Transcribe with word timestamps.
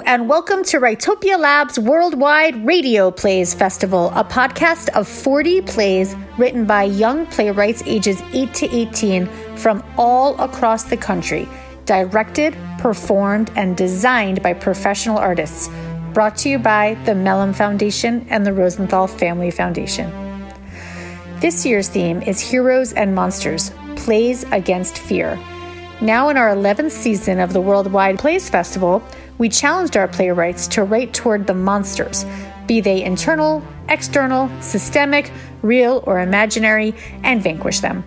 And 0.00 0.28
welcome 0.28 0.64
to 0.64 0.78
Writopia 0.78 1.38
Lab's 1.38 1.78
Worldwide 1.78 2.66
Radio 2.66 3.10
Plays 3.10 3.54
Festival, 3.54 4.10
a 4.14 4.24
podcast 4.24 4.88
of 4.88 5.06
40 5.06 5.60
plays 5.62 6.16
written 6.36 6.64
by 6.64 6.84
young 6.84 7.26
playwrights 7.26 7.82
ages 7.86 8.20
8 8.32 8.54
to 8.54 8.74
18 8.74 9.26
from 9.56 9.84
all 9.96 10.40
across 10.40 10.84
the 10.84 10.96
country, 10.96 11.48
directed, 11.84 12.56
performed, 12.78 13.52
and 13.56 13.76
designed 13.76 14.42
by 14.42 14.52
professional 14.52 15.18
artists. 15.18 15.68
Brought 16.12 16.36
to 16.38 16.48
you 16.48 16.58
by 16.58 16.94
the 17.04 17.14
Mellon 17.14 17.52
Foundation 17.52 18.26
and 18.30 18.44
the 18.44 18.52
Rosenthal 18.52 19.06
Family 19.06 19.50
Foundation. 19.50 20.10
This 21.40 21.64
year's 21.64 21.88
theme 21.88 22.22
is 22.22 22.40
Heroes 22.40 22.94
and 22.94 23.14
Monsters 23.14 23.70
Plays 23.96 24.44
Against 24.44 24.98
Fear. 24.98 25.38
Now, 26.00 26.28
in 26.28 26.36
our 26.36 26.48
11th 26.48 26.90
season 26.90 27.38
of 27.38 27.52
the 27.52 27.60
Worldwide 27.60 28.18
Plays 28.18 28.50
Festival, 28.50 29.02
we 29.38 29.48
challenged 29.48 29.96
our 29.96 30.08
playwrights 30.08 30.68
to 30.68 30.84
write 30.84 31.12
toward 31.12 31.46
the 31.46 31.54
monsters, 31.54 32.24
be 32.66 32.80
they 32.80 33.02
internal, 33.02 33.62
external, 33.88 34.50
systemic, 34.60 35.30
real, 35.62 36.02
or 36.06 36.20
imaginary, 36.20 36.94
and 37.22 37.42
vanquish 37.42 37.80
them. 37.80 38.02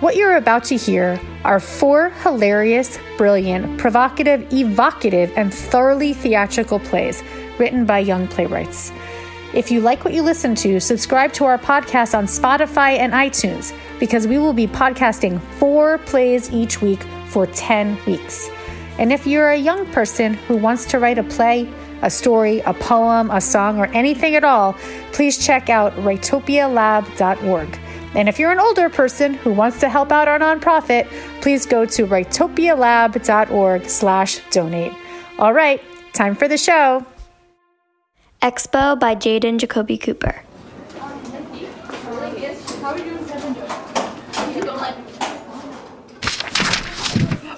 What 0.00 0.16
you're 0.16 0.36
about 0.36 0.64
to 0.64 0.76
hear 0.76 1.20
are 1.44 1.60
four 1.60 2.10
hilarious, 2.10 2.98
brilliant, 3.16 3.78
provocative, 3.78 4.52
evocative, 4.52 5.32
and 5.36 5.52
thoroughly 5.52 6.12
theatrical 6.12 6.80
plays 6.80 7.22
written 7.58 7.86
by 7.86 8.00
young 8.00 8.26
playwrights. 8.28 8.92
If 9.54 9.70
you 9.70 9.80
like 9.80 10.04
what 10.04 10.14
you 10.14 10.22
listen 10.22 10.54
to, 10.56 10.80
subscribe 10.80 11.32
to 11.34 11.44
our 11.44 11.58
podcast 11.58 12.18
on 12.18 12.26
Spotify 12.26 12.98
and 12.98 13.12
iTunes 13.12 13.72
because 14.00 14.26
we 14.26 14.38
will 14.38 14.52
be 14.52 14.66
podcasting 14.66 15.40
four 15.58 15.98
plays 15.98 16.50
each 16.50 16.82
week 16.82 17.02
for 17.28 17.46
10 17.46 17.96
weeks. 18.04 18.50
And 18.98 19.12
if 19.12 19.26
you're 19.26 19.50
a 19.50 19.56
young 19.56 19.86
person 19.86 20.34
who 20.34 20.56
wants 20.56 20.84
to 20.86 20.98
write 20.98 21.18
a 21.18 21.24
play, 21.24 21.72
a 22.02 22.10
story, 22.10 22.60
a 22.60 22.74
poem, 22.74 23.30
a 23.30 23.40
song, 23.40 23.78
or 23.78 23.86
anything 23.86 24.34
at 24.34 24.44
all, 24.44 24.74
please 25.12 25.44
check 25.44 25.68
out 25.68 25.92
writopialab.org. 25.96 27.78
And 28.14 28.28
if 28.28 28.38
you're 28.38 28.52
an 28.52 28.60
older 28.60 28.88
person 28.88 29.34
who 29.34 29.52
wants 29.52 29.80
to 29.80 29.88
help 29.88 30.12
out 30.12 30.28
our 30.28 30.38
nonprofit, 30.38 31.08
please 31.40 31.66
go 31.66 31.84
to 31.84 32.06
writopialab.org 32.06 33.88
slash 33.88 34.40
donate. 34.50 34.92
All 35.38 35.52
right, 35.52 35.82
time 36.12 36.36
for 36.36 36.46
the 36.46 36.58
show. 36.58 37.04
Expo 38.40 38.98
by 39.00 39.14
Jaden 39.14 39.58
Jacoby 39.58 39.98
Cooper. 39.98 40.42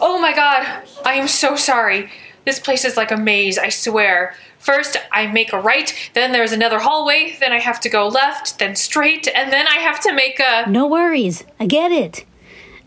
Oh 0.00 0.20
my 0.20 0.32
god, 0.34 0.84
I 1.04 1.14
am 1.14 1.28
so 1.28 1.56
sorry. 1.56 2.10
This 2.44 2.60
place 2.60 2.84
is 2.84 2.96
like 2.96 3.10
a 3.10 3.16
maze, 3.16 3.58
I 3.58 3.70
swear. 3.70 4.34
First, 4.58 4.96
I 5.12 5.26
make 5.26 5.52
a 5.52 5.60
right, 5.60 5.92
then 6.14 6.32
there's 6.32 6.52
another 6.52 6.80
hallway, 6.80 7.36
then 7.40 7.52
I 7.52 7.60
have 7.60 7.80
to 7.80 7.88
go 7.88 8.08
left, 8.08 8.58
then 8.58 8.74
straight, 8.74 9.28
and 9.34 9.52
then 9.52 9.66
I 9.68 9.76
have 9.76 10.00
to 10.00 10.12
make 10.12 10.40
a. 10.40 10.68
No 10.68 10.86
worries. 10.86 11.44
I 11.60 11.66
get 11.66 11.92
it. 11.92 12.24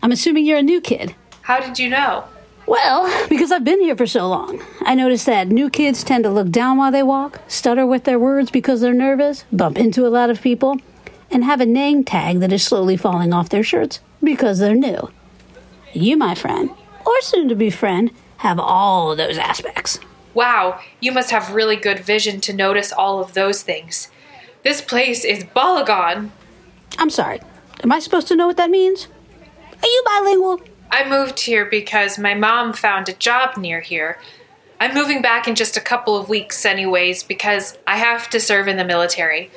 I'm 0.02 0.12
assuming 0.12 0.44
you're 0.44 0.58
a 0.58 0.62
new 0.62 0.80
kid. 0.80 1.14
How 1.42 1.60
did 1.60 1.78
you 1.78 1.88
know? 1.88 2.24
Well, 2.66 3.26
because 3.28 3.50
I've 3.50 3.64
been 3.64 3.80
here 3.80 3.96
for 3.96 4.06
so 4.06 4.28
long. 4.28 4.62
I 4.82 4.94
noticed 4.94 5.26
that 5.26 5.48
new 5.48 5.68
kids 5.70 6.04
tend 6.04 6.24
to 6.24 6.30
look 6.30 6.50
down 6.50 6.76
while 6.76 6.92
they 6.92 7.02
walk, 7.02 7.40
stutter 7.48 7.84
with 7.86 8.04
their 8.04 8.18
words 8.18 8.50
because 8.50 8.80
they're 8.80 8.94
nervous, 8.94 9.44
bump 9.52 9.76
into 9.76 10.06
a 10.06 10.08
lot 10.08 10.30
of 10.30 10.40
people, 10.40 10.76
and 11.30 11.44
have 11.44 11.60
a 11.60 11.66
name 11.66 12.04
tag 12.04 12.40
that 12.40 12.52
is 12.52 12.62
slowly 12.62 12.96
falling 12.96 13.32
off 13.32 13.48
their 13.48 13.62
shirts 13.62 14.00
because 14.22 14.58
they're 14.58 14.74
new. 14.74 15.10
You, 15.92 16.16
my 16.16 16.34
friend, 16.34 16.70
or 17.06 17.20
soon 17.20 17.48
to 17.48 17.54
be 17.54 17.70
friend, 17.70 18.10
have 18.38 18.58
all 18.58 19.12
of 19.12 19.18
those 19.18 19.38
aspects. 19.38 19.98
Wow, 20.32 20.80
you 21.00 21.12
must 21.12 21.30
have 21.30 21.54
really 21.54 21.76
good 21.76 22.00
vision 22.00 22.40
to 22.42 22.52
notice 22.52 22.92
all 22.92 23.20
of 23.20 23.34
those 23.34 23.62
things. 23.62 24.08
This 24.62 24.80
place 24.80 25.24
is 25.24 25.44
Balagan. 25.44 26.30
I'm 26.98 27.10
sorry. 27.10 27.40
Am 27.82 27.90
I 27.90 27.98
supposed 27.98 28.28
to 28.28 28.36
know 28.36 28.46
what 28.46 28.56
that 28.58 28.70
means? 28.70 29.08
Are 29.82 29.88
you 29.88 30.02
bilingual? 30.04 30.60
I 30.90 31.08
moved 31.08 31.40
here 31.40 31.64
because 31.64 32.18
my 32.18 32.34
mom 32.34 32.72
found 32.74 33.08
a 33.08 33.14
job 33.14 33.56
near 33.56 33.80
here. 33.80 34.18
I'm 34.78 34.94
moving 34.94 35.22
back 35.22 35.48
in 35.48 35.54
just 35.54 35.76
a 35.76 35.80
couple 35.80 36.16
of 36.16 36.28
weeks, 36.28 36.64
anyways, 36.64 37.22
because 37.22 37.78
I 37.86 37.96
have 37.96 38.28
to 38.30 38.40
serve 38.40 38.68
in 38.68 38.76
the 38.76 38.84
military. 38.84 39.50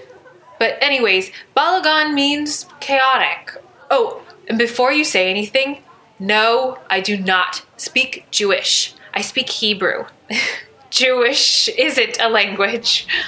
But, 0.59 0.77
anyways, 0.81 1.31
Balagan 1.55 2.13
means 2.13 2.65
chaotic. 2.79 3.55
Oh, 3.91 4.21
and 4.47 4.57
before 4.57 4.91
you 4.91 5.03
say 5.03 5.29
anything, 5.29 5.82
no, 6.19 6.79
I 6.89 6.99
do 6.99 7.17
not 7.17 7.63
speak 7.77 8.25
Jewish. 8.31 8.93
I 9.13 9.21
speak 9.21 9.49
Hebrew. 9.49 10.05
Jewish 10.89 11.69
isn't 11.69 12.19
a 12.21 12.29
language. 12.29 13.07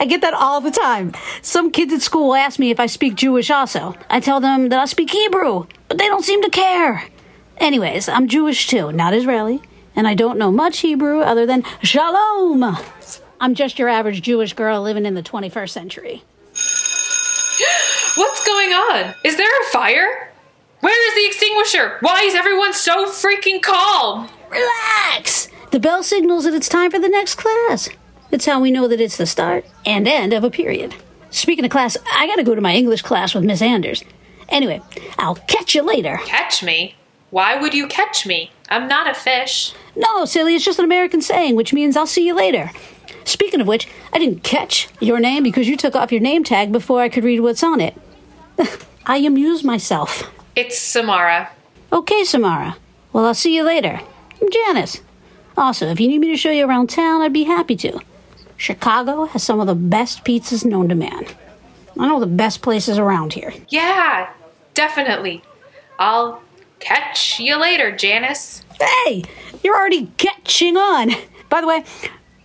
I 0.00 0.06
get 0.06 0.22
that 0.22 0.34
all 0.34 0.60
the 0.60 0.70
time. 0.70 1.12
Some 1.42 1.70
kids 1.70 1.92
at 1.92 2.00
school 2.00 2.34
ask 2.34 2.58
me 2.58 2.70
if 2.70 2.80
I 2.80 2.86
speak 2.86 3.16
Jewish 3.16 3.50
also. 3.50 3.94
I 4.08 4.20
tell 4.20 4.40
them 4.40 4.70
that 4.70 4.78
I 4.78 4.86
speak 4.86 5.10
Hebrew, 5.10 5.66
but 5.88 5.98
they 5.98 6.06
don't 6.06 6.24
seem 6.24 6.42
to 6.42 6.48
care. 6.48 7.04
Anyways, 7.58 8.08
I'm 8.08 8.28
Jewish 8.28 8.66
too, 8.66 8.92
not 8.92 9.12
Israeli, 9.12 9.60
and 9.94 10.08
I 10.08 10.14
don't 10.14 10.38
know 10.38 10.50
much 10.50 10.78
Hebrew 10.78 11.20
other 11.20 11.44
than 11.44 11.64
Shalom. 11.82 12.78
I'm 13.40 13.54
just 13.54 13.78
your 13.78 13.88
average 13.88 14.22
Jewish 14.22 14.54
girl 14.54 14.80
living 14.80 15.04
in 15.04 15.14
the 15.14 15.22
21st 15.22 15.70
century. 15.70 16.24
What's 18.16 18.46
going 18.46 18.72
on? 18.72 19.14
Is 19.22 19.36
there 19.36 19.60
a 19.62 19.64
fire? 19.66 20.29
Where 20.80 21.08
is 21.08 21.14
the 21.14 21.26
extinguisher? 21.26 21.98
Why 22.00 22.22
is 22.22 22.34
everyone 22.34 22.72
so 22.72 23.06
freaking 23.06 23.60
calm? 23.60 24.30
Relax! 24.50 25.48
The 25.72 25.80
bell 25.80 26.02
signals 26.02 26.44
that 26.44 26.54
it's 26.54 26.70
time 26.70 26.90
for 26.90 26.98
the 26.98 27.08
next 27.08 27.34
class. 27.34 27.90
That's 28.30 28.46
how 28.46 28.60
we 28.60 28.70
know 28.70 28.88
that 28.88 29.00
it's 29.00 29.18
the 29.18 29.26
start 29.26 29.66
and 29.84 30.08
end 30.08 30.32
of 30.32 30.42
a 30.42 30.50
period. 30.50 30.94
Speaking 31.30 31.66
of 31.66 31.70
class, 31.70 31.98
I 32.14 32.26
gotta 32.26 32.44
go 32.44 32.54
to 32.54 32.62
my 32.62 32.74
English 32.74 33.02
class 33.02 33.34
with 33.34 33.44
Miss 33.44 33.60
Anders. 33.60 34.02
Anyway, 34.48 34.80
I'll 35.18 35.34
catch 35.34 35.74
you 35.74 35.82
later. 35.82 36.18
Catch 36.24 36.62
me? 36.62 36.96
Why 37.28 37.56
would 37.60 37.74
you 37.74 37.86
catch 37.86 38.26
me? 38.26 38.50
I'm 38.70 38.88
not 38.88 39.08
a 39.08 39.14
fish. 39.14 39.74
No, 39.94 40.24
silly, 40.24 40.54
it's 40.54 40.64
just 40.64 40.78
an 40.78 40.86
American 40.86 41.20
saying, 41.20 41.56
which 41.56 41.74
means 41.74 41.94
I'll 41.94 42.06
see 42.06 42.26
you 42.26 42.34
later. 42.34 42.70
Speaking 43.24 43.60
of 43.60 43.66
which, 43.66 43.86
I 44.14 44.18
didn't 44.18 44.42
catch 44.42 44.88
your 44.98 45.20
name 45.20 45.42
because 45.42 45.68
you 45.68 45.76
took 45.76 45.94
off 45.94 46.10
your 46.10 46.22
name 46.22 46.42
tag 46.42 46.72
before 46.72 47.02
I 47.02 47.10
could 47.10 47.22
read 47.22 47.40
what's 47.40 47.62
on 47.62 47.80
it. 47.80 47.94
I 49.06 49.18
amuse 49.18 49.62
myself. 49.62 50.30
It's 50.56 50.78
Samara. 50.78 51.50
Okay, 51.92 52.24
Samara. 52.24 52.76
Well, 53.12 53.26
I'll 53.26 53.34
see 53.34 53.54
you 53.54 53.62
later. 53.62 54.00
I'm 54.40 54.50
Janice. 54.50 55.00
Also, 55.56 55.86
if 55.86 56.00
you 56.00 56.08
need 56.08 56.18
me 56.18 56.28
to 56.28 56.36
show 56.36 56.50
you 56.50 56.66
around 56.66 56.90
town, 56.90 57.22
I'd 57.22 57.32
be 57.32 57.44
happy 57.44 57.76
to. 57.76 58.00
Chicago 58.56 59.26
has 59.26 59.42
some 59.42 59.60
of 59.60 59.66
the 59.66 59.74
best 59.74 60.24
pizzas 60.24 60.64
known 60.64 60.88
to 60.88 60.94
man. 60.94 61.24
I 61.98 62.08
know 62.08 62.20
the 62.20 62.26
best 62.26 62.62
places 62.62 62.98
around 62.98 63.32
here. 63.32 63.52
Yeah, 63.68 64.30
definitely. 64.74 65.42
I'll 65.98 66.42
catch 66.78 67.38
you 67.38 67.56
later, 67.56 67.94
Janice. 67.94 68.64
Hey, 69.04 69.24
you're 69.62 69.76
already 69.76 70.10
catching 70.16 70.76
on. 70.76 71.10
By 71.48 71.60
the 71.60 71.66
way, 71.66 71.84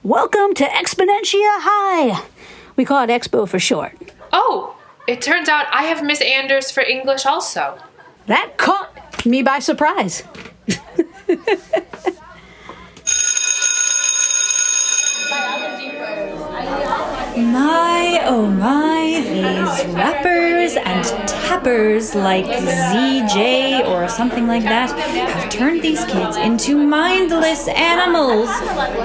welcome 0.03 0.53
to 0.55 0.63
Exponentia 0.63 1.59
High. 1.59 2.23
We 2.75 2.85
call 2.85 3.03
it 3.03 3.09
Expo 3.09 3.47
for 3.47 3.59
short. 3.59 3.93
Oh, 4.31 4.75
it 5.07 5.21
turns 5.21 5.49
out 5.49 5.65
I 5.71 5.83
have 5.83 6.03
Miss 6.03 6.21
Anders 6.21 6.71
for 6.71 6.81
English 6.81 7.25
also. 7.25 7.79
That 8.27 8.57
caught 8.57 9.25
me 9.25 9.41
by 9.43 9.59
surprise. 9.59 10.23
My, 17.37 18.21
oh 18.23 18.47
my, 18.47 19.21
these 19.27 19.93
rappers 19.93 20.77
and 20.77 21.03
tappers 21.27 22.15
like 22.15 22.45
ZJ 22.45 23.85
or 23.87 24.07
something 24.07 24.47
like 24.47 24.63
that 24.63 24.97
have 24.97 25.49
turned 25.49 25.81
these 25.81 26.05
kids 26.05 26.37
into 26.37 26.77
mindless 26.77 27.67
animals. 27.67 28.47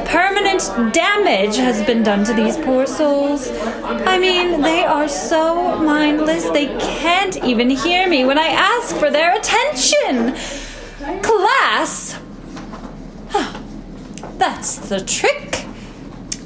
Permanent 0.08 0.94
damage 0.94 1.56
has 1.56 1.84
been 1.84 2.04
done 2.04 2.22
to 2.24 2.32
these 2.32 2.56
poor 2.58 2.86
souls. 2.86 3.50
I 3.82 4.16
mean, 4.16 4.60
they 4.60 4.84
are 4.84 5.08
so 5.08 5.76
mindless 5.78 6.48
they 6.50 6.66
can't 6.78 7.42
even 7.44 7.68
hear 7.68 8.08
me 8.08 8.24
when 8.24 8.38
I 8.38 8.46
ask 8.46 8.94
for 8.94 9.10
their 9.10 9.34
attention. 9.36 10.36
Class! 11.20 12.20
That's 14.38 14.76
the 14.88 15.00
trick. 15.00 15.66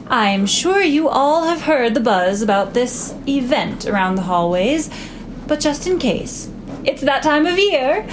I'm 0.06 0.44
sure 0.44 0.82
you 0.82 1.08
all 1.08 1.44
have 1.44 1.62
heard 1.62 1.94
the 1.94 2.00
buzz 2.00 2.42
about 2.42 2.74
this 2.74 3.14
event 3.26 3.86
around 3.86 4.16
the 4.16 4.22
hallways, 4.22 4.90
but 5.46 5.60
just 5.60 5.86
in 5.86 5.98
case, 5.98 6.50
it's 6.84 7.00
that 7.02 7.22
time 7.22 7.46
of 7.46 7.58
year. 7.58 8.06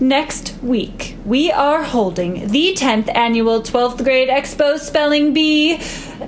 Next 0.00 0.56
week, 0.60 1.16
we 1.24 1.52
are 1.52 1.84
holding 1.84 2.48
the 2.48 2.74
10th 2.74 3.14
annual 3.14 3.62
12th 3.62 4.02
grade 4.02 4.28
Expo 4.28 4.76
Spelling 4.76 5.32
Bee. 5.32 5.80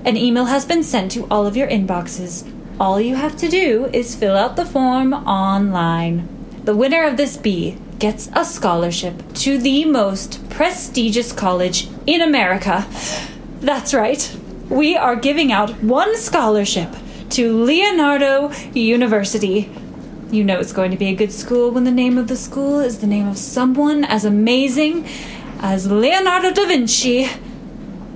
An 0.04 0.16
email 0.16 0.44
has 0.44 0.64
been 0.64 0.84
sent 0.84 1.10
to 1.12 1.26
all 1.26 1.46
of 1.46 1.56
your 1.56 1.68
inboxes. 1.68 2.48
All 2.78 3.00
you 3.00 3.16
have 3.16 3.36
to 3.38 3.48
do 3.48 3.90
is 3.92 4.14
fill 4.14 4.36
out 4.36 4.54
the 4.54 4.64
form 4.64 5.12
online. 5.12 6.28
The 6.62 6.76
winner 6.76 7.02
of 7.02 7.16
this 7.16 7.36
bee 7.36 7.76
gets 7.98 8.30
a 8.34 8.44
scholarship 8.44 9.34
to 9.34 9.58
the 9.58 9.84
most 9.84 10.48
prestigious 10.48 11.32
college 11.32 11.88
in 12.06 12.20
America. 12.20 12.86
That's 13.60 13.92
right. 13.92 14.36
We 14.70 14.96
are 14.96 15.16
giving 15.16 15.50
out 15.50 15.82
one 15.82 16.14
scholarship 16.16 16.94
to 17.30 17.64
Leonardo 17.64 18.52
University. 18.74 19.70
You 20.30 20.44
know 20.44 20.60
it's 20.60 20.74
going 20.74 20.90
to 20.90 20.96
be 20.98 21.06
a 21.06 21.14
good 21.14 21.32
school 21.32 21.70
when 21.70 21.84
the 21.84 21.90
name 21.90 22.18
of 22.18 22.28
the 22.28 22.36
school 22.36 22.80
is 22.80 22.98
the 22.98 23.06
name 23.06 23.26
of 23.26 23.38
someone 23.38 24.04
as 24.04 24.26
amazing 24.26 25.06
as 25.60 25.90
Leonardo 25.90 26.52
da 26.52 26.66
Vinci 26.66 27.30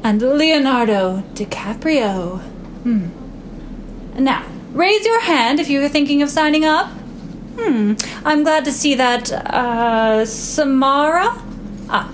and 0.05 0.21
Leonardo 0.21 1.23
DiCaprio. 1.33 2.41
Hmm. 2.83 3.09
Now, 4.23 4.45
raise 4.73 5.07
your 5.07 5.23
hand 5.23 5.59
if 5.59 5.71
you 5.71 5.83
are 5.83 5.89
thinking 5.89 6.21
of 6.21 6.29
signing 6.29 6.67
up. 6.67 6.89
Hmm, 7.59 7.95
I'm 8.27 8.43
glad 8.43 8.67
to 8.67 8.73
see 8.73 8.95
that, 8.95 9.33
uh, 9.33 10.27
Samara? 10.27 11.35
Ah, 11.89 12.13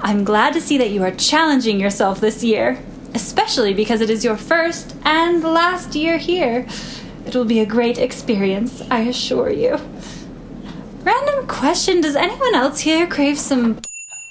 I'm 0.00 0.24
glad 0.24 0.52
to 0.54 0.60
see 0.60 0.76
that 0.76 0.90
you 0.90 1.02
are 1.04 1.10
challenging 1.10 1.80
yourself 1.80 2.20
this 2.20 2.44
year, 2.44 2.82
especially 3.14 3.74
because 3.74 4.00
it 4.00 4.10
is 4.10 4.24
your 4.24 4.36
first 4.36 4.94
and 5.04 5.42
last 5.42 5.94
year 5.94 6.18
here. 6.18 6.66
It 7.26 7.34
will 7.34 7.44
be 7.44 7.60
a 7.60 7.66
great 7.66 7.98
experience, 7.98 8.82
I 8.90 9.00
assure 9.00 9.50
you. 9.50 9.78
Random 11.02 11.46
question 11.46 12.00
Does 12.00 12.16
anyone 12.16 12.54
else 12.54 12.80
here 12.80 13.06
crave 13.06 13.38
some. 13.38 13.80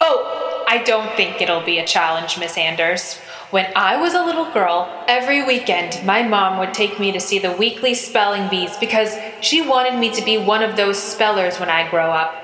Oh, 0.01 0.65
I 0.68 0.83
don't 0.83 1.15
think 1.15 1.41
it'll 1.41 1.63
be 1.63 1.79
a 1.79 1.88
challenge, 1.88 2.38
Miss 2.38 2.57
Anders. 2.57 3.19
When 3.50 3.71
I 3.75 3.95
was 4.01 4.13
a 4.13 4.25
little 4.25 4.51
girl, 4.51 4.91
every 5.07 5.45
weekend 5.45 6.06
my 6.06 6.21
mom 6.21 6.59
would 6.59 6.73
take 6.73 7.00
me 7.00 7.13
to 7.13 7.19
see 7.19 7.39
the 7.39 7.53
weekly 7.53 7.94
spelling 7.94 8.50
bees 8.50 8.75
because 8.77 9.15
she 9.39 9.62
wanted 9.62 9.97
me 9.97 10.12
to 10.12 10.25
be 10.25 10.38
one 10.38 10.62
of 10.62 10.75
those 10.75 11.01
spellers 11.01 11.57
when 11.59 11.69
I 11.69 11.89
grow 11.89 12.12
up. 12.12 12.35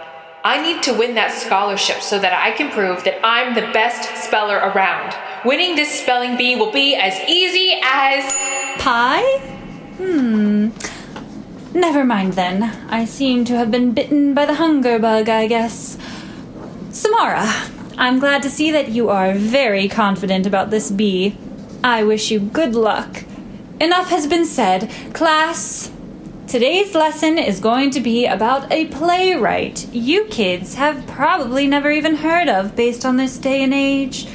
I 0.46 0.62
need 0.62 0.82
to 0.84 0.98
win 0.98 1.16
that 1.16 1.32
scholarship 1.32 2.02
so 2.02 2.20
that 2.20 2.34
I 2.34 2.52
can 2.52 2.72
prove 2.72 3.04
that 3.04 3.20
I'm 3.26 3.54
the 3.54 3.72
best 3.74 4.24
speller 4.24 4.58
around. 4.58 5.14
Winning 5.46 5.76
this 5.76 6.02
spelling 6.02 6.38
bee 6.38 6.56
will 6.56 6.72
be 6.72 6.96
as 6.96 7.20
easy 7.28 7.78
as. 7.84 8.32
Pie? 8.80 9.40
Hmm. 9.98 10.70
Never 11.74 12.06
mind 12.06 12.34
then. 12.34 12.64
I 12.90 13.04
seem 13.04 13.44
to 13.46 13.58
have 13.58 13.70
been 13.70 13.92
bitten 13.92 14.34
by 14.34 14.46
the 14.46 14.54
hunger 14.54 15.00
bug, 15.00 15.28
I 15.28 15.48
guess. 15.48 15.98
Samara, 16.92 17.46
I'm 17.98 18.20
glad 18.20 18.42
to 18.44 18.50
see 18.50 18.72
that 18.72 18.90
you 18.90 19.10
are 19.10 19.34
very 19.34 19.90
confident 19.90 20.48
about 20.48 20.70
this 20.70 20.90
bee. 20.90 21.36
I 21.84 22.04
wish 22.04 22.32
you 22.32 22.40
good 22.40 22.74
luck. 22.74 23.26
Enough 23.82 24.12
has 24.12 24.28
been 24.28 24.46
said. 24.46 24.90
Class, 25.14 25.92
today's 26.48 26.96
lesson 26.96 27.38
is 27.38 27.60
going 27.60 27.92
to 27.92 28.00
be 28.00 28.26
about 28.26 28.72
a 28.72 28.86
playwright 28.86 29.94
you 29.94 30.24
kids 30.26 30.76
have 30.76 31.06
probably 31.06 31.68
never 31.68 31.92
even 31.92 32.16
heard 32.16 32.48
of 32.48 32.78
based 32.78 33.04
on 33.04 33.18
this 33.18 33.38
day 33.38 33.62
and 33.62 33.74
age. 33.74 34.26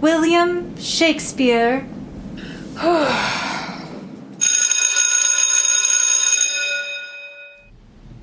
William 0.00 0.76
Shakespeare. 0.76 1.86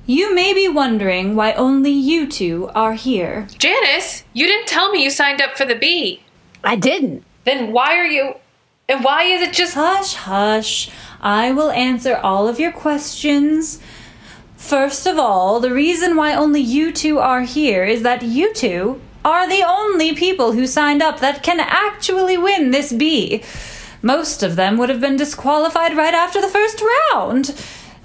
You 0.08 0.36
may 0.36 0.54
be 0.54 0.68
wondering 0.68 1.34
why 1.34 1.52
only 1.54 1.90
you 1.90 2.28
two 2.28 2.70
are 2.76 2.92
here. 2.92 3.48
Janice, 3.58 4.22
you 4.32 4.46
didn't 4.46 4.68
tell 4.68 4.92
me 4.92 5.02
you 5.02 5.10
signed 5.10 5.42
up 5.42 5.56
for 5.56 5.64
the 5.64 5.74
bee. 5.74 6.22
I 6.62 6.76
didn't. 6.76 7.24
Then 7.42 7.72
why 7.72 7.96
are 7.96 8.06
you. 8.06 8.34
And 8.88 9.02
why 9.02 9.24
is 9.24 9.42
it 9.42 9.52
just. 9.52 9.74
Hush, 9.74 10.14
hush. 10.14 10.90
I 11.20 11.50
will 11.50 11.72
answer 11.72 12.14
all 12.14 12.46
of 12.46 12.60
your 12.60 12.70
questions. 12.70 13.80
First 14.56 15.08
of 15.08 15.18
all, 15.18 15.58
the 15.58 15.72
reason 15.72 16.14
why 16.14 16.36
only 16.36 16.60
you 16.60 16.92
two 16.92 17.18
are 17.18 17.42
here 17.42 17.84
is 17.84 18.02
that 18.02 18.22
you 18.22 18.54
two 18.54 19.00
are 19.26 19.48
the 19.48 19.64
only 19.66 20.14
people 20.14 20.52
who 20.52 20.68
signed 20.68 21.02
up 21.02 21.18
that 21.18 21.42
can 21.42 21.58
actually 21.58 22.38
win 22.38 22.70
this 22.70 22.92
bee. 22.92 23.42
Most 24.00 24.44
of 24.44 24.54
them 24.54 24.78
would 24.78 24.88
have 24.88 25.00
been 25.00 25.16
disqualified 25.16 25.96
right 25.96 26.14
after 26.14 26.40
the 26.40 26.46
first 26.46 26.80
round. 27.12 27.52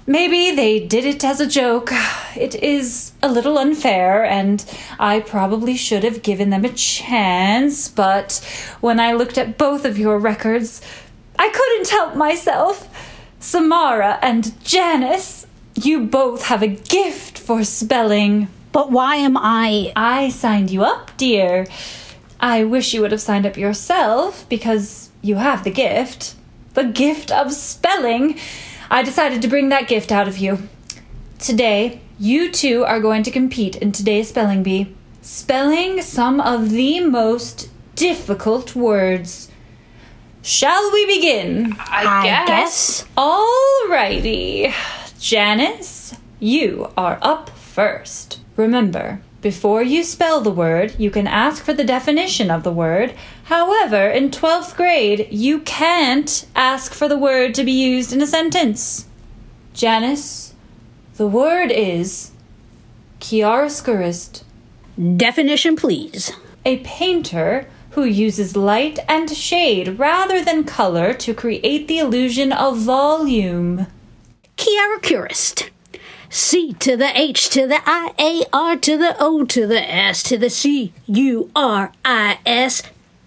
Maybe 0.04 0.50
they 0.50 0.80
did 0.84 1.04
it 1.04 1.22
as 1.22 1.40
a 1.40 1.46
joke. 1.46 1.92
It 2.34 2.54
is 2.56 3.12
a 3.22 3.30
little 3.30 3.58
unfair, 3.58 4.24
and 4.24 4.64
I 4.98 5.20
probably 5.20 5.76
should 5.76 6.02
have 6.02 6.22
given 6.22 6.48
them 6.50 6.64
a 6.64 6.72
chance, 6.72 7.88
but 7.88 8.40
when 8.80 8.98
I 8.98 9.12
looked 9.12 9.38
at 9.38 9.58
both 9.58 9.84
of 9.84 9.98
your 9.98 10.18
records, 10.18 10.80
I 11.38 11.50
couldn't 11.50 11.90
help 11.90 12.16
myself. 12.16 12.88
Samara 13.38 14.18
and 14.22 14.58
Janice, 14.64 15.46
you 15.74 16.06
both 16.06 16.46
have 16.46 16.62
a 16.62 16.76
gift 16.96 17.38
for 17.38 17.62
spelling. 17.64 18.48
But 18.72 18.90
why 18.90 19.16
am 19.16 19.36
I. 19.36 19.92
I 19.94 20.30
signed 20.30 20.70
you 20.70 20.82
up, 20.82 21.16
dear. 21.16 21.66
I 22.40 22.64
wish 22.64 22.92
you 22.92 23.02
would 23.02 23.12
have 23.12 23.20
signed 23.20 23.46
up 23.46 23.56
yourself 23.56 24.48
because 24.48 25.10
you 25.20 25.36
have 25.36 25.62
the 25.62 25.70
gift. 25.70 26.34
The 26.74 26.84
gift 26.84 27.30
of 27.30 27.52
spelling. 27.52 28.38
I 28.90 29.02
decided 29.02 29.42
to 29.42 29.48
bring 29.48 29.68
that 29.68 29.88
gift 29.88 30.10
out 30.10 30.26
of 30.26 30.38
you. 30.38 30.68
Today, 31.38 32.00
you 32.18 32.50
two 32.50 32.84
are 32.84 33.00
going 33.00 33.22
to 33.24 33.30
compete 33.30 33.76
in 33.76 33.92
today's 33.92 34.28
spelling 34.28 34.62
bee, 34.62 34.94
spelling 35.20 36.00
some 36.02 36.40
of 36.40 36.70
the 36.70 37.00
most 37.00 37.68
difficult 37.94 38.74
words. 38.74 39.50
Shall 40.42 40.92
we 40.92 41.06
begin? 41.06 41.74
I, 41.78 42.24
guess. 42.24 43.04
guess. 43.04 43.06
Alrighty. 43.16 44.72
Janice, 45.18 46.16
you 46.40 46.90
are 46.96 47.18
up 47.22 47.50
first. 47.50 48.41
Remember, 48.56 49.20
before 49.40 49.82
you 49.82 50.04
spell 50.04 50.40
the 50.40 50.50
word, 50.50 50.94
you 50.98 51.10
can 51.10 51.26
ask 51.26 51.64
for 51.64 51.72
the 51.72 51.84
definition 51.84 52.50
of 52.50 52.62
the 52.62 52.72
word. 52.72 53.14
However, 53.44 54.08
in 54.08 54.30
12th 54.30 54.76
grade, 54.76 55.26
you 55.30 55.60
can't 55.60 56.46
ask 56.54 56.92
for 56.92 57.08
the 57.08 57.18
word 57.18 57.54
to 57.54 57.64
be 57.64 57.72
used 57.72 58.12
in 58.12 58.22
a 58.22 58.26
sentence. 58.26 59.06
Janice, 59.74 60.54
the 61.16 61.26
word 61.26 61.70
is 61.70 62.30
chiaroscurist, 63.20 64.42
Definition, 65.16 65.74
please. 65.74 66.32
a 66.64 66.78
painter 66.78 67.66
who 67.92 68.04
uses 68.04 68.56
light 68.56 68.98
and 69.08 69.30
shade 69.30 69.98
rather 69.98 70.44
than 70.44 70.64
color 70.64 71.12
to 71.14 71.34
create 71.34 71.88
the 71.88 71.98
illusion 71.98 72.52
of 72.52 72.78
volume. 72.78 73.86
Chiaroscurist. 74.56 75.70
C 76.34 76.72
to 76.80 76.96
the 76.96 77.10
H 77.14 77.50
to 77.50 77.66
the 77.66 77.82
I 77.84 78.14
A 78.18 78.44
R 78.54 78.76
to 78.78 78.96
the 78.96 79.14
O 79.20 79.44
to 79.44 79.66
the 79.66 79.82
S 79.82 80.22
to 80.22 80.38
the 80.38 80.48
C 80.48 80.94
U 81.06 81.50
R 81.54 81.92
I 82.06 82.38
S 82.46 82.82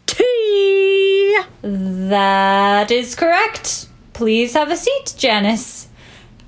T. 0.07 1.37
That 1.61 2.89
is 2.89 3.13
correct. 3.13 3.89
Please 4.13 4.55
have 4.55 4.71
a 4.71 4.75
seat, 4.75 5.13
Janice. 5.17 5.87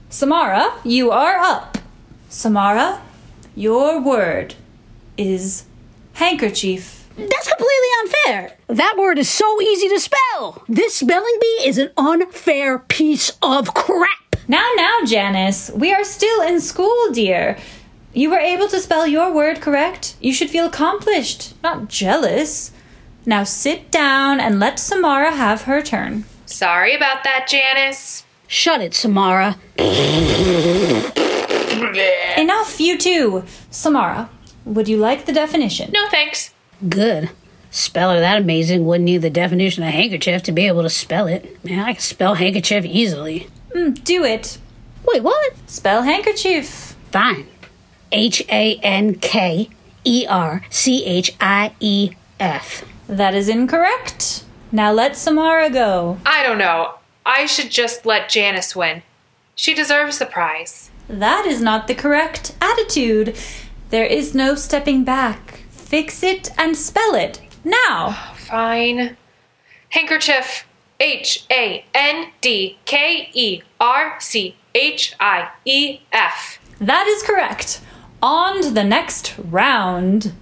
Samara, 0.10 0.74
you 0.84 1.12
are 1.12 1.38
up. 1.38 1.78
Samara, 2.28 3.04
your 3.56 4.02
word 4.02 4.56
is 5.16 5.66
handkerchief. 6.14 7.08
That's 7.16 7.50
completely 7.50 7.90
unfair. 8.02 8.58
That 8.66 8.96
word 8.98 9.20
is 9.20 9.30
so 9.30 9.62
easy 9.62 9.90
to 9.90 10.00
spell. 10.00 10.64
This 10.68 10.96
spelling 10.96 11.38
bee 11.40 11.62
is 11.66 11.78
an 11.78 11.92
unfair 11.98 12.80
piece 12.80 13.38
of 13.44 13.76
crap. 13.76 14.27
Now, 14.50 14.66
now, 14.77 15.00
Janice, 15.06 15.70
we 15.72 15.94
are 15.94 16.06
still 16.06 16.42
in 16.42 16.62
school, 16.62 17.12
dear. 17.12 17.58
You 18.13 18.30
were 18.30 18.39
able 18.39 18.70
to 18.70 18.80
spell 18.80 19.06
your 19.06 19.34
word 19.34 19.60
correct. 19.60 20.16
You 20.22 20.34
should 20.34 20.50
feel 20.50 20.68
accomplished, 20.68 21.54
not 21.62 21.89
jealous. 21.89 22.72
Now 23.25 23.44
sit 23.44 23.92
down 23.92 24.39
and 24.39 24.58
let 24.60 24.80
Samara 24.80 25.32
have 25.32 25.63
her 25.63 25.82
turn. 25.82 26.24
Sorry 26.46 26.96
about 26.96 27.25
that, 27.25 27.48
Janice. 27.50 28.24
Shut 28.48 28.80
it, 28.80 28.94
Samara. 28.94 29.58
Enough, 32.38 32.80
you 32.80 32.98
two. 32.98 33.44
Samara, 33.70 34.30
would 34.63 34.88
you 34.88 34.96
like 34.96 35.25
the 35.25 35.34
definition? 35.34 35.92
No 35.92 36.08
thanks. 36.08 36.54
Good. 36.88 37.32
Speller 37.70 38.22
that 38.22 38.42
amazing 38.42 38.86
wouldn't 38.86 39.04
need 39.06 39.22
the 39.24 39.30
definition 39.30 39.84
of 39.84 39.89
handkerchief 39.89 40.42
to 40.44 40.54
be 40.54 40.68
able 40.68 40.84
to 40.84 40.89
spell 40.89 41.27
it. 41.27 41.62
Man, 41.66 41.80
I 41.80 41.94
can 41.94 42.01
spell 42.01 42.36
handkerchief 42.36 42.86
easily. 42.86 43.48
Mm, 43.74 44.04
do 44.04 44.24
it. 44.24 44.58
Wait, 45.06 45.24
what? 45.24 45.54
Spell 45.68 46.04
handkerchief. 46.04 46.96
Fine. 47.12 47.48
H 48.12 48.44
A 48.50 48.80
N 48.84 49.16
K 49.16 49.70
E 50.04 50.26
R 50.28 50.64
C 50.70 51.06
H 51.06 51.36
I 51.40 51.74
E 51.80 52.12
F. 52.40 52.86
That 53.08 53.34
is 53.34 53.50
incorrect. 53.50 54.44
Now 54.72 54.92
let 54.92 55.16
Samara 55.16 55.70
go. 55.70 56.18
I 56.26 56.44
don't 56.44 56.58
know. 56.58 56.96
I 57.26 57.46
should 57.46 57.72
just 57.72 58.06
let 58.06 58.30
Janice 58.30 58.76
win. 58.76 59.04
She 59.56 59.74
deserves 59.74 60.20
the 60.20 60.26
prize. 60.26 60.92
That 61.10 61.46
is 61.46 61.62
not 61.62 61.88
the 61.88 61.96
correct 61.96 62.56
attitude. 62.62 63.36
There 63.90 64.06
is 64.06 64.36
no 64.36 64.56
stepping 64.56 65.04
back. 65.04 65.62
Fix 65.70 66.22
it 66.22 66.52
and 66.58 66.76
spell 66.76 67.16
it. 67.16 67.42
Now. 67.64 68.34
Fine. 68.36 69.16
Handkerchief. 69.90 70.67
H 71.00 71.46
A 71.51 71.86
N 71.94 72.32
D 72.42 72.77
K 72.86 73.30
E 73.34 73.62
R 73.80 74.20
C 74.20 74.56
H 74.74 75.16
I 75.20 75.50
E 75.66 76.00
F. 76.12 76.60
That 76.80 77.08
is 77.08 77.24
correct. 77.24 77.82
On 78.22 78.62
to 78.62 78.72
the 78.72 78.84
next 78.84 79.36
round. 79.38 80.34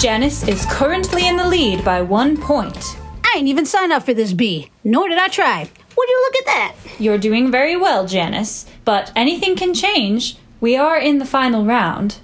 Janice 0.00 0.46
is 0.46 0.66
currently 0.66 1.26
in 1.26 1.38
the 1.38 1.48
lead 1.48 1.82
by 1.82 2.02
one 2.02 2.36
point. 2.36 2.98
I 3.24 3.38
ain't 3.38 3.48
even 3.48 3.64
signed 3.64 3.90
up 3.90 4.02
for 4.02 4.12
this 4.12 4.34
bee, 4.34 4.70
nor 4.84 5.08
did 5.08 5.16
I 5.16 5.28
try. 5.28 5.60
Would 5.96 6.08
you 6.08 6.20
look 6.26 6.36
at 6.36 6.46
that? 6.46 6.74
You're 6.98 7.16
doing 7.16 7.50
very 7.50 7.74
well, 7.74 8.06
Janice, 8.06 8.66
but 8.84 9.10
anything 9.16 9.56
can 9.56 9.72
change. 9.72 10.36
We 10.60 10.76
are 10.76 10.98
in 10.98 11.20
the 11.20 11.24
final 11.24 11.64
round. 11.64 12.18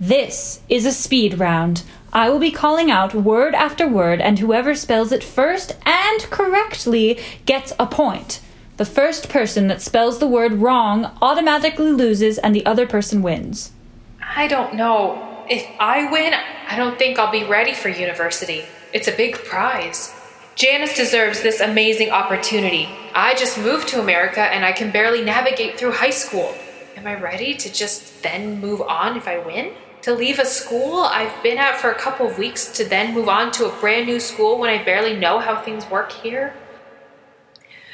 This 0.00 0.60
is 0.68 0.86
a 0.86 0.92
speed 0.92 1.38
round. 1.38 1.84
I 2.12 2.28
will 2.28 2.40
be 2.40 2.50
calling 2.50 2.90
out 2.90 3.14
word 3.14 3.54
after 3.54 3.88
word, 3.88 4.20
and 4.20 4.38
whoever 4.38 4.74
spells 4.74 5.12
it 5.12 5.22
first 5.22 5.76
and 5.86 6.22
correctly 6.30 7.20
gets 7.46 7.72
a 7.78 7.86
point. 7.86 8.40
The 8.76 8.84
first 8.84 9.28
person 9.28 9.68
that 9.68 9.80
spells 9.80 10.18
the 10.18 10.26
word 10.26 10.54
wrong 10.54 11.16
automatically 11.22 11.92
loses, 11.92 12.38
and 12.38 12.54
the 12.54 12.66
other 12.66 12.86
person 12.86 13.22
wins. 13.22 13.70
I 14.20 14.48
don't 14.48 14.74
know. 14.74 15.44
If 15.48 15.64
I 15.78 16.10
win, 16.10 16.34
I 16.68 16.76
don't 16.76 16.98
think 16.98 17.18
I'll 17.18 17.30
be 17.30 17.44
ready 17.44 17.72
for 17.72 17.88
university. 17.88 18.64
It's 18.92 19.06
a 19.06 19.16
big 19.16 19.36
prize. 19.36 20.12
Janice 20.56 20.96
deserves 20.96 21.42
this 21.42 21.60
amazing 21.60 22.10
opportunity. 22.10 22.88
I 23.14 23.34
just 23.34 23.58
moved 23.58 23.88
to 23.88 24.00
America 24.00 24.40
and 24.40 24.64
I 24.64 24.72
can 24.72 24.90
barely 24.90 25.22
navigate 25.22 25.78
through 25.78 25.92
high 25.92 26.10
school. 26.10 26.54
Am 26.96 27.06
I 27.06 27.20
ready 27.20 27.54
to 27.54 27.72
just 27.72 28.22
then 28.22 28.60
move 28.60 28.80
on 28.80 29.16
if 29.16 29.26
I 29.28 29.38
win? 29.38 29.72
To 30.04 30.14
leave 30.14 30.38
a 30.38 30.44
school 30.44 30.98
I've 30.98 31.42
been 31.42 31.56
at 31.56 31.78
for 31.78 31.90
a 31.90 31.94
couple 31.94 32.26
of 32.26 32.36
weeks 32.36 32.70
to 32.72 32.84
then 32.84 33.14
move 33.14 33.26
on 33.26 33.50
to 33.52 33.64
a 33.64 33.80
brand 33.80 34.04
new 34.04 34.20
school 34.20 34.58
when 34.58 34.68
I 34.68 34.84
barely 34.84 35.16
know 35.16 35.38
how 35.38 35.62
things 35.62 35.88
work 35.88 36.12
here? 36.12 36.52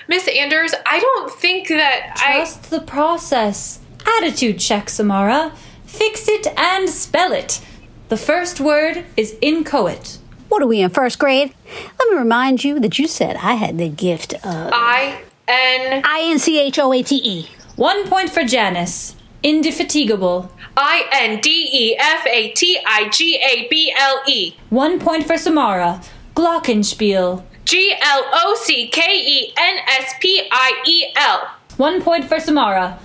Miss 0.09 0.27
Anders, 0.27 0.75
I 0.85 0.99
don't 0.99 1.31
think 1.31 1.69
that 1.69 2.15
I 2.17 2.39
Trust 2.39 2.71
the 2.71 2.81
process. 2.81 3.79
Attitude 4.19 4.59
check, 4.59 4.89
Samara. 4.91 5.53
Fix 5.85 6.29
it 6.29 6.49
and 6.59 6.89
spell 6.91 7.31
it. 7.31 7.61
The 8.09 8.17
first 8.17 8.59
word 8.59 9.05
is 9.17 9.37
inchoate. 9.41 10.19
What 10.49 10.63
are 10.63 10.67
we 10.67 10.81
in 10.81 10.91
first 10.91 11.21
grade? 11.21 11.55
Let 12.01 12.11
me 12.11 12.17
remind 12.17 12.65
you 12.65 12.81
that 12.81 12.99
you 12.99 13.07
said 13.07 13.37
I 13.37 13.55
had 13.55 13.79
the 13.79 13.89
gift 13.89 14.35
of 14.35 14.73
I 14.75 15.23
N 15.47 16.03
I 16.05 16.23
N 16.25 16.41
C 16.41 16.61
H 16.61 16.77
O 16.81 16.93
A 16.93 17.05
T 17.05 17.21
E. 17.23 17.49
One 17.77 18.09
point 18.09 18.31
for 18.31 18.43
Janice. 18.43 19.15
Indefatigable. 19.43 20.53
I 20.77 21.07
N 21.13 21.41
D 21.41 21.71
E 21.73 21.97
F 21.99 22.27
A 22.27 22.51
T 22.51 22.79
I 22.87 23.09
G 23.09 23.37
A 23.37 23.69
B 23.69 23.95
L 23.99 24.23
E. 24.27 24.55
One 24.69 25.01
point 25.01 25.27
for 25.27 25.39
Samara. 25.39 26.03
Glockenspiel. 26.35 27.43
G 27.65 27.95
L 28.01 28.25
O 28.33 28.55
C 28.63 28.89
K 28.89 29.03
E 29.03 29.53
N 29.57 29.79
S 29.89 30.15
P 30.21 30.47
I 30.51 30.83
E 30.87 31.07
L. 31.17 31.51
One 31.77 32.03
point 32.03 32.27
for 32.27 32.39
Samara. 32.39 32.99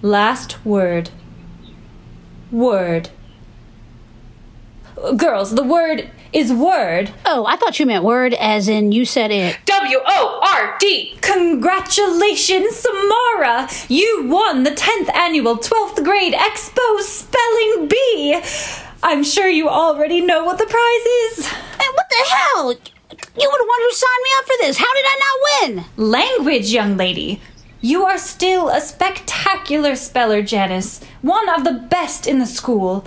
Last 0.00 0.64
word. 0.64 1.10
Word. 2.50 3.10
Girls, 5.16 5.54
the 5.54 5.64
word 5.64 6.10
is 6.32 6.52
word. 6.52 7.12
Oh, 7.26 7.44
I 7.46 7.56
thought 7.56 7.78
you 7.78 7.86
meant 7.86 8.04
word 8.04 8.34
as 8.34 8.68
in 8.68 8.92
you 8.92 9.04
said 9.04 9.30
it. 9.30 9.58
W 9.66 9.98
O 10.04 10.40
R 10.42 10.76
D. 10.78 11.16
Congratulations, 11.20 12.76
Samara! 12.76 13.68
You 13.88 14.26
won 14.28 14.64
the 14.64 14.70
10th 14.70 15.14
annual 15.14 15.56
12th 15.56 16.02
grade 16.04 16.34
Expo 16.34 17.00
Spelling 17.00 17.88
Bee! 17.88 18.40
I'm 19.02 19.24
sure 19.24 19.48
you 19.48 19.68
already 19.68 20.20
know 20.20 20.44
what 20.44 20.58
the 20.58 20.66
prize 20.66 21.38
is. 21.38 21.46
Hey, 21.46 21.88
what 21.94 22.06
the 22.08 22.24
hell? 22.28 22.70
You 22.70 23.50
were 23.50 23.58
the 23.58 23.66
one 23.68 23.80
who 23.80 23.92
signed 23.92 24.22
me 24.24 24.30
up 24.38 24.44
for 24.44 24.54
this. 24.60 24.76
How 24.78 24.94
did 24.94 25.04
I 25.06 25.18
not 25.20 25.86
win? 25.96 26.08
Language, 26.10 26.72
young 26.72 26.96
lady. 26.96 27.40
You 27.80 28.04
are 28.04 28.18
still 28.18 28.68
a 28.68 28.80
spectacular 28.80 29.96
speller, 29.96 30.40
Janice, 30.40 31.02
one 31.20 31.48
of 31.48 31.64
the 31.64 31.72
best 31.72 32.28
in 32.28 32.38
the 32.38 32.46
school. 32.46 33.04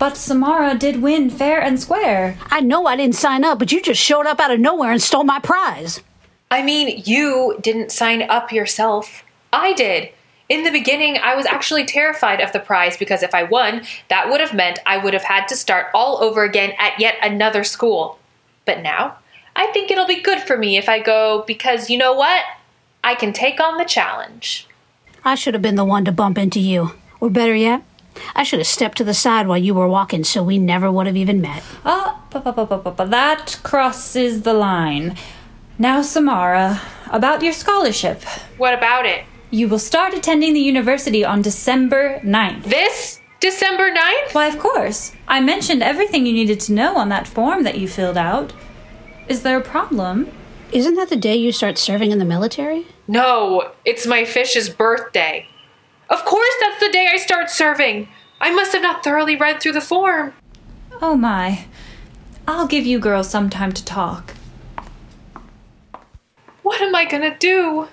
But 0.00 0.16
Samara 0.16 0.76
did 0.76 1.02
win 1.02 1.28
fair 1.28 1.60
and 1.60 1.78
square. 1.78 2.38
I 2.50 2.60
know 2.60 2.86
I 2.86 2.96
didn't 2.96 3.16
sign 3.16 3.44
up, 3.44 3.58
but 3.58 3.70
you 3.70 3.82
just 3.82 4.00
showed 4.00 4.24
up 4.24 4.40
out 4.40 4.50
of 4.50 4.58
nowhere 4.58 4.92
and 4.92 5.02
stole 5.02 5.24
my 5.24 5.40
prize. 5.40 6.00
I 6.50 6.62
mean, 6.62 7.02
you 7.04 7.58
didn't 7.60 7.92
sign 7.92 8.22
up 8.22 8.50
yourself. 8.50 9.22
I 9.52 9.74
did. 9.74 10.08
In 10.48 10.64
the 10.64 10.70
beginning, 10.70 11.18
I 11.18 11.34
was 11.36 11.44
actually 11.44 11.84
terrified 11.84 12.40
of 12.40 12.50
the 12.52 12.60
prize 12.60 12.96
because 12.96 13.22
if 13.22 13.34
I 13.34 13.42
won, 13.42 13.82
that 14.08 14.30
would 14.30 14.40
have 14.40 14.54
meant 14.54 14.78
I 14.86 14.96
would 14.96 15.12
have 15.12 15.22
had 15.22 15.46
to 15.48 15.54
start 15.54 15.88
all 15.92 16.24
over 16.24 16.44
again 16.44 16.72
at 16.78 16.98
yet 16.98 17.16
another 17.22 17.62
school. 17.62 18.18
But 18.64 18.80
now, 18.82 19.18
I 19.54 19.66
think 19.66 19.90
it'll 19.90 20.06
be 20.06 20.22
good 20.22 20.40
for 20.40 20.56
me 20.56 20.78
if 20.78 20.88
I 20.88 21.00
go 21.00 21.44
because 21.46 21.90
you 21.90 21.98
know 21.98 22.14
what? 22.14 22.42
I 23.04 23.14
can 23.14 23.34
take 23.34 23.60
on 23.60 23.76
the 23.76 23.84
challenge. 23.84 24.66
I 25.26 25.34
should 25.34 25.52
have 25.52 25.62
been 25.62 25.74
the 25.74 25.84
one 25.84 26.06
to 26.06 26.12
bump 26.12 26.38
into 26.38 26.58
you. 26.58 26.92
Or 27.20 27.28
better 27.28 27.54
yet, 27.54 27.82
I 28.34 28.42
should 28.42 28.58
have 28.58 28.66
stepped 28.66 28.98
to 28.98 29.04
the 29.04 29.14
side 29.14 29.46
while 29.46 29.58
you 29.58 29.74
were 29.74 29.88
walking 29.88 30.24
so 30.24 30.42
we 30.42 30.58
never 30.58 30.90
would 30.90 31.06
have 31.06 31.16
even 31.16 31.40
met. 31.40 31.62
Ah, 31.84 32.22
pa, 32.30 32.40
that 32.40 33.58
crosses 33.62 34.42
the 34.42 34.54
line. 34.54 35.16
Now, 35.78 36.02
Samara, 36.02 36.80
about 37.10 37.42
your 37.42 37.52
scholarship. 37.52 38.22
What 38.58 38.74
about 38.74 39.06
it? 39.06 39.24
You 39.50 39.68
will 39.68 39.78
start 39.78 40.14
attending 40.14 40.52
the 40.52 40.60
university 40.60 41.24
on 41.24 41.42
December 41.42 42.20
9th. 42.20 42.64
This 42.64 43.20
December 43.40 43.90
9th? 43.90 44.34
Why, 44.34 44.46
of 44.46 44.58
course. 44.58 45.12
I 45.26 45.40
mentioned 45.40 45.82
everything 45.82 46.26
you 46.26 46.34
needed 46.34 46.60
to 46.60 46.72
know 46.72 46.96
on 46.96 47.08
that 47.08 47.26
form 47.26 47.62
that 47.62 47.78
you 47.78 47.88
filled 47.88 48.18
out. 48.18 48.52
Is 49.28 49.42
there 49.42 49.56
a 49.56 49.62
problem? 49.62 50.30
Isn't 50.72 50.94
that 50.96 51.08
the 51.08 51.16
day 51.16 51.36
you 51.36 51.50
start 51.50 51.78
serving 51.78 52.10
in 52.10 52.18
the 52.18 52.24
military? 52.24 52.86
No, 53.08 53.72
it's 53.84 54.06
my 54.06 54.24
fish's 54.24 54.68
birthday. 54.68 55.48
Of 56.10 56.24
course, 56.24 56.54
that's 56.60 56.80
the 56.80 56.90
day 56.90 57.08
I 57.10 57.16
start 57.16 57.50
serving. 57.50 58.08
I 58.40 58.52
must 58.52 58.72
have 58.72 58.82
not 58.82 59.04
thoroughly 59.04 59.36
read 59.36 59.60
through 59.60 59.72
the 59.72 59.80
form. 59.80 60.32
Oh 61.00 61.16
my. 61.16 61.66
I'll 62.48 62.66
give 62.66 62.84
you 62.84 62.98
girls 62.98 63.30
some 63.30 63.48
time 63.48 63.72
to 63.72 63.84
talk. 63.84 64.34
What 66.62 66.80
am 66.80 66.94
I 66.94 67.04
gonna 67.04 67.36
do? 67.38 67.88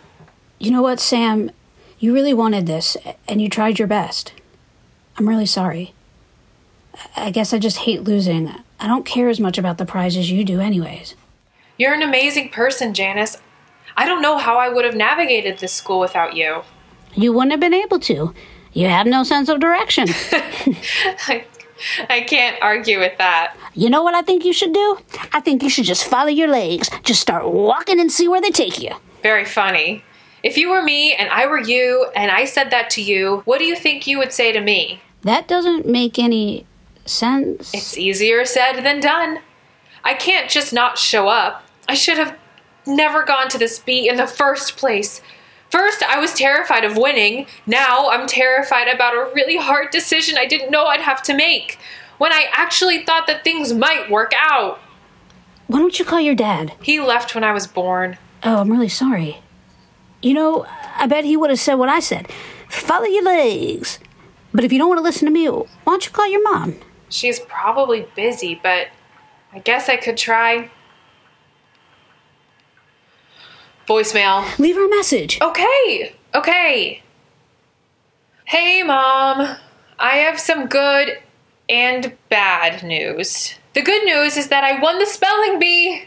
You 0.60 0.72
know 0.72 0.82
what, 0.82 1.00
Sam? 1.00 1.52
You 2.00 2.14
really 2.14 2.34
wanted 2.34 2.66
this, 2.66 2.98
and 3.28 3.42
you 3.42 3.50
tried 3.50 3.80
your 3.80 3.88
best. 3.88 4.34
I'm 5.18 5.30
really 5.30 5.46
sorry. 5.46 5.94
I 7.16 7.30
guess 7.32 7.54
I 7.54 7.60
just 7.60 7.78
hate 7.80 8.04
losing. 8.04 8.52
I 8.80 8.88
don't 8.88 9.06
care 9.06 9.30
as 9.30 9.40
much 9.40 9.58
about 9.58 9.78
the 9.78 9.86
prize 9.86 10.18
as 10.18 10.32
you 10.32 10.44
do, 10.44 10.60
anyways. 10.60 11.16
You're 11.78 11.94
an 11.94 12.02
amazing 12.02 12.50
person, 12.50 12.94
Janice. 12.94 13.38
I 13.96 14.06
don't 14.06 14.22
know 14.22 14.38
how 14.38 14.58
I 14.58 14.70
would 14.70 14.86
have 14.86 14.96
navigated 14.96 15.60
this 15.60 15.74
school 15.74 16.00
without 16.00 16.36
you. 16.36 16.64
You 17.16 17.34
wouldn't 17.34 17.52
have 17.52 17.60
been 17.60 17.74
able 17.74 18.00
to. 18.02 18.34
You 18.74 18.88
have 18.88 19.08
no 19.08 19.24
sense 19.24 19.50
of 19.50 19.60
direction. 19.60 20.08
I, 21.28 21.46
I 22.10 22.22
can't 22.22 22.58
argue 22.62 23.00
with 23.00 23.18
that. 23.18 23.56
you 23.74 23.90
know 23.90 24.04
what 24.04 24.14
I 24.14 24.22
think 24.22 24.46
you 24.46 24.54
should 24.54 24.74
do? 24.74 25.00
I 25.34 25.40
think 25.40 25.64
you 25.64 25.70
should 25.70 25.86
just 25.86 26.06
follow 26.06 26.30
your 26.30 26.48
legs. 26.48 26.90
Just 27.04 27.22
start 27.22 27.50
walking 27.50 28.00
and 28.00 28.12
see 28.12 28.28
where 28.28 28.42
they 28.42 28.52
take 28.52 28.80
you. 28.82 28.92
Very 29.24 29.46
funny. 29.46 30.04
If 30.44 30.58
you 30.58 30.70
were 30.70 30.84
me 30.84 31.14
and 31.14 31.30
I 31.30 31.48
were 31.48 31.60
you 31.60 32.08
and 32.16 32.30
I 32.32 32.46
said 32.46 32.70
that 32.70 32.90
to 32.92 33.02
you, 33.02 33.42
what 33.46 33.58
do 33.60 33.66
you 33.66 33.76
think 33.76 34.06
you 34.06 34.18
would 34.20 34.32
say 34.32 34.52
to 34.52 34.62
me? 34.62 35.02
That 35.24 35.48
doesn't 35.48 35.88
make 35.88 36.20
any 36.20 36.66
sense. 37.06 37.74
It's 37.74 37.98
easier 37.98 38.46
said 38.46 38.82
than 38.82 39.00
done. 39.00 39.40
I 40.04 40.14
can't 40.14 40.50
just 40.50 40.72
not 40.72 40.98
show 40.98 41.28
up. 41.28 41.64
I 41.90 41.96
should 41.96 42.18
have 42.18 42.38
never 42.86 43.24
gone 43.24 43.50
to 43.50 43.58
this 43.58 43.80
beat 43.80 44.10
in 44.10 44.18
the 44.18 44.28
first 44.28 44.78
place. 44.78 45.22
First, 45.70 46.02
I 46.04 46.20
was 46.20 46.34
terrified 46.34 46.86
of 46.86 46.98
winning. 46.98 47.48
Now, 47.66 48.10
I'm 48.10 48.28
terrified 48.28 48.88
about 48.88 49.14
a 49.14 49.32
really 49.34 49.58
hard 49.58 49.92
decision 49.92 50.38
I 50.38 50.46
didn't 50.46 50.72
know 50.72 50.86
I'd 50.86 51.02
have 51.02 51.22
to 51.24 51.36
make. 51.36 51.78
When 52.18 52.32
I 52.32 52.48
actually 52.52 53.04
thought 53.04 53.28
that 53.28 53.44
things 53.44 53.74
might 53.74 54.10
work 54.10 54.32
out. 54.38 54.80
Why 55.68 55.80
don't 55.80 56.00
you 56.00 56.06
call 56.06 56.22
your 56.22 56.36
dad? 56.36 56.74
He 56.82 57.00
left 57.00 57.36
when 57.36 57.44
I 57.44 57.52
was 57.52 57.68
born. 57.68 58.18
Oh, 58.44 58.58
I'm 58.58 58.72
really 58.72 58.90
sorry. 58.90 59.42
You 60.22 60.34
know, 60.34 60.66
I 60.96 61.06
bet 61.06 61.26
he 61.26 61.38
would 61.38 61.50
have 61.50 61.60
said 61.60 61.76
what 61.76 61.90
I 61.90 62.00
said 62.00 62.28
follow 62.70 63.06
your 63.06 63.24
legs. 63.24 64.00
But 64.54 64.64
if 64.64 64.72
you 64.72 64.80
don't 64.80 64.90
want 64.90 65.00
to 65.00 65.04
listen 65.04 65.26
to 65.26 65.32
me, 65.32 65.48
why 65.48 65.66
don't 65.86 66.06
you 66.06 66.12
call 66.12 66.28
your 66.28 66.44
mom? 66.44 66.76
She's 67.10 67.40
probably 67.40 68.08
busy, 68.16 68.60
but 68.62 68.88
I 69.54 69.60
guess 69.60 69.88
I 69.90 69.98
could 69.98 70.18
try. 70.18 70.70
Voicemail. 73.88 74.58
Leave 74.60 74.76
her 74.76 74.86
a 74.86 74.90
message. 74.90 75.40
Okay, 75.42 76.14
okay. 76.36 77.02
Hey, 78.46 78.84
Mom. 78.84 79.58
I 80.00 80.18
have 80.18 80.40
some 80.40 80.68
good 80.68 81.18
and 81.70 82.16
bad 82.30 82.84
news. 82.84 83.56
The 83.74 83.82
good 83.82 84.04
news 84.06 84.38
is 84.38 84.50
that 84.50 84.64
I 84.64 84.80
won 84.80 85.00
the 85.00 85.06
spelling 85.06 85.60
bee. 85.60 86.04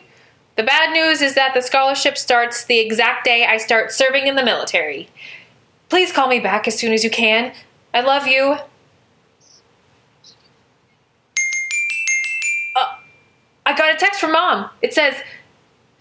The 0.57 0.63
bad 0.63 0.93
news 0.93 1.23
is 1.23 1.35
that 1.35 1.55
the 1.55 1.63
scholarship 1.63 2.19
starts 2.19 2.65
the 2.65 2.79
exact 2.79 3.25
day 3.25 3.47
I 3.47 3.57
start 3.57 3.93
serving 3.93 4.27
in 4.27 4.37
the 4.37 4.45
military. 4.45 5.09
Please 5.89 6.13
call 6.13 6.29
me 6.29 6.39
back 6.39 6.69
as 6.69 6.79
soon 6.79 6.93
as 6.93 7.03
you 7.03 7.11
can. 7.11 7.53
I 7.93 8.01
love 8.01 8.27
you. 8.27 8.57
Uh, 12.77 12.97
I 13.67 13.77
got 13.77 13.95
a 13.95 13.99
text 13.99 14.21
from 14.21 14.33
Mom. 14.33 14.71
It 14.83 14.95
says, 14.95 15.15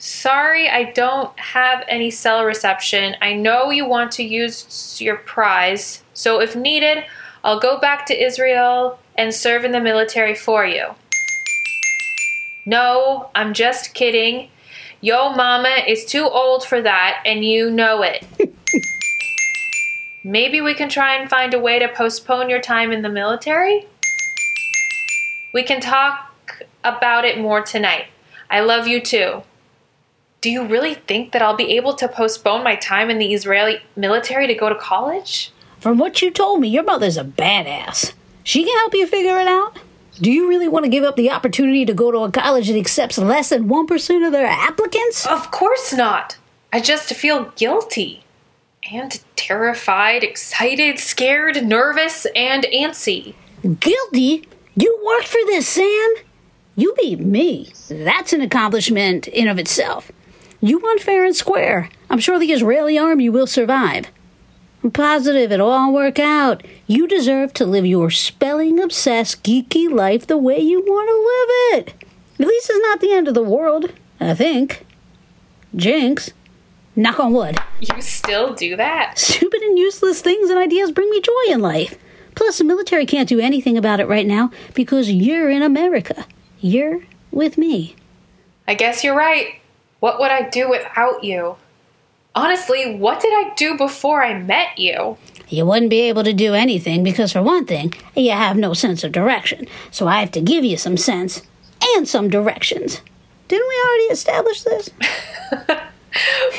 Sorry, 0.02 0.70
I 0.70 0.94
don't 0.94 1.38
have 1.38 1.84
any 1.90 2.10
cell 2.10 2.46
reception. 2.46 3.18
I 3.22 3.34
know 3.34 3.70
you 3.70 3.86
want 3.86 4.14
to 4.14 4.24
use 4.24 4.98
your 5.02 5.18
prize, 5.18 6.04
so 6.14 6.40
if 6.40 6.56
needed, 6.56 7.04
I'll 7.44 7.60
go 7.60 7.78
back 7.82 8.06
to 8.06 8.24
Israel 8.24 8.98
and 9.18 9.34
serve 9.34 9.66
in 9.66 9.74
the 9.74 9.82
military 9.82 10.36
for 10.36 10.66
you. 10.66 10.88
No, 12.66 13.30
I'm 13.36 13.54
just 13.54 13.94
kidding. 13.94 14.50
Yo 15.02 15.34
mama 15.34 15.84
is 15.86 16.06
too 16.06 16.24
old 16.24 16.66
for 16.66 16.82
that, 16.82 17.22
and 17.26 17.44
you 17.44 17.70
know 17.70 18.02
it. 18.02 18.26
Maybe 20.24 20.62
we 20.62 20.76
can 20.76 20.88
try 20.88 21.18
and 21.18 21.30
find 21.30 21.54
a 21.54 21.60
way 21.60 21.78
to 21.78 21.90
postpone 21.90 22.50
your 22.50 22.62
time 22.62 22.94
in 22.94 23.02
the 23.02 23.10
military? 23.10 23.86
We 25.54 25.64
can 25.64 25.82
talk 25.82 26.64
about 26.86 27.26
it 27.26 27.38
more 27.38 27.62
tonight. 27.62 28.06
I 28.50 28.62
love 28.62 28.88
you 28.88 29.02
too. 29.02 29.44
Do 30.42 30.50
you 30.50 30.66
really 30.66 30.94
think 30.94 31.34
that 31.34 31.42
I'll 31.42 31.58
be 31.58 31.76
able 31.76 31.94
to 31.96 32.08
postpone 32.08 32.64
my 32.64 32.78
time 32.78 33.10
in 33.10 33.18
the 33.18 33.34
Israeli 33.34 33.82
military 33.98 34.48
to 34.48 34.54
go 34.54 34.70
to 34.70 34.76
college? 34.76 35.52
From 35.80 35.98
what 35.98 36.22
you 36.22 36.32
told 36.32 36.62
me, 36.62 36.70
your 36.70 36.84
mother's 36.84 37.18
a 37.18 37.26
badass. 37.26 38.14
She 38.44 38.64
can 38.64 38.78
help 38.78 38.94
you 38.94 39.06
figure 39.06 39.38
it 39.38 39.48
out. 39.48 39.80
Do 40.22 40.32
you 40.32 40.48
really 40.48 40.70
want 40.70 40.86
to 40.86 40.90
give 40.90 41.04
up 41.04 41.18
the 41.18 41.30
opportunity 41.30 41.86
to 41.86 41.94
go 41.94 42.12
to 42.12 42.20
a 42.20 42.32
college 42.32 42.68
that 42.68 42.78
accepts 42.78 43.18
less 43.18 43.50
than 43.50 43.68
1% 43.68 44.26
of 44.26 44.32
their 44.32 44.48
applicants? 44.48 45.26
Of 45.26 45.52
course 45.52 45.94
not. 45.94 46.38
I 46.72 46.80
just 46.80 47.14
feel 47.14 47.52
guilty. 47.58 48.24
And 48.92 49.20
terrified, 49.36 50.24
excited, 50.24 51.00
scared, 51.00 51.66
nervous, 51.66 52.26
and 52.34 52.66
antsy. 52.74 53.36
Guilty? 53.62 54.48
You 54.76 55.00
worked 55.06 55.28
for 55.28 55.40
this, 55.48 55.68
Sam? 55.68 56.14
You 56.78 56.96
beat 56.98 57.20
me. 57.20 57.74
That's 57.90 58.32
an 58.32 58.42
accomplishment 58.42 59.28
in 59.28 59.50
of 59.50 59.60
itself. 59.60 60.12
You 60.62 60.80
won 60.80 61.00
fair 61.00 61.26
and 61.26 61.36
square. 61.36 61.90
I'm 62.10 62.20
sure 62.20 62.38
the 62.38 62.52
Israeli 62.52 62.98
army 62.98 63.30
will 63.30 63.48
survive. 63.48 64.08
I'm 64.84 64.92
positive 64.92 65.52
it'll 65.52 65.70
all 65.70 65.94
work 65.94 66.20
out. 66.20 66.66
You 66.88 67.08
deserve 67.08 67.54
to 67.54 67.66
live 67.66 67.86
your 67.86 68.10
spelling 68.10 68.80
obsessed, 68.80 69.44
geeky 69.44 69.92
life 69.92 70.28
the 70.28 70.38
way 70.38 70.60
you 70.60 70.82
want 70.82 71.10
to 71.10 71.76
live 71.76 71.88
it. 71.88 72.06
At 72.40 72.48
least 72.48 72.70
it's 72.70 72.80
not 72.80 73.02
the 73.02 73.12
end 73.12 73.28
of 73.28 73.34
the 73.34 73.44
world, 73.44 73.92
I 74.20 74.34
think. 74.34 74.86
Jinx. 75.76 76.32
Knock 76.96 77.20
on 77.20 77.34
wood. 77.34 77.58
You 77.80 78.02
still 78.02 78.54
do 78.54 78.76
that? 78.76 79.18
Stupid 79.18 79.62
and 79.62 79.78
useless 79.78 80.22
things 80.22 80.50
and 80.50 80.60
ideas 80.60 80.92
bring 80.92 81.10
me 81.10 81.22
joy 81.22 81.54
in 81.54 81.62
life. 81.62 81.98
Plus, 82.36 82.58
the 82.58 82.64
military 82.64 83.06
can't 83.06 83.30
do 83.30 83.40
anything 83.40 83.78
about 83.78 84.00
it 84.00 84.08
right 84.08 84.26
now 84.26 84.52
because 84.74 85.12
you're 85.12 85.50
in 85.50 85.62
America. 85.62 86.26
You're 86.60 87.02
with 87.32 87.58
me. 87.58 87.96
I 88.68 88.76
guess 88.76 89.04
you're 89.04 89.16
right. 89.16 89.59
What 90.00 90.20
would 90.20 90.32
I 90.32 90.50
do 90.50 90.70
without 90.70 91.24
you? 91.24 91.58
Honestly, 92.36 92.96
what 92.96 93.20
did 93.20 93.34
I 93.34 93.54
do 93.56 93.78
before 93.78 94.24
I 94.24 94.40
met 94.40 94.78
you? 94.78 95.18
You 95.50 95.66
wouldn't 95.66 95.90
be 95.90 96.02
able 96.02 96.24
to 96.24 96.34
do 96.34 96.54
anything 96.54 97.04
because, 97.04 97.34
for 97.34 97.42
one 97.42 97.66
thing, 97.66 97.94
you 98.16 98.32
have 98.32 98.56
no 98.56 98.74
sense 98.74 99.04
of 99.04 99.12
direction. 99.12 99.68
So 99.92 100.08
I 100.08 100.20
have 100.20 100.32
to 100.32 100.42
give 100.42 100.64
you 100.64 100.78
some 100.78 100.96
sense 100.96 101.42
and 101.96 102.08
some 102.08 102.30
directions. 102.30 103.02
Didn't 103.48 103.68
we 103.68 103.84
already 103.84 104.14
establish 104.14 104.64
this? 104.64 104.90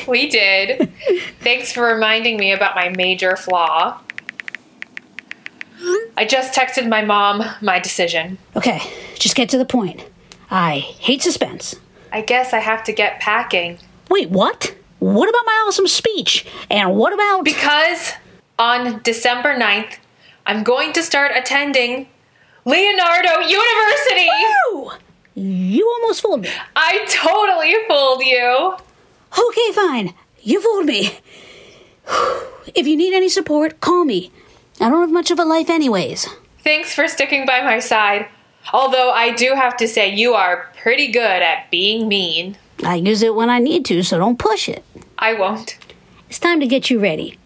We 0.07 0.29
did. 0.29 0.91
Thanks 1.41 1.71
for 1.71 1.83
reminding 1.83 2.37
me 2.37 2.53
about 2.53 2.75
my 2.75 2.89
major 2.89 3.35
flaw. 3.35 3.99
I 6.15 6.25
just 6.25 6.53
texted 6.53 6.87
my 6.87 7.03
mom 7.03 7.43
my 7.61 7.79
decision. 7.79 8.37
Okay, 8.55 8.81
just 9.15 9.35
get 9.35 9.49
to 9.49 9.57
the 9.57 9.65
point. 9.65 10.05
I 10.49 10.79
hate 10.79 11.21
suspense. 11.21 11.75
I 12.11 12.21
guess 12.21 12.53
I 12.53 12.59
have 12.59 12.83
to 12.85 12.91
get 12.91 13.19
packing. 13.19 13.79
Wait, 14.09 14.29
what? 14.29 14.75
What 14.99 15.29
about 15.29 15.45
my 15.45 15.63
awesome 15.67 15.87
speech? 15.87 16.45
And 16.69 16.95
what 16.95 17.13
about. 17.13 17.43
Because 17.43 18.13
on 18.59 19.01
December 19.03 19.57
9th, 19.57 19.97
I'm 20.45 20.63
going 20.63 20.93
to 20.93 21.03
start 21.03 21.31
attending 21.35 22.07
Leonardo 22.65 23.39
University! 23.39 24.29
Woo! 24.73 24.91
You 25.33 25.89
almost 25.89 26.21
fooled 26.21 26.41
me. 26.41 26.49
I 26.75 27.05
totally 27.09 27.75
fooled 27.87 28.21
you! 28.21 28.75
Okay, 29.47 29.71
fine. 29.73 30.13
You 30.41 30.61
fooled 30.61 30.85
me. 30.85 31.19
If 32.75 32.85
you 32.87 32.95
need 32.95 33.13
any 33.13 33.27
support, 33.27 33.81
call 33.81 34.05
me. 34.05 34.31
I 34.79 34.87
don't 34.87 35.01
have 35.01 35.11
much 35.11 35.31
of 35.31 35.39
a 35.39 35.43
life, 35.43 35.69
anyways. 35.69 36.27
Thanks 36.63 36.93
for 36.93 37.07
sticking 37.07 37.45
by 37.45 37.61
my 37.61 37.79
side. 37.79 38.27
Although 38.73 39.11
I 39.11 39.33
do 39.33 39.53
have 39.55 39.75
to 39.77 39.87
say, 39.87 40.13
you 40.13 40.33
are 40.33 40.69
pretty 40.77 41.11
good 41.11 41.41
at 41.41 41.69
being 41.71 42.07
mean. 42.07 42.57
I 42.83 42.95
use 42.95 43.21
it 43.21 43.35
when 43.35 43.49
I 43.49 43.59
need 43.59 43.85
to, 43.85 44.03
so 44.03 44.17
don't 44.17 44.39
push 44.39 44.69
it. 44.69 44.83
I 45.19 45.33
won't. 45.33 45.77
It's 46.29 46.39
time 46.39 46.59
to 46.59 46.67
get 46.67 46.89
you 46.89 46.99
ready. 46.99 47.37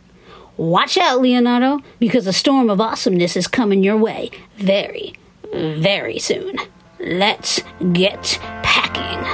Watch 0.58 0.98
out, 0.98 1.22
Leonardo, 1.22 1.80
because 2.00 2.28
a 2.28 2.34
storm 2.34 2.70
of 2.70 2.80
awesomeness 2.80 3.36
is 3.36 3.48
coming 3.48 3.84
your 3.84 3.98
way 3.98 4.32
very, 4.58 5.14
very 5.52 6.20
soon. 6.20 6.56
Let's 7.00 7.62
get 7.92 8.40
packing. 8.64 9.26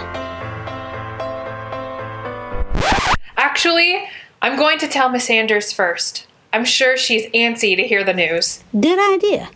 Actually, 3.37 4.07
I'm 4.41 4.57
going 4.57 4.79
to 4.79 4.87
tell 4.87 5.09
Miss 5.09 5.29
Anders 5.29 5.71
first. 5.71 6.25
I'm 6.53 6.65
sure 6.65 6.97
she's 6.97 7.27
antsy 7.27 7.75
to 7.75 7.83
hear 7.83 8.03
the 8.03 8.13
news. 8.13 8.63
Good 8.73 8.99
idea. 9.13 9.49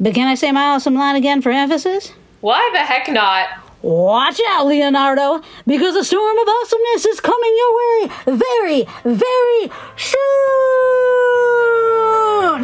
But 0.00 0.14
can 0.14 0.28
I 0.28 0.34
say 0.34 0.50
my 0.52 0.66
awesome 0.66 0.94
line 0.94 1.16
again 1.16 1.40
for 1.42 1.50
emphasis? 1.50 2.12
Why 2.40 2.68
the 2.72 2.80
heck 2.80 3.08
not? 3.10 3.48
Watch 3.82 4.40
out, 4.48 4.66
Leonardo, 4.66 5.42
because 5.66 5.94
a 5.94 6.04
storm 6.04 6.38
of 6.38 6.48
awesomeness 6.48 7.04
is 7.04 7.20
coming 7.20 7.54
your 7.56 7.76
way 7.76 8.08
very, 8.24 8.86
very 9.04 9.70
soon. 9.96 10.14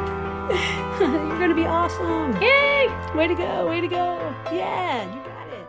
You're 1.00 1.38
going 1.38 1.50
to 1.50 1.54
be 1.56 1.66
awesome. 1.66 2.40
Yay! 2.40 2.88
Way 3.14 3.26
to 3.26 3.34
go, 3.34 3.68
way 3.68 3.80
to 3.80 3.88
go. 3.88 4.34
Yeah, 4.52 5.04
you 5.12 5.20
got 5.22 5.48
it. 5.48 5.66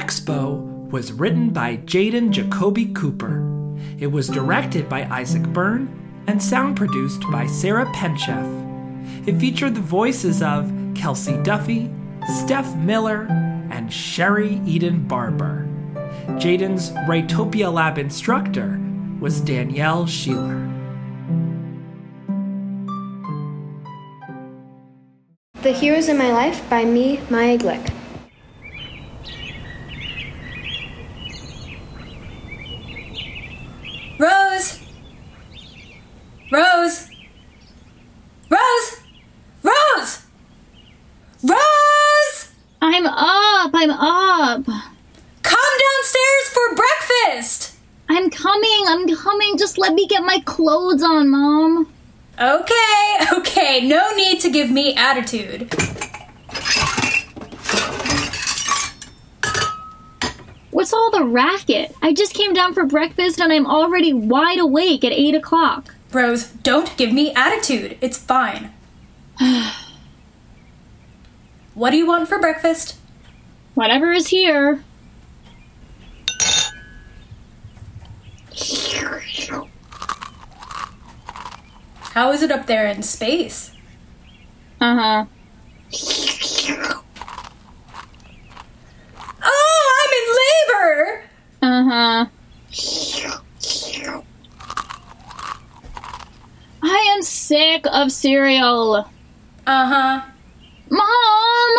Expo 0.00 0.60
was 0.90 1.12
written 1.12 1.50
by 1.50 1.76
Jaden 1.78 2.30
Jacoby 2.30 2.86
Cooper. 2.86 3.53
It 3.98 4.08
was 4.08 4.28
directed 4.28 4.88
by 4.88 5.04
Isaac 5.04 5.42
Byrne 5.44 5.88
and 6.26 6.42
sound 6.42 6.76
produced 6.76 7.22
by 7.30 7.46
Sarah 7.46 7.86
Penchef. 7.94 9.28
It 9.28 9.38
featured 9.38 9.74
the 9.74 9.80
voices 9.80 10.42
of 10.42 10.72
Kelsey 10.94 11.36
Duffy, 11.42 11.90
Steph 12.40 12.74
Miller, 12.76 13.26
and 13.70 13.92
Sherry 13.92 14.60
Eden 14.66 15.06
Barber. 15.06 15.68
Jaden's 16.38 16.90
Writopia 17.06 17.72
Lab 17.72 17.98
instructor 17.98 18.80
was 19.20 19.40
Danielle 19.40 20.04
Sheeler. 20.06 20.70
The 25.62 25.72
Heroes 25.72 26.08
in 26.08 26.18
My 26.18 26.32
Life 26.32 26.68
by 26.68 26.84
me, 26.84 27.20
Maya 27.30 27.56
Glick. 27.56 27.90
Rose! 34.18 34.80
Rose! 36.54 37.10
Rose! 38.48 39.00
Rose! 39.64 40.22
Rose! 41.42 42.52
I'm 42.80 43.06
up. 43.06 43.72
I'm 43.74 43.90
up. 43.90 44.64
Come 45.42 45.78
downstairs 45.84 46.48
for 46.52 46.76
breakfast! 46.76 47.74
I'm 48.08 48.30
coming. 48.30 48.84
I'm 48.86 49.08
coming. 49.16 49.58
Just 49.58 49.78
let 49.78 49.94
me 49.94 50.06
get 50.06 50.22
my 50.22 50.38
clothes 50.44 51.02
on, 51.02 51.28
Mom. 51.28 51.92
Okay, 52.40 53.16
okay, 53.32 53.80
no 53.84 54.14
need 54.14 54.40
to 54.42 54.48
give 54.48 54.70
me 54.70 54.94
attitude. 54.94 55.74
What's 60.70 60.92
all 60.92 61.10
the 61.10 61.24
racket? 61.24 61.96
I 62.00 62.12
just 62.12 62.32
came 62.32 62.52
down 62.52 62.74
for 62.74 62.84
breakfast 62.86 63.40
and 63.40 63.52
I'm 63.52 63.66
already 63.66 64.12
wide 64.12 64.60
awake 64.60 65.02
at 65.02 65.10
8 65.10 65.34
o'clock. 65.34 65.93
Rose, 66.14 66.48
don't 66.48 66.96
give 66.96 67.12
me 67.12 67.32
attitude. 67.34 67.98
It's 68.00 68.16
fine. 68.16 68.72
what 71.74 71.90
do 71.90 71.96
you 71.96 72.06
want 72.06 72.28
for 72.28 72.38
breakfast? 72.38 72.96
Whatever 73.74 74.12
is 74.12 74.28
here. 74.28 74.84
How 82.14 82.30
is 82.30 82.42
it 82.42 82.52
up 82.52 82.66
there 82.66 82.86
in 82.86 83.02
space? 83.02 83.72
Uh 84.80 84.94
huh. 84.94 85.24
Oh, 89.42 89.94
I'm 90.00 90.12
in 90.20 90.26
labor! 90.40 91.24
Uh 91.60 91.84
huh. 91.90 92.26
I 96.82 97.14
am 97.16 97.22
sick 97.44 97.84
of 97.92 98.10
cereal. 98.10 99.08
Uh 99.66 99.86
huh. 99.86 100.22
Mom! 100.88 101.74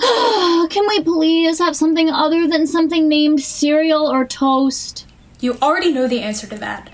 Can 0.70 0.86
we 0.88 1.02
please 1.02 1.58
have 1.58 1.76
something 1.76 2.08
other 2.10 2.48
than 2.48 2.66
something 2.66 3.06
named 3.08 3.40
cereal 3.42 4.06
or 4.10 4.24
toast? 4.24 5.06
You 5.40 5.58
already 5.60 5.92
know 5.92 6.08
the 6.08 6.22
answer 6.22 6.46
to 6.46 6.56
that. 6.56 6.90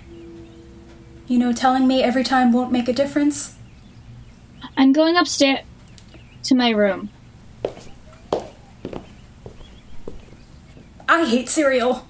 You 1.28 1.38
know, 1.38 1.52
telling 1.52 1.86
me 1.86 2.02
every 2.02 2.24
time 2.24 2.52
won't 2.52 2.72
make 2.72 2.88
a 2.88 2.92
difference. 2.92 3.56
I'm 4.76 4.92
going 4.92 5.16
upstairs 5.16 5.60
to 6.44 6.54
my 6.56 6.70
room. 6.70 7.10
I 11.08 11.24
hate 11.24 11.48
cereal. 11.48 12.08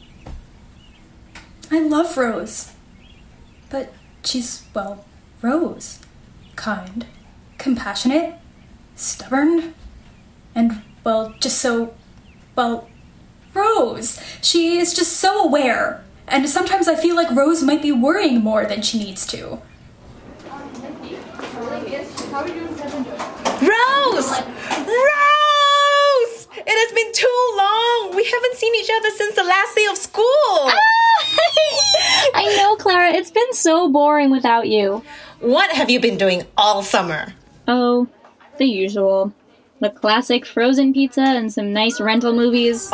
I 1.70 1.80
love 1.80 2.16
Rose. 2.16 2.72
But 3.68 3.92
she's, 4.24 4.64
well, 4.74 5.04
Rose. 5.42 6.00
Kind, 6.56 7.06
compassionate, 7.58 8.34
stubborn, 8.94 9.74
and, 10.54 10.82
well, 11.04 11.34
just 11.40 11.58
so, 11.58 11.94
well, 12.54 12.88
Rose. 13.54 14.20
She 14.42 14.78
is 14.78 14.94
just 14.94 15.16
so 15.16 15.42
aware. 15.42 16.04
And 16.28 16.48
sometimes 16.48 16.86
I 16.88 16.94
feel 16.94 17.16
like 17.16 17.30
Rose 17.30 17.62
might 17.62 17.82
be 17.82 17.92
worrying 17.92 18.40
more 18.40 18.64
than 18.66 18.82
she 18.82 18.98
needs 18.98 19.26
to. 19.28 19.60
Rose! 23.60 24.30
Rose! 24.30 24.42
It 26.56 26.76
has 26.76 26.92
been 26.92 27.12
long. 27.12 27.29
We 28.20 28.26
haven't 28.26 28.56
seen 28.56 28.74
each 28.74 28.90
other 28.94 29.08
since 29.16 29.34
the 29.34 29.44
last 29.44 29.74
day 29.74 29.86
of 29.86 29.96
school. 29.96 30.24
Ah, 30.26 30.76
I 32.34 32.54
know, 32.58 32.76
Clara, 32.76 33.14
it's 33.14 33.30
been 33.30 33.54
so 33.54 33.90
boring 33.90 34.30
without 34.30 34.68
you. 34.68 35.02
What 35.38 35.70
have 35.70 35.88
you 35.88 36.00
been 36.00 36.18
doing 36.18 36.42
all 36.54 36.82
summer? 36.82 37.32
Oh, 37.66 38.08
the 38.58 38.66
usual. 38.66 39.32
The 39.80 39.88
classic 39.88 40.44
frozen 40.44 40.92
pizza 40.92 41.22
and 41.22 41.50
some 41.50 41.72
nice 41.72 41.98
rental 41.98 42.34
movies. 42.34 42.90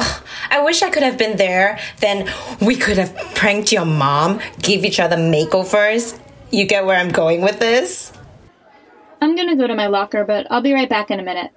I 0.48 0.62
wish 0.62 0.80
I 0.82 0.90
could 0.90 1.02
have 1.02 1.18
been 1.18 1.36
there. 1.36 1.80
Then 1.98 2.32
we 2.60 2.76
could 2.76 2.96
have 2.96 3.12
pranked 3.34 3.72
your 3.72 3.84
mom, 3.84 4.38
give 4.62 4.84
each 4.84 5.00
other 5.00 5.16
makeovers. 5.16 6.16
You 6.52 6.66
get 6.66 6.86
where 6.86 6.98
I'm 7.00 7.10
going 7.10 7.40
with 7.40 7.58
this? 7.58 8.12
I'm 9.20 9.34
gonna 9.34 9.56
go 9.56 9.66
to 9.66 9.74
my 9.74 9.88
locker, 9.88 10.22
but 10.22 10.46
I'll 10.52 10.62
be 10.62 10.72
right 10.72 10.88
back 10.88 11.10
in 11.10 11.18
a 11.18 11.24
minute. 11.24 11.50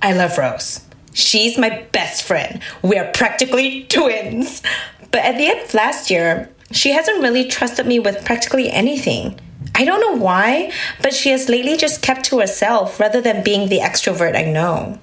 I 0.00 0.14
love 0.14 0.38
Rose. 0.38 0.87
She's 1.12 1.58
my 1.58 1.86
best 1.92 2.22
friend. 2.22 2.60
We 2.82 2.96
are 2.98 3.10
practically 3.12 3.84
twins. 3.84 4.62
But 5.10 5.22
at 5.22 5.38
the 5.38 5.46
end 5.46 5.60
of 5.60 5.74
last 5.74 6.10
year, 6.10 6.50
she 6.70 6.92
hasn't 6.92 7.22
really 7.22 7.46
trusted 7.46 7.86
me 7.86 7.98
with 7.98 8.24
practically 8.24 8.70
anything. 8.70 9.40
I 9.74 9.84
don't 9.84 10.00
know 10.00 10.22
why, 10.22 10.72
but 11.02 11.14
she 11.14 11.30
has 11.30 11.48
lately 11.48 11.76
just 11.76 12.02
kept 12.02 12.24
to 12.26 12.40
herself 12.40 12.98
rather 13.00 13.20
than 13.20 13.44
being 13.44 13.68
the 13.68 13.78
extrovert 13.78 14.36
I 14.36 14.42
know. 14.42 14.98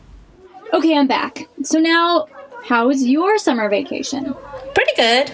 Okay, 0.73 0.97
I'm 0.97 1.07
back. 1.07 1.47
So 1.63 1.79
now, 1.79 2.27
how 2.65 2.87
was 2.87 3.05
your 3.05 3.37
summer 3.37 3.69
vacation? 3.69 4.35
Pretty 4.73 4.91
good. 4.95 5.31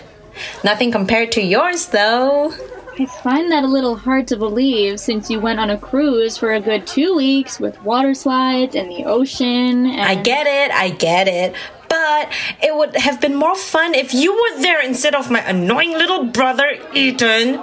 Nothing 0.63 0.91
compared 0.91 1.31
to 1.33 1.41
yours, 1.41 1.87
though. 1.87 2.53
I 3.01 3.07
find 3.07 3.51
that 3.51 3.63
a 3.63 3.67
little 3.67 3.95
hard 3.95 4.27
to 4.27 4.37
believe 4.37 4.99
since 4.99 5.27
you 5.27 5.39
went 5.39 5.59
on 5.59 5.71
a 5.71 5.77
cruise 5.79 6.37
for 6.37 6.53
a 6.53 6.59
good 6.59 6.85
two 6.85 7.15
weeks 7.15 7.59
with 7.59 7.81
water 7.81 8.13
slides 8.13 8.75
and 8.75 8.91
the 8.91 9.05
ocean. 9.05 9.87
And... 9.87 10.01
I 10.01 10.13
get 10.13 10.45
it, 10.45 10.71
I 10.71 10.91
get 10.91 11.27
it. 11.27 11.55
But 11.89 12.31
it 12.61 12.75
would 12.75 12.95
have 12.95 13.19
been 13.19 13.33
more 13.33 13.55
fun 13.55 13.95
if 13.95 14.13
you 14.13 14.33
were 14.33 14.61
there 14.61 14.85
instead 14.85 15.15
of 15.15 15.31
my 15.31 15.39
annoying 15.39 15.93
little 15.93 16.25
brother, 16.25 16.77
Ethan. 16.93 17.55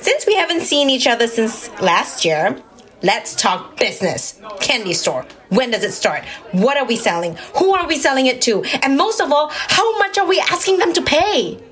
Since 0.00 0.26
we 0.26 0.34
haven't 0.34 0.62
seen 0.62 0.90
each 0.90 1.06
other 1.06 1.28
since 1.28 1.70
last 1.80 2.24
year, 2.24 2.60
let's 3.02 3.36
talk 3.36 3.76
business. 3.76 4.40
Candy 4.60 4.94
store. 4.94 5.24
When 5.50 5.70
does 5.70 5.84
it 5.84 5.92
start? 5.92 6.24
What 6.50 6.76
are 6.76 6.84
we 6.84 6.96
selling? 6.96 7.36
Who 7.58 7.74
are 7.74 7.86
we 7.86 7.96
selling 7.96 8.26
it 8.26 8.42
to? 8.42 8.64
And 8.82 8.96
most 8.96 9.20
of 9.20 9.30
all, 9.30 9.50
how 9.52 9.98
much 9.98 10.18
are 10.18 10.26
we 10.26 10.40
asking 10.40 10.78
them 10.78 10.92
to 10.94 11.02
pay? 11.02 11.62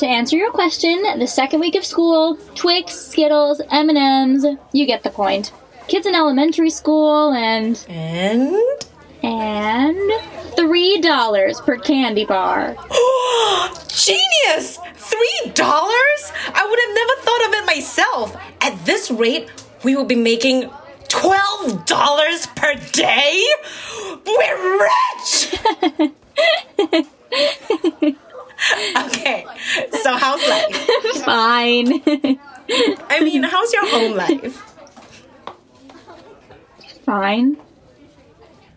To 0.00 0.06
answer 0.06 0.34
your 0.34 0.50
question, 0.50 1.02
the 1.18 1.26
second 1.26 1.60
week 1.60 1.74
of 1.74 1.84
school, 1.84 2.38
Twix, 2.54 2.94
Skittles, 2.94 3.60
M&Ms, 3.70 4.46
you 4.72 4.86
get 4.86 5.02
the 5.02 5.10
point. 5.10 5.52
Kids 5.88 6.06
in 6.06 6.14
elementary 6.14 6.70
school 6.70 7.34
and 7.34 7.84
And 7.86 8.56
and 9.22 10.10
three 10.56 11.02
dollars 11.02 11.60
per 11.60 11.76
candy 11.76 12.24
bar. 12.24 12.76
Genius! 13.88 14.78
Three 14.94 15.52
dollars? 15.52 16.32
I 16.54 16.66
would 16.66 16.80
have 16.80 16.94
never 16.94 17.14
thought 17.20 17.44
of 17.48 17.52
it 17.52 17.66
myself. 17.66 18.34
At 18.62 18.86
this 18.86 19.10
rate, 19.10 19.50
we 19.84 19.96
will 19.96 20.06
be 20.06 20.14
making 20.14 20.70
twelve 21.08 21.84
dollars 21.84 22.46
per 22.56 22.74
day. 22.92 23.44
We're 24.24 24.80
rich. 24.80 25.54
okay, 29.06 29.46
so 30.02 30.16
how's 30.16 30.40
life? 30.48 30.76
Fine. 31.24 32.02
I 33.08 33.20
mean, 33.22 33.42
how's 33.42 33.72
your 33.72 33.86
home 33.88 34.16
life? 34.16 34.62
Fine. 37.04 37.56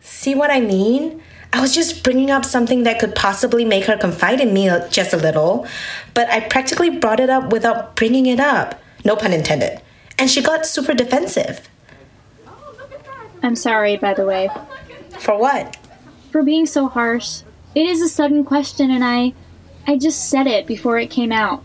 See 0.02 0.36
what 0.36 0.50
I 0.52 0.60
mean? 0.60 1.22
I 1.52 1.62
was 1.62 1.76
just 1.76 2.04
bringing 2.04 2.32
up 2.32 2.46
something 2.46 2.84
that 2.84 3.00
could 3.00 3.14
possibly 3.14 3.64
make 3.66 3.86
her 3.86 3.98
confide 3.98 4.40
in 4.40 4.54
me 4.54 4.70
just 4.90 5.14
a 5.14 5.18
little, 5.18 5.68
but 6.14 6.28
I 6.30 6.40
practically 6.40 6.90
brought 6.90 7.20
it 7.20 7.30
up 7.30 7.52
without 7.52 7.96
bringing 7.96 8.26
it 8.26 8.40
up. 8.40 8.82
No 9.06 9.16
pun 9.16 9.34
intended. 9.34 9.80
And 10.18 10.30
she 10.32 10.42
got 10.42 10.66
super 10.66 10.94
defensive. 10.94 11.70
I'm 13.44 13.56
sorry, 13.56 13.98
by 13.98 14.14
the 14.14 14.26
way, 14.26 14.50
For 15.20 15.38
what? 15.38 15.78
for 16.32 16.42
being 16.42 16.66
so 16.66 16.88
harsh. 16.88 17.42
It 17.76 17.86
is 17.86 18.02
a 18.02 18.10
sudden 18.10 18.44
question 18.44 18.90
and 18.90 19.04
I 19.04 19.34
I 19.86 19.98
just 19.98 20.30
said 20.30 20.48
it 20.48 20.66
before 20.66 20.98
it 20.98 21.10
came 21.10 21.32
out. 21.32 21.64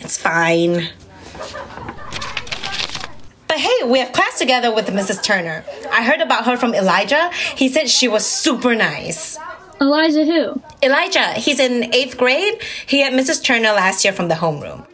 It's 0.00 0.18
fine. 0.18 0.88
But 3.48 3.58
hey, 3.58 3.84
we 3.86 3.98
have 3.98 4.12
class 4.12 4.38
together 4.38 4.72
with 4.74 4.86
Mrs. 4.88 5.22
Turner. 5.22 5.64
I 5.90 6.04
heard 6.04 6.20
about 6.20 6.44
her 6.46 6.56
from 6.56 6.74
Elijah. 6.74 7.30
He 7.56 7.68
said 7.68 7.88
she 7.88 8.08
was 8.08 8.24
super 8.24 8.74
nice. 8.74 9.38
Elijah 9.80 10.24
who? 10.24 10.60
Elijah, 10.82 11.32
he's 11.32 11.58
in 11.58 11.92
eighth 11.94 12.16
grade. 12.16 12.62
He 12.86 13.00
had 13.00 13.12
Mrs. 13.12 13.42
Turner 13.42 13.72
last 13.72 14.04
year 14.04 14.12
from 14.12 14.28
the 14.28 14.34
homeroom. 14.34 14.86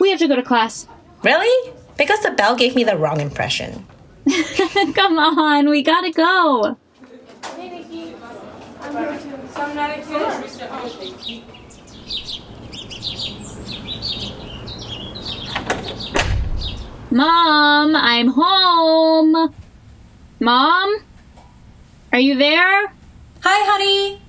We 0.00 0.10
have 0.10 0.18
to 0.20 0.28
go 0.28 0.36
to 0.36 0.42
class. 0.42 0.88
Really? 1.22 1.72
Because 1.96 2.20
the 2.20 2.30
bell 2.30 2.56
gave 2.56 2.74
me 2.74 2.84
the 2.84 2.96
wrong 2.96 3.20
impression. 3.20 3.86
Come 4.94 5.18
on, 5.18 5.68
we 5.68 5.82
gotta 5.82 6.10
go. 6.10 6.76
Mom, 17.10 17.96
I'm 17.96 18.28
home. 18.28 19.54
Mom? 20.40 20.96
Are 22.12 22.18
you 22.18 22.36
there? 22.36 22.92
Hi, 23.42 23.70
honey. 23.70 24.20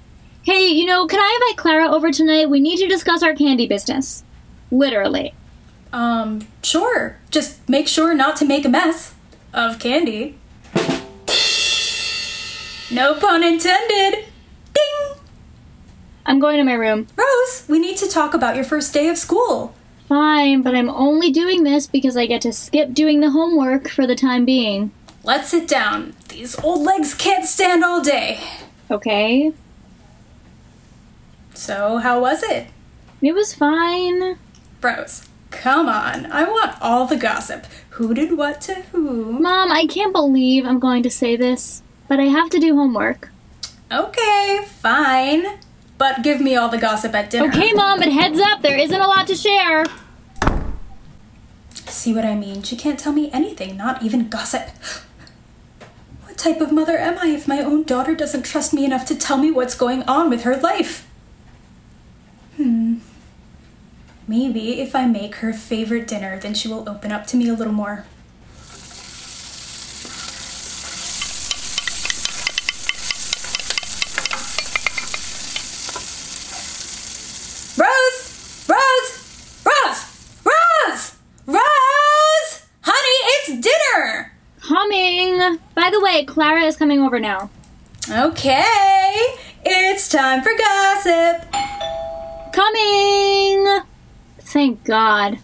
Hey, 0.44 0.68
you 0.68 0.86
know, 0.86 1.06
can 1.06 1.20
I 1.20 1.40
invite 1.42 1.58
Clara 1.58 1.90
over 1.90 2.12
tonight? 2.12 2.50
We 2.50 2.60
need 2.60 2.78
to 2.78 2.88
discuss 2.88 3.22
our 3.22 3.36
candy 3.36 3.68
business. 3.68 4.24
Literally. 4.72 5.34
Um, 5.92 6.48
sure. 6.64 7.18
Just 7.30 7.68
make 7.68 7.88
sure 7.88 8.14
not 8.14 8.38
to 8.38 8.46
make 8.46 8.66
a 8.66 8.70
mess 8.70 9.14
of 9.54 9.80
candy. 9.80 10.38
No 12.92 13.14
pun 13.16 13.44
intended. 13.44 14.29
I'm 16.30 16.40
going 16.40 16.58
to 16.58 16.64
my 16.64 16.74
room. 16.74 17.08
Rose, 17.16 17.66
we 17.68 17.80
need 17.80 17.98
to 17.98 18.08
talk 18.08 18.36
about 18.36 18.56
your 18.56 18.64
first 18.64 18.94
day 18.94 19.10
of 19.10 19.18
school. 19.18 19.74
Fine, 20.08 20.62
but 20.62 20.76
I'm 20.76 20.90
only 20.92 21.32
doing 21.32 21.64
this 21.64 21.88
because 21.88 22.16
I 22.16 22.28
get 22.28 22.44
to 22.44 22.54
skip 22.54 22.94
doing 22.94 23.20
the 23.20 23.32
homework 23.32 23.90
for 23.90 24.06
the 24.06 24.16
time 24.16 24.46
being. 24.46 24.92
Let's 25.24 25.50
sit 25.50 25.68
down. 25.68 26.14
These 26.28 26.60
old 26.64 26.84
legs 26.84 27.16
can't 27.16 27.46
stand 27.46 27.84
all 27.84 28.04
day. 28.04 28.40
Okay? 28.92 29.54
So, 31.56 31.98
how 31.98 32.22
was 32.22 32.44
it? 32.44 32.68
It 33.24 33.34
was 33.34 33.56
fine. 33.56 34.38
Rose, 34.84 35.28
come 35.50 35.90
on. 35.90 36.28
I 36.32 36.44
want 36.44 36.80
all 36.80 37.08
the 37.08 37.18
gossip. 37.18 37.66
Who 37.92 38.14
did 38.14 38.38
what 38.38 38.62
to 38.62 38.76
who? 38.76 39.40
Mom, 39.40 39.72
I 39.72 39.88
can't 39.88 40.14
believe 40.14 40.64
I'm 40.64 40.80
going 40.80 41.02
to 41.02 41.10
say 41.10 41.36
this, 41.36 41.82
but 42.08 42.20
I 42.20 42.26
have 42.26 42.52
to 42.52 42.60
do 42.60 42.76
homework. 42.76 43.32
Okay, 43.92 44.60
fine. 44.68 45.58
But 46.00 46.24
give 46.24 46.42
me 46.42 46.56
all 46.56 46.70
the 46.70 46.80
gossip 46.80 47.14
at 47.14 47.30
dinner. 47.30 47.50
Okay, 47.50 47.74
Mom, 47.74 48.00
but 48.00 48.12
heads 48.12 48.40
up, 48.40 48.64
there 48.64 48.78
isn't 48.78 49.00
a 49.00 49.08
lot 49.08 49.28
to 49.28 49.36
share. 49.36 49.86
See 51.90 52.14
what 52.14 52.26
I 52.26 52.36
mean? 52.36 52.64
She 52.64 52.76
can't 52.76 52.98
tell 52.98 53.12
me 53.12 53.30
anything, 53.32 53.76
not 53.78 54.02
even 54.02 54.30
gossip. 54.30 54.70
What 56.24 56.38
type 56.38 56.62
of 56.62 56.72
mother 56.72 56.98
am 56.98 57.18
I 57.20 57.32
if 57.32 57.50
my 57.50 57.60
own 57.60 57.84
daughter 57.84 58.16
doesn't 58.16 58.44
trust 58.44 58.74
me 58.74 58.86
enough 58.86 59.06
to 59.08 59.16
tell 59.16 59.38
me 59.38 59.52
what's 59.52 59.76
going 59.76 60.04
on 60.04 60.30
with 60.30 60.44
her 60.44 60.56
life? 60.56 61.06
Hmm. 62.56 63.00
Maybe 64.26 64.80
if 64.80 64.96
I 64.96 65.06
make 65.06 65.36
her 65.36 65.52
favorite 65.52 66.08
dinner, 66.08 66.40
then 66.40 66.54
she 66.54 66.70
will 66.70 66.88
open 66.88 67.12
up 67.12 67.28
to 67.28 67.36
me 67.36 67.50
a 67.50 67.54
little 67.54 67.74
more. 67.74 68.06
Rose! 77.78 78.66
Rose! 78.70 79.26
Rose! 79.66 80.10
by 85.90 85.98
the 85.98 86.02
way, 86.70 86.74
is 86.74 86.78
coming 86.78 87.02
over 87.02 87.20
now. 87.20 87.50
Okay, 88.10 88.64
it's 89.66 90.08
time 90.08 90.42
for 90.42 90.52
gossip. 90.56 91.46
Coming! 92.54 93.82
Thank 94.40 94.84
God. 94.84 95.40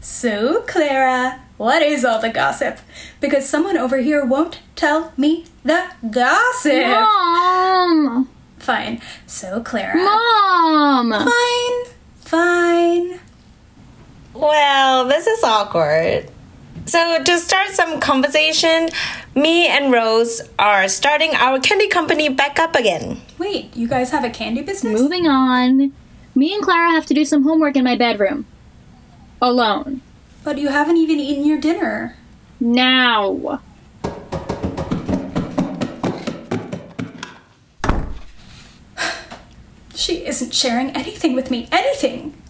So, 0.00 0.62
Clara, 0.62 1.40
what 1.56 1.82
is 1.82 2.04
all 2.04 2.20
the 2.20 2.30
gossip? 2.30 2.78
Because 3.20 3.48
someone 3.48 3.76
over 3.76 3.98
here 3.98 4.24
won't 4.24 4.60
tell 4.76 5.12
me 5.16 5.46
the 5.64 5.90
gossip. 6.10 6.86
Mom! 6.86 8.28
Fine. 8.58 9.00
So, 9.26 9.60
Clara. 9.60 9.96
Mom! 9.96 11.12
Fine. 11.12 11.94
Fine. 12.16 13.20
Well, 14.32 15.06
this 15.06 15.26
is 15.26 15.42
awkward. 15.44 16.30
So, 16.94 17.24
to 17.24 17.38
start 17.40 17.70
some 17.70 17.98
conversation, 17.98 18.88
me 19.34 19.66
and 19.66 19.92
Rose 19.92 20.40
are 20.60 20.86
starting 20.86 21.34
our 21.34 21.58
candy 21.58 21.88
company 21.88 22.28
back 22.28 22.60
up 22.60 22.76
again. 22.76 23.20
Wait, 23.36 23.74
you 23.74 23.88
guys 23.88 24.12
have 24.12 24.22
a 24.22 24.30
candy 24.30 24.62
business? 24.62 25.00
Moving 25.00 25.26
on. 25.26 25.92
Me 26.36 26.54
and 26.54 26.62
Clara 26.62 26.92
have 26.92 27.04
to 27.06 27.14
do 27.14 27.24
some 27.24 27.42
homework 27.42 27.74
in 27.74 27.82
my 27.82 27.96
bedroom. 27.96 28.46
Alone. 29.42 30.02
But 30.44 30.58
you 30.58 30.68
haven't 30.68 30.96
even 30.96 31.18
eaten 31.18 31.44
your 31.44 31.58
dinner. 31.58 32.16
Now. 32.60 33.60
She 39.96 40.24
isn't 40.24 40.54
sharing 40.54 40.90
anything 40.90 41.34
with 41.34 41.50
me. 41.50 41.66
Anything. 41.72 42.40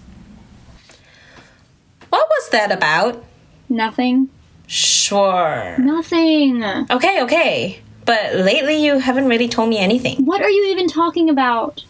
What 2.10 2.28
was 2.28 2.50
that 2.50 2.70
about? 2.70 3.24
Nothing. 3.70 4.28
Sure. 4.66 5.76
Nothing. 5.78 6.64
Okay, 6.64 7.22
okay. 7.22 7.80
But 8.04 8.34
lately 8.34 8.84
you 8.84 8.98
haven't 8.98 9.28
really 9.28 9.48
told 9.48 9.68
me 9.68 9.78
anything. 9.78 10.24
What 10.24 10.42
are 10.42 10.50
you 10.50 10.66
even 10.66 10.88
talking 10.88 11.30
about? 11.30 11.84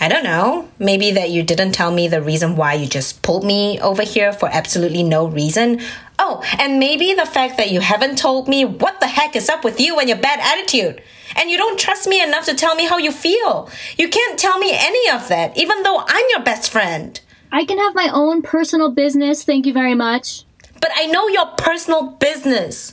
I 0.00 0.08
don't 0.08 0.24
know. 0.24 0.68
Maybe 0.78 1.12
that 1.12 1.30
you 1.30 1.42
didn't 1.42 1.72
tell 1.72 1.92
me 1.92 2.08
the 2.08 2.20
reason 2.20 2.56
why 2.56 2.74
you 2.74 2.86
just 2.86 3.22
pulled 3.22 3.44
me 3.44 3.80
over 3.80 4.02
here 4.02 4.32
for 4.32 4.48
absolutely 4.52 5.04
no 5.04 5.26
reason. 5.26 5.80
Oh, 6.18 6.42
and 6.58 6.78
maybe 6.78 7.14
the 7.14 7.26
fact 7.26 7.56
that 7.58 7.70
you 7.70 7.80
haven't 7.80 8.18
told 8.18 8.48
me 8.48 8.64
what 8.64 9.00
the 9.00 9.06
heck 9.06 9.36
is 9.36 9.48
up 9.48 9.64
with 9.64 9.80
you 9.80 9.98
and 9.98 10.08
your 10.08 10.18
bad 10.18 10.40
attitude. 10.40 11.02
And 11.36 11.50
you 11.50 11.56
don't 11.56 11.78
trust 11.78 12.08
me 12.08 12.22
enough 12.22 12.44
to 12.46 12.54
tell 12.54 12.74
me 12.74 12.86
how 12.86 12.98
you 12.98 13.12
feel. 13.12 13.70
You 13.96 14.08
can't 14.08 14.38
tell 14.38 14.58
me 14.58 14.72
any 14.72 15.10
of 15.10 15.28
that, 15.28 15.56
even 15.56 15.82
though 15.82 16.04
I'm 16.06 16.24
your 16.30 16.42
best 16.42 16.70
friend. 16.70 17.20
I 17.50 17.64
can 17.64 17.78
have 17.78 17.94
my 17.94 18.10
own 18.12 18.42
personal 18.42 18.90
business, 18.90 19.44
thank 19.44 19.64
you 19.64 19.72
very 19.72 19.94
much. 19.94 20.43
But 20.84 20.92
I 20.96 21.06
know 21.06 21.28
your 21.28 21.46
personal 21.56 22.10
business. 22.10 22.92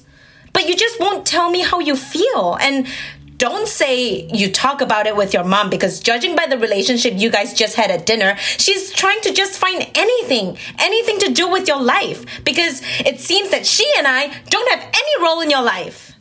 But 0.54 0.66
you 0.66 0.78
just 0.78 0.98
won't 0.98 1.26
tell 1.28 1.52
me 1.52 1.60
how 1.60 1.80
you 1.82 1.98
feel. 1.98 2.58
And 2.62 2.88
don't 3.36 3.68
say 3.68 4.30
you 4.32 4.50
talk 4.50 4.80
about 4.80 5.08
it 5.08 5.18
with 5.18 5.34
your 5.34 5.44
mom 5.44 5.70
because 5.70 6.00
judging 6.00 6.34
by 6.34 6.48
the 6.48 6.58
relationship 6.58 7.16
you 7.18 7.30
guys 7.30 7.54
just 7.54 7.76
had 7.76 7.92
at 7.92 8.06
dinner, 8.06 8.38
she's 8.38 8.94
trying 8.94 9.20
to 9.24 9.34
just 9.34 9.60
find 9.60 9.86
anything, 9.94 10.58
anything 10.80 11.20
to 11.20 11.34
do 11.34 11.50
with 11.50 11.68
your 11.68 11.82
life 11.82 12.26
because 12.46 12.82
it 13.02 13.20
seems 13.20 13.50
that 13.50 13.66
she 13.66 13.86
and 13.98 14.08
I 14.08 14.28
don't 14.50 14.70
have 14.72 14.84
any 14.84 15.22
role 15.22 15.42
in 15.42 15.50
your 15.50 15.62
life. 15.62 16.14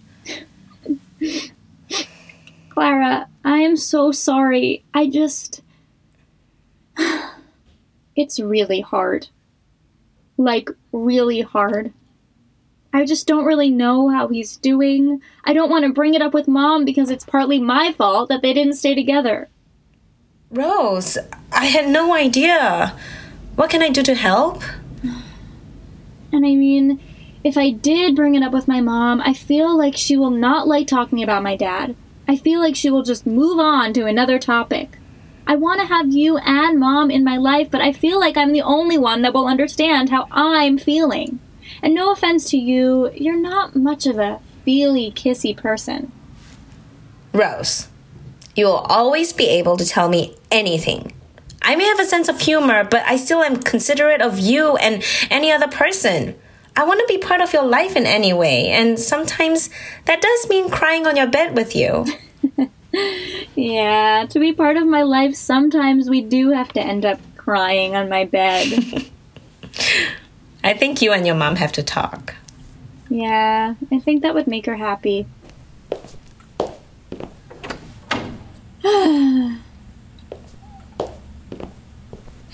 Clara, 2.71 3.29
I 3.45 3.59
am 3.59 3.77
so 3.77 4.11
sorry. 4.11 4.83
I 4.93 5.09
just. 5.09 5.63
It's 8.17 8.41
really 8.41 8.81
hard. 8.81 9.29
Like, 10.41 10.71
really 10.91 11.43
hard. 11.43 11.93
I 12.95 13.05
just 13.05 13.27
don't 13.27 13.45
really 13.45 13.69
know 13.69 14.09
how 14.09 14.29
he's 14.29 14.57
doing. 14.57 15.21
I 15.45 15.53
don't 15.53 15.69
want 15.69 15.85
to 15.85 15.93
bring 15.93 16.15
it 16.15 16.23
up 16.23 16.33
with 16.33 16.49
mom 16.49 16.87
because 16.87 17.11
it's 17.11 17.27
partly 17.27 17.61
my 17.61 17.93
fault 17.93 18.31
that 18.31 18.41
they 18.41 18.55
didn't 18.55 18.77
stay 18.77 18.95
together. 18.95 19.51
Rose, 20.51 21.19
I 21.53 21.67
had 21.67 21.91
no 21.91 22.15
idea. 22.15 22.99
What 23.55 23.69
can 23.69 23.83
I 23.83 23.91
do 23.91 24.03
to 24.03 24.15
help? 24.15 24.63
And 26.33 26.47
I 26.47 26.55
mean, 26.55 26.99
if 27.45 27.59
I 27.59 27.69
did 27.69 28.17
bring 28.17 28.35
it 28.35 28.43
up 28.43 28.55
with 28.55 28.67
my 28.67 28.81
mom, 28.81 29.21
I 29.21 29.35
feel 29.35 29.77
like 29.77 29.95
she 29.95 30.17
will 30.17 30.31
not 30.31 30.67
like 30.67 30.87
talking 30.87 31.23
about 31.23 31.43
my 31.43 31.55
dad. 31.55 31.95
I 32.27 32.37
feel 32.37 32.61
like 32.61 32.77
she 32.77 32.89
will 32.89 33.03
just 33.03 33.27
move 33.27 33.59
on 33.59 33.93
to 33.93 34.07
another 34.07 34.39
topic. 34.39 34.97
I 35.51 35.57
want 35.57 35.81
to 35.81 35.87
have 35.87 36.13
you 36.13 36.37
and 36.37 36.79
mom 36.79 37.11
in 37.11 37.25
my 37.25 37.37
life, 37.37 37.73
but 37.73 37.81
I 37.81 37.93
feel 37.93 38.21
like 38.21 38.37
I'm 38.37 38.53
the 38.53 38.63
only 38.63 38.97
one 38.97 39.23
that 39.23 39.35
will 39.35 39.49
understand 39.49 40.09
how 40.09 40.29
I'm 40.31 40.79
feeling. 40.79 41.41
And 41.83 41.93
no 41.93 42.13
offense 42.13 42.49
to 42.51 42.57
you, 42.57 43.11
you're 43.17 43.35
not 43.35 43.75
much 43.75 44.07
of 44.07 44.21
a 44.21 44.41
feely, 44.65 45.11
kissy 45.11 45.57
person. 45.57 46.13
Rose, 47.33 47.89
you 48.55 48.67
will 48.67 48.87
always 48.89 49.33
be 49.33 49.49
able 49.49 49.77
to 49.79 49.85
tell 49.85 50.09
me 50.09 50.37
anything. 50.53 51.13
I 51.61 51.75
may 51.75 51.87
have 51.87 51.99
a 51.99 52.05
sense 52.05 52.29
of 52.29 52.41
humor, 52.41 52.85
but 52.85 53.03
I 53.05 53.17
still 53.17 53.43
am 53.43 53.57
considerate 53.57 54.23
of 54.23 54.39
you 54.39 54.77
and 54.77 55.03
any 55.31 55.51
other 55.51 55.67
person. 55.67 56.37
I 56.77 56.85
want 56.85 57.01
to 57.01 57.13
be 57.13 57.19
part 57.19 57.41
of 57.41 57.53
your 57.53 57.65
life 57.65 57.97
in 57.97 58.07
any 58.07 58.33
way, 58.33 58.69
and 58.69 59.01
sometimes 59.01 59.69
that 60.05 60.23
does 60.23 60.49
mean 60.49 60.71
crying 60.71 61.09
on 61.09 61.17
your 61.17 61.27
bed 61.27 61.57
with 61.57 61.75
you. 61.75 62.07
yeah, 63.55 64.27
to 64.29 64.39
be 64.41 64.53
part 64.53 64.77
of 64.77 64.87
my 64.87 65.03
life, 65.03 65.35
sometimes 65.35 66.11
we 66.11 66.21
do 66.21 66.51
have 66.51 66.73
to 66.73 66.81
end 66.81 67.05
up 67.05 67.21
crying 67.37 67.95
on 67.95 68.09
my 68.09 68.25
bed. 68.25 68.67
I 70.65 70.75
think 70.75 71.01
you 71.01 71.13
and 71.13 71.27
your 71.27 71.37
mom 71.37 71.57
have 71.57 71.73
to 71.73 71.83
talk. 71.83 72.35
Yeah, 73.09 73.75
I 73.91 73.99
think 73.99 74.23
that 74.23 74.35
would 74.35 74.47
make 74.47 74.67
her 74.67 74.77
happy. 74.77 75.27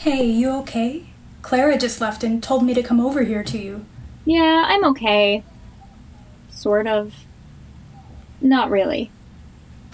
Hey, 0.06 0.24
you 0.24 0.52
okay? 0.58 1.06
Clara 1.42 1.76
just 1.76 2.00
left 2.00 2.22
and 2.22 2.40
told 2.40 2.62
me 2.62 2.74
to 2.74 2.82
come 2.82 3.00
over 3.00 3.24
here 3.24 3.42
to 3.42 3.58
you. 3.58 3.84
Yeah, 4.24 4.62
I'm 4.68 4.84
okay. 4.84 5.42
Sort 6.48 6.86
of. 6.86 7.12
Not 8.40 8.70
really. 8.70 9.10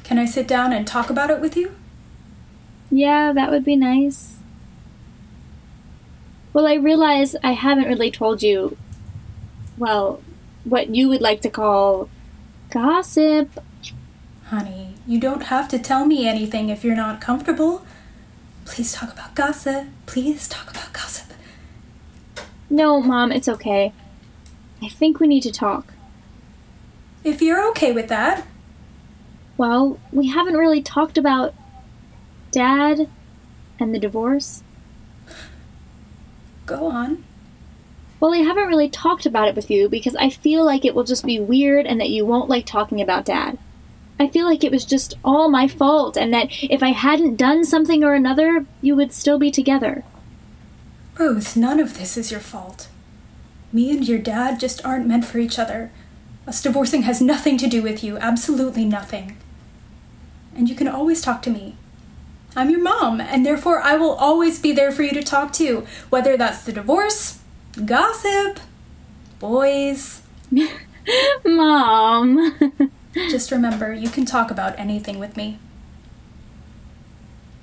Can 0.04 0.18
I 0.18 0.24
sit 0.24 0.46
down 0.48 0.72
and 0.72 0.86
talk 0.86 1.10
about 1.10 1.30
it 1.30 1.40
with 1.40 1.56
you? 1.56 1.74
Yeah, 2.90 3.32
that 3.32 3.50
would 3.50 3.64
be 3.64 3.76
nice. 3.76 4.38
Well, 6.52 6.66
I 6.66 6.74
realize 6.74 7.34
I 7.42 7.52
haven't 7.52 7.88
really 7.88 8.10
told 8.10 8.42
you, 8.42 8.76
well, 9.78 10.22
what 10.64 10.94
you 10.94 11.08
would 11.08 11.22
like 11.22 11.40
to 11.42 11.50
call 11.50 12.10
gossip. 12.70 13.58
Honey, 14.46 14.94
you 15.06 15.18
don't 15.18 15.44
have 15.44 15.68
to 15.68 15.78
tell 15.78 16.04
me 16.04 16.28
anything 16.28 16.68
if 16.68 16.84
you're 16.84 16.94
not 16.94 17.20
comfortable. 17.20 17.86
Please 18.66 18.92
talk 18.92 19.12
about 19.12 19.34
gossip. 19.34 19.86
Please 20.04 20.46
talk 20.46 20.70
about 20.70 20.92
gossip. 20.92 21.32
No, 22.68 23.00
Mom, 23.00 23.32
it's 23.32 23.48
okay. 23.48 23.92
I 24.82 24.88
think 24.88 25.20
we 25.20 25.26
need 25.26 25.42
to 25.44 25.52
talk. 25.52 25.94
If 27.24 27.40
you're 27.40 27.66
okay 27.70 27.92
with 27.92 28.08
that. 28.08 28.46
Well, 29.62 30.00
we 30.10 30.26
haven't 30.26 30.56
really 30.56 30.82
talked 30.82 31.16
about 31.16 31.54
Dad 32.50 33.08
and 33.78 33.94
the 33.94 34.00
divorce. 34.00 34.64
Go 36.66 36.88
on. 36.88 37.22
Well, 38.18 38.34
I 38.34 38.38
haven't 38.38 38.66
really 38.66 38.88
talked 38.88 39.24
about 39.24 39.46
it 39.46 39.54
with 39.54 39.70
you 39.70 39.88
because 39.88 40.16
I 40.16 40.30
feel 40.30 40.64
like 40.64 40.84
it 40.84 40.96
will 40.96 41.04
just 41.04 41.24
be 41.24 41.38
weird 41.38 41.86
and 41.86 42.00
that 42.00 42.10
you 42.10 42.26
won't 42.26 42.48
like 42.48 42.66
talking 42.66 43.00
about 43.00 43.24
Dad. 43.24 43.56
I 44.18 44.26
feel 44.26 44.46
like 44.46 44.64
it 44.64 44.72
was 44.72 44.84
just 44.84 45.14
all 45.24 45.48
my 45.48 45.68
fault 45.68 46.16
and 46.16 46.34
that 46.34 46.48
if 46.64 46.82
I 46.82 46.90
hadn't 46.90 47.36
done 47.36 47.64
something 47.64 48.02
or 48.02 48.14
another, 48.14 48.66
you 48.80 48.96
would 48.96 49.12
still 49.12 49.38
be 49.38 49.52
together. 49.52 50.02
Rose, 51.16 51.54
none 51.54 51.78
of 51.78 51.96
this 51.96 52.16
is 52.16 52.32
your 52.32 52.40
fault. 52.40 52.88
Me 53.72 53.92
and 53.92 54.08
your 54.08 54.18
dad 54.18 54.58
just 54.58 54.84
aren't 54.84 55.06
meant 55.06 55.24
for 55.24 55.38
each 55.38 55.56
other. 55.56 55.92
Us 56.48 56.60
divorcing 56.60 57.02
has 57.02 57.20
nothing 57.20 57.56
to 57.58 57.68
do 57.68 57.80
with 57.80 58.02
you, 58.02 58.18
absolutely 58.18 58.84
nothing. 58.84 59.36
And 60.54 60.68
you 60.68 60.74
can 60.74 60.88
always 60.88 61.20
talk 61.20 61.42
to 61.42 61.50
me. 61.50 61.76
I'm 62.54 62.68
your 62.68 62.82
mom, 62.82 63.20
and 63.20 63.46
therefore 63.46 63.80
I 63.80 63.96
will 63.96 64.12
always 64.12 64.58
be 64.58 64.72
there 64.72 64.92
for 64.92 65.02
you 65.02 65.12
to 65.12 65.22
talk 65.22 65.52
to, 65.54 65.86
whether 66.10 66.36
that's 66.36 66.64
the 66.64 66.72
divorce, 66.72 67.40
gossip, 67.84 68.60
boys. 69.38 70.22
Mom. 71.44 72.90
Just 73.14 73.50
remember, 73.50 73.92
you 73.92 74.08
can 74.08 74.24
talk 74.24 74.50
about 74.50 74.78
anything 74.78 75.18
with 75.18 75.36
me. 75.36 75.58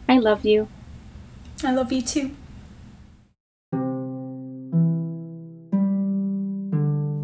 I 0.07 0.17
love 0.17 0.43
you. 0.45 0.67
I 1.63 1.71
love 1.71 1.91
you 1.91 2.01
too. 2.01 2.35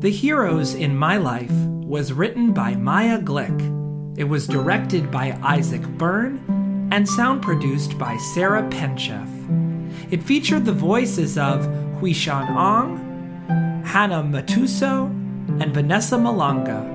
The 0.02 0.12
Heroes 0.12 0.76
in 0.76 0.96
My 0.96 1.18
Life 1.18 1.52
was 1.52 2.14
written 2.14 2.54
by 2.54 2.76
Maya 2.76 3.20
Glick. 3.20 3.85
It 4.18 4.24
was 4.24 4.48
directed 4.48 5.12
by 5.12 5.38
Isaac 5.44 5.82
Byrne 5.82 6.88
and 6.90 7.08
sound 7.08 7.42
produced 7.42 7.98
by 7.98 8.16
Sarah 8.34 8.64
Penchef. 8.70 9.28
It 10.10 10.24
featured 10.24 10.64
the 10.64 10.72
voices 10.72 11.38
of 11.38 11.66
Huishan 12.00 12.50
Ong, 12.56 13.84
Hannah 13.86 14.24
Matuso, 14.24 15.08
and 15.62 15.74
Vanessa 15.74 16.16
Malanga. 16.16 16.94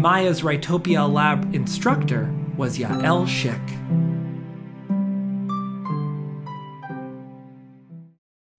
Maya's 0.00 0.40
Writopia 0.40 1.12
Lab 1.12 1.54
instructor 1.54 2.32
was 2.56 2.78
Yael 2.78 3.26
Schick. 3.26 3.68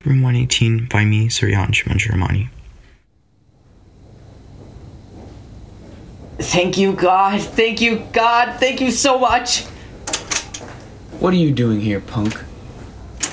Room 0.06 0.22
118 0.22 0.86
by 0.86 1.04
me, 1.04 1.28
Suryansh 1.28 1.86
Manjuramani. 1.86 2.50
Thank 6.40 6.78
you, 6.78 6.94
God. 6.94 7.42
Thank 7.42 7.82
you, 7.82 8.08
God. 8.14 8.60
Thank 8.60 8.80
you 8.80 8.92
so 8.92 9.18
much. 9.18 9.64
What 11.20 11.34
are 11.34 11.38
you 11.38 11.52
doing 11.52 11.82
here, 11.82 12.00
punk? 12.00 12.40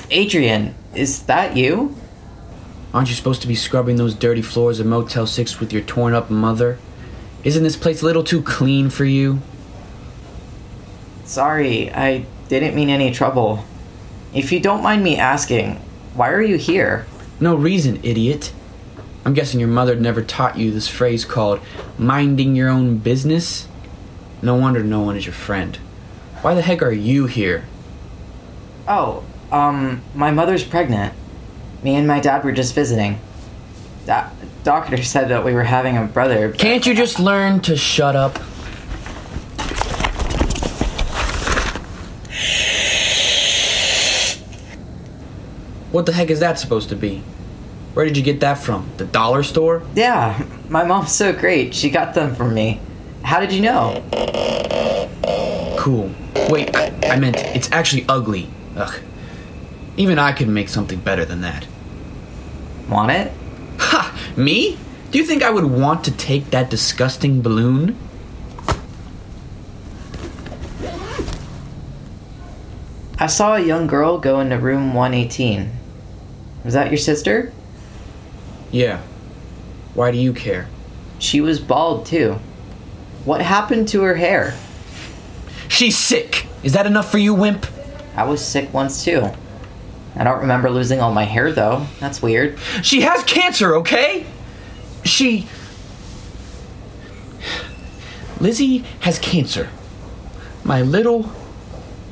Adrian, 0.09 0.73
is 0.95 1.23
that 1.23 1.55
you? 1.55 1.95
Aren't 2.93 3.09
you 3.09 3.15
supposed 3.15 3.41
to 3.41 3.47
be 3.47 3.55
scrubbing 3.55 3.97
those 3.97 4.15
dirty 4.15 4.41
floors 4.41 4.79
of 4.79 4.87
Motel 4.87 5.27
6 5.27 5.59
with 5.59 5.71
your 5.71 5.83
torn 5.83 6.13
up 6.13 6.29
mother? 6.29 6.79
Isn't 7.43 7.63
this 7.63 7.77
place 7.77 8.01
a 8.01 8.05
little 8.05 8.23
too 8.23 8.41
clean 8.41 8.89
for 8.89 9.05
you? 9.05 9.39
Sorry, 11.25 11.91
I 11.93 12.25
didn't 12.49 12.75
mean 12.75 12.89
any 12.89 13.11
trouble. 13.11 13.63
If 14.33 14.51
you 14.51 14.59
don't 14.59 14.81
mind 14.81 15.03
me 15.03 15.17
asking, 15.17 15.75
why 16.15 16.29
are 16.29 16.41
you 16.41 16.57
here? 16.57 17.05
No 17.39 17.55
reason, 17.55 17.99
idiot. 18.03 18.51
I'm 19.25 19.33
guessing 19.33 19.59
your 19.59 19.69
mother 19.69 19.95
never 19.95 20.21
taught 20.21 20.55
you 20.55 20.71
this 20.71 20.87
phrase 20.87 21.25
called 21.25 21.59
minding 21.97 22.55
your 22.55 22.69
own 22.69 22.99
business? 22.99 23.67
No 24.43 24.55
wonder 24.55 24.83
no 24.83 25.01
one 25.01 25.17
is 25.17 25.25
your 25.25 25.33
friend. 25.33 25.75
Why 26.43 26.53
the 26.53 26.61
heck 26.61 26.83
are 26.83 26.91
you 26.91 27.25
here? 27.25 27.65
Oh, 28.87 29.23
um, 29.51 30.03
my 30.13 30.29
mother's 30.29 30.63
pregnant. 30.63 31.15
Me 31.81 31.95
and 31.95 32.07
my 32.07 32.19
dad 32.19 32.43
were 32.45 32.51
just 32.51 32.75
visiting. 32.75 33.19
Da- 34.05 34.29
doctor 34.63 35.01
said 35.03 35.29
that 35.29 35.43
we 35.43 35.53
were 35.53 35.63
having 35.63 35.97
a 35.97 36.03
brother. 36.03 36.51
Can't 36.51 36.85
you 36.85 36.93
just 36.93 37.19
learn 37.19 37.61
to 37.61 37.75
shut 37.75 38.15
up? 38.15 38.37
What 45.91 46.05
the 46.05 46.13
heck 46.13 46.29
is 46.29 46.41
that 46.41 46.59
supposed 46.59 46.89
to 46.89 46.95
be? 46.95 47.23
Where 47.95 48.05
did 48.05 48.17
you 48.17 48.23
get 48.23 48.41
that 48.41 48.57
from? 48.57 48.89
The 48.97 49.05
dollar 49.05 49.41
store? 49.41 49.81
Yeah, 49.95 50.45
my 50.67 50.83
mom's 50.83 51.13
so 51.13 51.31
great. 51.31 51.73
She 51.73 51.89
got 51.89 52.13
them 52.13 52.35
for 52.35 52.43
me. 52.43 52.81
How 53.23 53.39
did 53.39 53.53
you 53.53 53.61
know? 53.61 54.03
Cool. 55.79 56.11
Wait, 56.49 56.75
I, 56.75 56.93
I 57.05 57.17
meant 57.17 57.37
it's 57.37 57.71
actually 57.71 58.05
ugly. 58.09 58.49
Ugh. 58.75 58.99
Even 59.95 60.19
I 60.19 60.33
could 60.33 60.49
make 60.49 60.67
something 60.67 60.99
better 60.99 61.23
than 61.23 61.39
that. 61.39 61.67
Want 62.89 63.11
it? 63.11 63.31
Ha! 63.79 64.33
Me? 64.35 64.77
Do 65.11 65.17
you 65.17 65.23
think 65.23 65.41
I 65.41 65.49
would 65.49 65.63
want 65.63 66.03
to 66.03 66.11
take 66.11 66.49
that 66.49 66.69
disgusting 66.69 67.41
balloon? 67.41 67.97
I 73.17 73.27
saw 73.27 73.55
a 73.55 73.61
young 73.61 73.87
girl 73.87 74.17
go 74.17 74.41
into 74.41 74.59
room 74.59 74.93
118. 74.93 75.71
Was 76.65 76.73
that 76.73 76.91
your 76.91 76.97
sister? 76.97 77.53
Yeah. 78.75 79.01
Why 79.93 80.11
do 80.11 80.17
you 80.17 80.33
care? 80.33 80.67
She 81.17 81.39
was 81.39 81.61
bald 81.61 82.05
too. 82.05 82.39
What 83.23 83.41
happened 83.41 83.87
to 83.89 84.01
her 84.01 84.15
hair? 84.15 84.53
She's 85.69 85.97
sick. 85.97 86.47
Is 86.61 86.73
that 86.73 86.85
enough 86.85 87.09
for 87.09 87.17
you, 87.17 87.33
wimp? 87.33 87.65
I 88.17 88.25
was 88.25 88.45
sick 88.45 88.73
once 88.73 89.05
too. 89.05 89.29
I 90.17 90.25
don't 90.25 90.41
remember 90.41 90.69
losing 90.69 90.99
all 90.99 91.13
my 91.13 91.23
hair 91.23 91.53
though. 91.53 91.87
That's 92.01 92.21
weird. 92.21 92.59
She 92.83 92.99
has 92.99 93.23
cancer, 93.23 93.77
okay? 93.77 94.25
She. 95.05 95.47
Lizzie 98.41 98.79
has 98.99 99.17
cancer. 99.19 99.69
My 100.65 100.81
little 100.81 101.31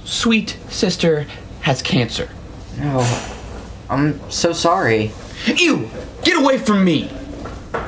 sweet 0.05 0.57
sister 0.69 1.27
has 1.63 1.81
cancer. 1.81 2.29
No. 2.77 3.01
I'm 3.89 4.31
so 4.31 4.53
sorry. 4.53 5.11
Ew! 5.57 5.89
Get 6.23 6.41
away 6.41 6.57
from 6.57 6.83
me! 6.85 7.11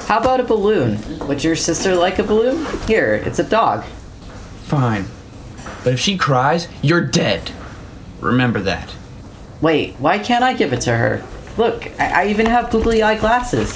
How 0.07 0.19
about 0.19 0.39
a 0.39 0.43
balloon? 0.43 0.99
Would 1.27 1.43
your 1.43 1.55
sister 1.55 1.95
like 1.95 2.19
a 2.19 2.23
balloon? 2.23 2.65
Here, 2.87 3.15
it's 3.25 3.39
a 3.39 3.43
dog. 3.43 3.83
Fine. 4.63 5.05
But 5.83 5.93
if 5.93 5.99
she 5.99 6.17
cries, 6.17 6.67
you're 6.81 7.05
dead. 7.05 7.51
Remember 8.19 8.59
that. 8.61 8.93
Wait, 9.61 9.93
why 9.95 10.19
can't 10.19 10.43
I 10.43 10.53
give 10.53 10.73
it 10.73 10.81
to 10.81 10.95
her? 10.95 11.23
Look, 11.57 11.87
I, 11.99 12.23
I 12.23 12.27
even 12.27 12.45
have 12.47 12.69
googly 12.71 13.01
eye 13.01 13.17
glasses. 13.17 13.73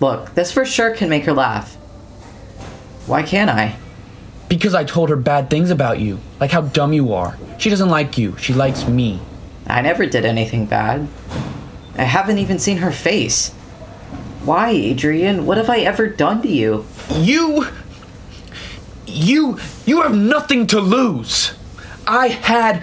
Look, 0.00 0.34
this 0.34 0.52
for 0.52 0.64
sure 0.64 0.94
can 0.94 1.08
make 1.08 1.24
her 1.24 1.32
laugh. 1.32 1.74
Why 3.06 3.22
can't 3.22 3.50
I? 3.50 3.76
Because 4.48 4.74
I 4.74 4.84
told 4.84 5.08
her 5.10 5.16
bad 5.16 5.50
things 5.50 5.70
about 5.70 5.98
you, 5.98 6.18
like 6.38 6.50
how 6.50 6.60
dumb 6.60 6.92
you 6.92 7.14
are. 7.14 7.36
She 7.58 7.70
doesn't 7.70 7.88
like 7.88 8.16
you, 8.16 8.36
she 8.36 8.52
likes 8.52 8.86
me. 8.86 9.20
I 9.66 9.80
never 9.80 10.06
did 10.06 10.24
anything 10.24 10.66
bad. 10.66 11.08
I 11.96 12.02
haven't 12.04 12.38
even 12.38 12.58
seen 12.58 12.78
her 12.78 12.92
face. 12.92 13.50
Why, 14.44 14.70
Adrian? 14.70 15.46
What 15.46 15.56
have 15.58 15.70
I 15.70 15.78
ever 15.80 16.06
done 16.08 16.42
to 16.42 16.48
you? 16.48 16.86
You. 17.14 17.66
You. 19.06 19.58
You 19.86 20.02
have 20.02 20.14
nothing 20.16 20.66
to 20.68 20.80
lose. 20.80 21.54
I 22.06 22.28
had. 22.28 22.82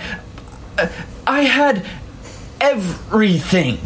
uh, 0.78 0.88
I 1.28 1.42
had 1.42 1.86
everything. 2.62 3.80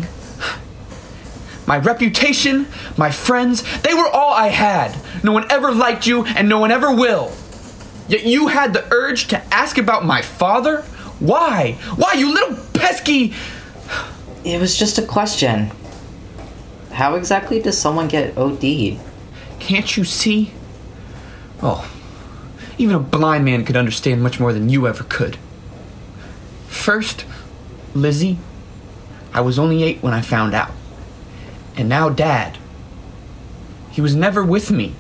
My 1.66 1.78
reputation, 1.78 2.68
my 2.98 3.10
friends, 3.10 3.64
they 3.82 3.94
were 3.94 4.08
all 4.08 4.34
I 4.34 4.50
had. 4.50 4.98
No 5.24 5.32
one 5.32 5.50
ever 5.50 5.72
liked 5.72 6.06
you, 6.06 6.26
and 6.26 6.50
no 6.50 6.60
one 6.60 6.72
ever 6.72 6.94
will. 6.94 7.32
Yet 8.10 8.26
you 8.26 8.48
had 8.48 8.74
the 8.74 8.86
urge 8.92 9.28
to 9.30 9.42
ask 9.54 9.78
about 9.78 10.06
my 10.06 10.22
father? 10.22 10.82
Why? 11.20 11.78
Why, 11.96 12.14
you 12.14 12.34
little 12.34 12.58
pesky. 12.74 13.34
It 14.46 14.60
was 14.60 14.78
just 14.78 14.98
a 14.98 15.06
question. 15.06 15.72
How 16.92 17.16
exactly 17.16 17.62
does 17.62 17.78
someone 17.78 18.08
get 18.08 18.38
OD'd? 18.38 19.00
Can't 19.60 19.98
you 19.98 20.04
see? 20.04 20.52
Oh, 21.62 21.90
even 22.78 22.96
a 22.96 23.00
blind 23.00 23.46
man 23.46 23.64
could 23.64 23.78
understand 23.78 24.22
much 24.22 24.40
more 24.40 24.52
than 24.52 24.70
you 24.70 24.88
ever 24.88 25.04
could. 25.06 25.38
First, 26.68 27.26
Lizzie, 27.94 28.38
I 29.34 29.42
was 29.42 29.58
only 29.58 29.84
eight 29.84 30.04
when 30.04 30.14
I 30.14 30.22
found 30.22 30.54
out. 30.54 30.72
And 31.78 31.88
now, 31.88 32.10
Dad. 32.10 32.58
He 33.92 34.02
was 34.02 34.16
never 34.16 34.44
with 34.44 34.72
me. 34.72 34.96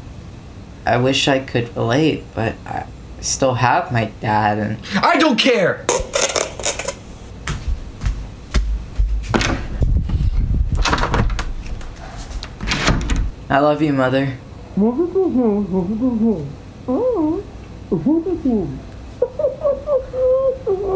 I 0.85 0.97
wish 0.97 1.27
I 1.27 1.39
could 1.39 1.75
relate, 1.75 2.23
but 2.35 2.55
I 2.65 2.85
still 3.21 3.55
have 3.55 3.91
my 3.91 4.05
dad 4.21 4.59
and. 4.59 4.77
I 4.95 5.17
don't 5.17 5.37
care! 5.37 5.85
I 13.49 13.59
love 13.59 13.81
you, 13.81 13.93
Mother. 13.93 14.37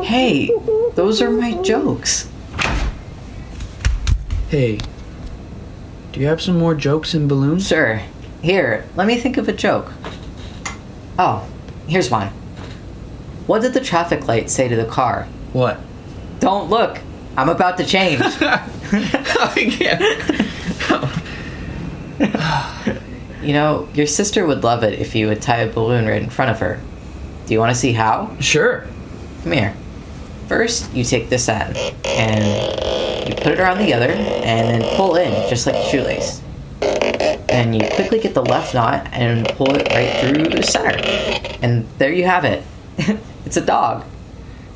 Hey, 0.03 0.49
those 0.95 1.21
are 1.21 1.29
my 1.29 1.61
jokes. 1.61 2.29
Hey, 4.49 4.79
do 6.11 6.19
you 6.19 6.27
have 6.27 6.41
some 6.41 6.57
more 6.57 6.73
jokes 6.73 7.13
and 7.13 7.27
balloons? 7.27 7.67
Sure. 7.67 8.01
Here, 8.41 8.85
let 8.95 9.07
me 9.07 9.17
think 9.17 9.37
of 9.37 9.49
a 9.49 9.53
joke. 9.53 9.91
Oh, 11.19 11.47
here's 11.87 12.09
one. 12.09 12.29
What 13.47 13.61
did 13.61 13.73
the 13.73 13.81
traffic 13.81 14.27
light 14.27 14.49
say 14.49 14.67
to 14.67 14.75
the 14.75 14.85
car? 14.85 15.27
What? 15.53 15.79
Don't 16.39 16.69
look. 16.69 16.99
I'm 17.35 17.49
about 17.49 17.77
to 17.77 17.85
change. 17.85 18.21
I 18.41 19.67
can't. 19.77 20.46
You 23.47 23.53
know, 23.53 23.87
your 23.93 24.07
sister 24.07 24.45
would 24.45 24.65
love 24.65 24.83
it 24.83 24.99
if 24.99 25.15
you 25.15 25.27
would 25.27 25.41
tie 25.41 25.59
a 25.59 25.71
balloon 25.71 26.05
right 26.05 26.21
in 26.21 26.29
front 26.29 26.51
of 26.51 26.59
her. 26.59 26.81
Do 27.45 27.53
you 27.53 27.59
want 27.59 27.73
to 27.73 27.79
see 27.79 27.93
how? 27.93 28.35
Sure. 28.41 28.85
Come 29.43 29.53
here. 29.53 29.73
First, 30.49 30.93
you 30.93 31.05
take 31.05 31.29
this 31.29 31.47
end 31.47 31.77
and 32.03 33.29
you 33.29 33.35
put 33.35 33.53
it 33.53 33.59
around 33.59 33.77
the 33.77 33.93
other 33.93 34.11
and 34.11 34.67
then 34.67 34.97
pull 34.97 35.15
in 35.15 35.49
just 35.49 35.65
like 35.65 35.75
a 35.75 35.89
shoelace. 35.89 36.41
And 37.47 37.73
you 37.73 37.87
quickly 37.95 38.19
get 38.19 38.33
the 38.33 38.43
left 38.43 38.73
knot 38.73 39.07
and 39.13 39.47
pull 39.55 39.73
it 39.73 39.87
right 39.91 40.19
through 40.19 40.49
the 40.49 40.63
center. 40.63 40.97
And 41.61 41.87
there 41.99 42.11
you 42.11 42.25
have 42.25 42.43
it. 42.43 42.63
it's 43.45 43.55
a 43.55 43.65
dog. 43.65 44.03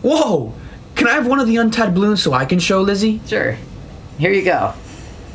Whoa! 0.01 0.53
Can 0.95 1.09
I 1.09 1.11
have 1.11 1.27
one 1.27 1.41
of 1.41 1.47
the 1.47 1.57
untied 1.57 1.93
balloons 1.93 2.23
so 2.23 2.31
I 2.31 2.45
can 2.45 2.59
show 2.59 2.81
Lizzie? 2.81 3.19
Sure. 3.27 3.57
Here 4.17 4.31
you 4.31 4.43
go. 4.43 4.73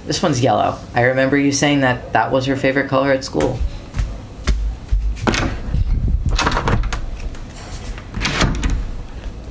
This 0.07 0.22
one's 0.22 0.40
yellow. 0.40 0.78
I 0.94 1.02
remember 1.02 1.36
you 1.36 1.50
saying 1.50 1.80
that 1.80 2.12
that 2.12 2.30
was 2.30 2.46
your 2.46 2.57
favorite 2.57 2.88
color 2.88 3.12
at 3.12 3.24
school. 3.24 3.59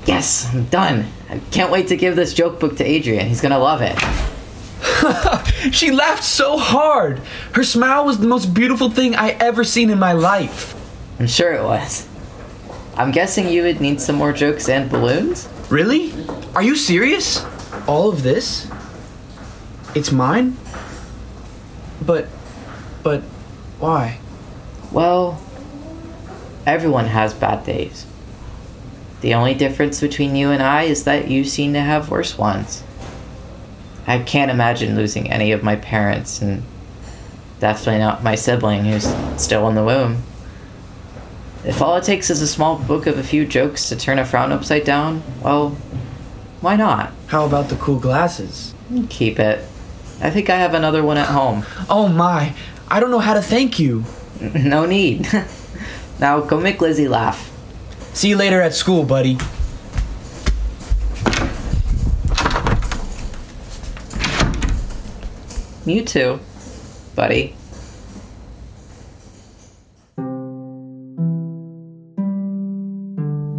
Yes, 0.06 0.50
I'm 0.54 0.64
done. 0.66 1.08
I 1.30 1.40
can't 1.52 1.72
wait 1.72 1.90
to 1.90 1.98
give 1.98 2.16
this 2.16 2.34
joke 2.34 2.60
book 2.60 2.78
to 2.78 2.86
Adrian. 2.86 3.28
He's 3.28 3.42
gonna 3.42 3.60
love 3.60 3.82
it. 3.82 4.00
she 5.74 5.92
laughed 5.92 6.24
so 6.24 6.58
hard. 6.58 7.20
Her 7.54 7.64
smile 7.64 8.06
was 8.06 8.20
the 8.20 8.28
most 8.28 8.54
beautiful 8.54 8.90
thing 8.90 9.16
I 9.16 9.32
ever 9.32 9.66
seen 9.66 9.90
in 9.90 10.00
my 10.00 10.14
life. 10.14 10.74
I'm 11.20 11.28
sure 11.28 11.54
it 11.54 11.64
was. 11.64 12.08
I'm 12.96 13.12
guessing 13.12 13.50
you 13.50 13.64
would 13.64 13.82
need 13.82 14.00
some 14.00 14.16
more 14.16 14.32
jokes 14.32 14.70
and 14.70 14.90
balloons? 14.90 15.50
Really? 15.70 16.14
Are 16.56 16.64
you 16.64 16.78
serious? 16.78 17.44
All 17.88 18.08
of 18.08 18.24
this? 18.24 18.72
It's 19.96 20.12
mine? 20.12 20.58
But. 22.06 22.28
but. 23.02 23.22
why? 23.80 24.20
Well, 24.92 25.42
everyone 26.66 27.06
has 27.06 27.34
bad 27.34 27.66
days. 27.66 28.06
The 29.22 29.34
only 29.34 29.54
difference 29.54 30.02
between 30.02 30.36
you 30.36 30.52
and 30.52 30.62
I 30.62 30.84
is 30.84 31.06
that 31.06 31.30
you 31.30 31.46
seem 31.46 31.74
to 31.74 31.80
have 31.80 32.12
worse 32.12 32.38
ones. 32.38 32.84
I 34.06 34.20
can't 34.20 34.52
imagine 34.52 34.98
losing 34.98 35.32
any 35.32 35.54
of 35.54 35.64
my 35.64 35.78
parents, 35.78 36.42
and 36.42 36.62
definitely 37.62 38.00
not 38.00 38.22
my 38.22 38.36
sibling 38.36 38.84
who's 38.84 39.08
still 39.42 39.68
in 39.70 39.76
the 39.76 39.84
womb. 39.84 40.22
If 41.64 41.82
all 41.82 41.96
it 41.96 42.04
takes 42.04 42.30
is 42.30 42.42
a 42.42 42.48
small 42.48 42.78
book 42.78 43.08
of 43.08 43.18
a 43.18 43.24
few 43.24 43.46
jokes 43.46 43.90
to 43.90 43.96
turn 43.96 44.20
a 44.20 44.26
frown 44.26 44.52
upside 44.52 44.84
down, 44.84 45.24
well, 45.42 45.70
why 46.60 46.76
not? 46.76 47.14
How 47.28 47.46
about 47.46 47.70
the 47.70 47.78
cool 47.78 47.98
glasses? 47.98 48.76
Keep 49.10 49.40
it. 49.40 49.66
I 50.22 50.30
think 50.30 50.50
I 50.50 50.58
have 50.58 50.74
another 50.74 51.04
one 51.04 51.18
at 51.18 51.28
home. 51.28 51.66
Oh 51.90 52.08
my, 52.08 52.54
I 52.88 53.00
don't 53.00 53.12
know 53.12 53.20
how 53.20 53.34
to 53.34 53.42
thank 53.42 53.80
you. 53.80 54.06
No 54.54 54.86
need. 54.86 55.28
now 56.20 56.42
go 56.42 56.60
make 56.60 56.82
Lizzie 56.82 57.08
laugh. 57.08 57.52
See 58.14 58.30
you 58.30 58.36
later 58.36 58.62
at 58.62 58.74
school, 58.74 59.06
buddy. 59.06 59.38
You 65.86 66.04
too, 66.04 66.40
buddy. 67.16 67.56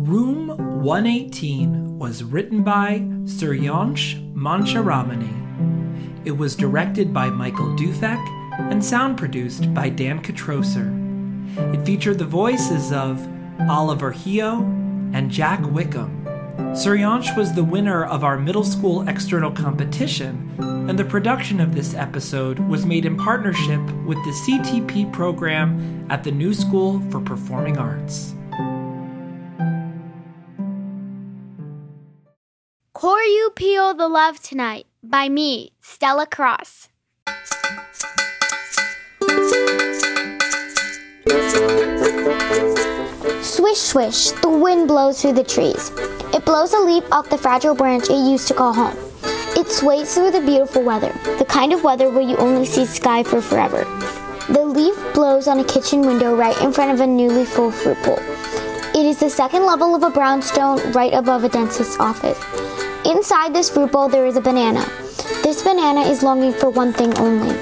Room 0.06 0.82
118 0.82 1.98
was 1.98 2.24
written 2.24 2.62
by 2.64 2.98
Suryansh 3.24 4.34
Mancharamani. 4.34 5.45
It 6.26 6.36
was 6.36 6.56
directed 6.56 7.14
by 7.14 7.30
Michael 7.30 7.68
Dufek 7.76 8.20
and 8.58 8.84
sound 8.84 9.16
produced 9.16 9.72
by 9.72 9.88
Dan 9.88 10.20
Kitrosser. 10.20 10.90
It 11.72 11.86
featured 11.86 12.18
the 12.18 12.24
voices 12.24 12.90
of 12.90 13.24
Oliver 13.70 14.12
Heo 14.12 14.62
and 15.14 15.30
Jack 15.30 15.60
Wickham. 15.62 16.24
Suryansh 16.74 17.36
was 17.36 17.52
the 17.52 17.62
winner 17.62 18.04
of 18.04 18.24
our 18.24 18.36
middle 18.36 18.64
school 18.64 19.08
external 19.08 19.52
competition, 19.52 20.52
and 20.58 20.98
the 20.98 21.04
production 21.04 21.60
of 21.60 21.76
this 21.76 21.94
episode 21.94 22.58
was 22.58 22.84
made 22.84 23.04
in 23.04 23.16
partnership 23.16 23.80
with 24.04 24.18
the 24.24 24.32
CTP 24.32 25.12
program 25.12 26.04
at 26.10 26.24
the 26.24 26.32
New 26.32 26.52
School 26.52 27.00
for 27.08 27.20
Performing 27.20 27.78
Arts. 27.78 28.34
Core 32.94 33.22
You 33.22 33.52
Peel 33.54 33.94
the 33.94 34.08
Love 34.08 34.40
Tonight 34.40 34.86
by 35.10 35.28
me, 35.28 35.72
Stella 35.80 36.26
Cross. 36.26 36.88
Swish, 43.42 43.78
swish, 43.78 44.30
the 44.42 44.48
wind 44.48 44.88
blows 44.88 45.22
through 45.22 45.32
the 45.32 45.44
trees. 45.44 45.90
It 46.34 46.44
blows 46.44 46.72
a 46.72 46.80
leaf 46.80 47.04
off 47.12 47.30
the 47.30 47.38
fragile 47.38 47.74
branch 47.74 48.10
it 48.10 48.30
used 48.30 48.48
to 48.48 48.54
call 48.54 48.72
home. 48.72 48.96
It 49.56 49.68
sways 49.68 50.14
through 50.14 50.32
the 50.32 50.40
beautiful 50.40 50.82
weather, 50.82 51.12
the 51.38 51.46
kind 51.46 51.72
of 51.72 51.82
weather 51.82 52.10
where 52.10 52.22
you 52.22 52.36
only 52.36 52.66
see 52.66 52.84
sky 52.84 53.22
for 53.22 53.40
forever. 53.40 53.84
The 54.48 54.64
leaf 54.64 54.94
blows 55.14 55.48
on 55.48 55.60
a 55.60 55.64
kitchen 55.64 56.02
window 56.02 56.34
right 56.36 56.60
in 56.62 56.72
front 56.72 56.92
of 56.92 57.00
a 57.00 57.06
newly 57.06 57.44
full 57.44 57.70
fruit 57.70 58.02
bowl. 58.04 58.18
It 58.94 59.04
is 59.04 59.20
the 59.20 59.30
second 59.30 59.66
level 59.66 59.94
of 59.94 60.02
a 60.02 60.10
brownstone 60.10 60.92
right 60.92 61.12
above 61.12 61.44
a 61.44 61.48
dentist's 61.48 61.98
office. 61.98 62.38
Inside 63.16 63.54
this 63.54 63.70
fruit 63.70 63.92
bowl, 63.92 64.10
there 64.10 64.26
is 64.26 64.36
a 64.36 64.42
banana. 64.42 64.84
This 65.42 65.62
banana 65.62 66.02
is 66.02 66.22
longing 66.22 66.52
for 66.52 66.68
one 66.68 66.92
thing 66.92 67.16
only. 67.16 67.56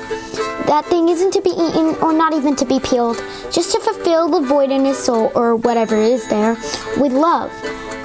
That 0.66 0.84
thing 0.86 1.08
isn't 1.08 1.30
to 1.30 1.40
be 1.40 1.50
eaten 1.50 1.94
or 2.02 2.12
not 2.12 2.34
even 2.34 2.56
to 2.56 2.64
be 2.64 2.80
peeled, 2.80 3.22
just 3.52 3.70
to 3.70 3.78
fulfill 3.78 4.28
the 4.28 4.40
void 4.40 4.72
in 4.72 4.84
his 4.84 4.98
soul, 4.98 5.30
or 5.32 5.54
whatever 5.54 5.94
is 5.94 6.26
there, 6.26 6.54
with 6.96 7.12
love. 7.12 7.52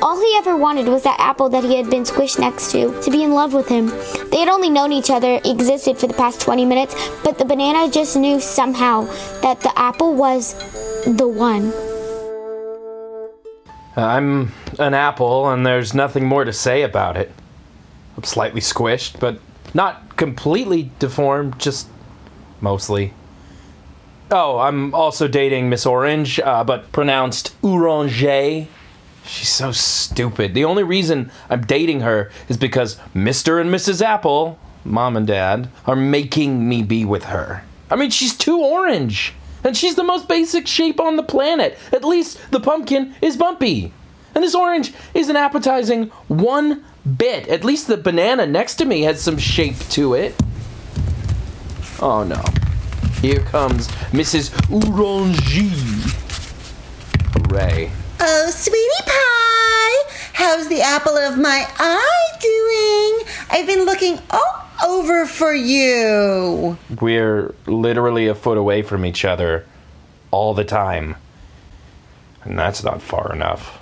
All 0.03 0.21
he 0.21 0.31
ever 0.37 0.55
wanted 0.55 0.87
was 0.87 1.01
that 1.01 1.19
apple 1.19 1.49
that 1.49 1.63
he 1.63 1.75
had 1.75 1.89
been 1.89 2.03
squished 2.03 2.37
next 2.37 2.71
to, 2.73 3.01
to 3.01 3.09
be 3.09 3.23
in 3.23 3.31
love 3.31 3.55
with 3.55 3.67
him. 3.67 3.87
They 4.29 4.41
had 4.41 4.49
only 4.49 4.69
known 4.69 4.91
each 4.91 5.09
other, 5.09 5.41
existed 5.43 5.97
for 5.97 6.05
the 6.05 6.13
past 6.13 6.41
20 6.41 6.65
minutes, 6.65 6.93
but 7.23 7.39
the 7.39 7.45
banana 7.45 7.89
just 7.89 8.15
knew 8.15 8.39
somehow 8.39 9.05
that 9.41 9.59
the 9.61 9.73
apple 9.75 10.13
was 10.13 10.53
the 11.05 11.27
one. 11.27 11.73
Uh, 13.97 14.05
I'm 14.05 14.51
an 14.77 14.93
apple, 14.93 15.49
and 15.49 15.65
there's 15.65 15.95
nothing 15.95 16.25
more 16.25 16.45
to 16.45 16.53
say 16.53 16.83
about 16.83 17.17
it. 17.17 17.31
Slightly 18.23 18.61
squished, 18.61 19.19
but 19.19 19.39
not 19.73 20.17
completely 20.17 20.91
deformed, 20.99 21.59
just 21.59 21.87
mostly. 22.61 23.13
Oh, 24.31 24.59
I'm 24.59 24.93
also 24.93 25.27
dating 25.27 25.69
Miss 25.69 25.85
Orange, 25.85 26.39
uh, 26.39 26.63
but 26.63 26.91
pronounced 26.91 27.55
Orange. 27.63 28.67
She's 29.25 29.49
so 29.49 29.71
stupid. 29.71 30.53
The 30.53 30.65
only 30.65 30.83
reason 30.83 31.31
I'm 31.49 31.61
dating 31.61 32.01
her 32.01 32.31
is 32.47 32.57
because 32.57 32.97
Mr. 33.15 33.61
and 33.61 33.69
Mrs. 33.69 34.01
Apple, 34.01 34.57
mom 34.83 35.15
and 35.15 35.27
dad, 35.27 35.69
are 35.85 35.95
making 35.95 36.67
me 36.67 36.81
be 36.81 37.05
with 37.05 37.25
her. 37.25 37.63
I 37.91 37.95
mean, 37.95 38.09
she's 38.09 38.35
too 38.35 38.59
orange. 38.59 39.33
And 39.63 39.75
she's 39.75 39.95
the 39.95 40.03
most 40.03 40.27
basic 40.27 40.67
shape 40.67 40.99
on 40.99 41.15
the 41.15 41.23
planet. 41.23 41.77
At 41.91 42.03
least 42.05 42.39
the 42.51 42.59
pumpkin 42.59 43.13
is 43.21 43.35
bumpy. 43.35 43.93
And 44.39 44.45
this 44.45 44.55
orange 44.55 44.93
isn't 45.13 45.35
appetizing 45.35 46.11
one 46.29 46.85
bit. 47.17 47.49
At 47.49 47.65
least 47.65 47.87
the 47.87 47.97
banana 47.97 48.47
next 48.47 48.75
to 48.75 48.85
me 48.85 49.01
has 49.01 49.21
some 49.21 49.37
shape 49.37 49.77
to 49.89 50.13
it. 50.13 50.33
Oh 52.01 52.23
no. 52.23 52.41
Here 53.21 53.41
comes 53.41 53.89
Mrs. 54.13 54.53
Orange. 54.71 55.59
Hooray. 57.33 57.91
Oh, 58.21 58.49
sweetie 58.49 59.05
pie! 59.05 60.13
How's 60.31 60.69
the 60.69 60.83
apple 60.83 61.17
of 61.17 61.37
my 61.37 61.67
eye 61.77 62.27
doing? 62.39 63.27
I've 63.51 63.67
been 63.67 63.83
looking 63.83 64.19
all 64.29 64.65
over 64.87 65.25
for 65.25 65.53
you. 65.53 66.77
We're 67.01 67.53
literally 67.65 68.27
a 68.27 68.35
foot 68.35 68.57
away 68.57 68.83
from 68.83 69.05
each 69.05 69.25
other 69.25 69.65
all 70.31 70.53
the 70.53 70.63
time. 70.63 71.17
And 72.45 72.57
that's 72.57 72.85
not 72.85 73.01
far 73.01 73.33
enough. 73.33 73.75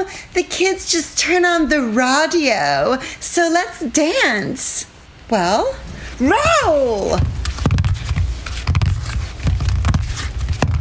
Come, 0.00 0.08
the 0.34 0.42
kids 0.42 0.90
just 0.90 1.18
turn 1.18 1.44
on 1.44 1.68
the 1.68 1.82
radio, 1.82 2.98
so 3.20 3.48
let's 3.52 3.80
dance. 3.80 4.86
Well, 5.28 5.76
roll! 6.18 7.18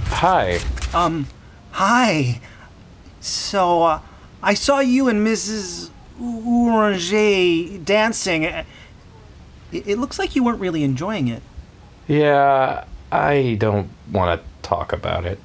Hi. 0.07 0.59
Um, 0.93 1.27
hi. 1.71 2.39
So, 3.19 3.83
uh, 3.83 4.01
I 4.41 4.53
saw 4.53 4.79
you 4.79 5.09
and 5.09 5.25
Mrs. 5.25 5.89
Orange 6.21 7.85
dancing. 7.85 8.43
It, 8.43 8.65
it 9.71 9.97
looks 9.97 10.17
like 10.17 10.35
you 10.35 10.43
weren't 10.43 10.59
really 10.59 10.83
enjoying 10.83 11.27
it. 11.27 11.43
Yeah, 12.07 12.85
I 13.11 13.57
don't 13.59 13.89
want 14.11 14.41
to 14.41 14.47
talk 14.67 14.93
about 14.93 15.25
it. 15.25 15.39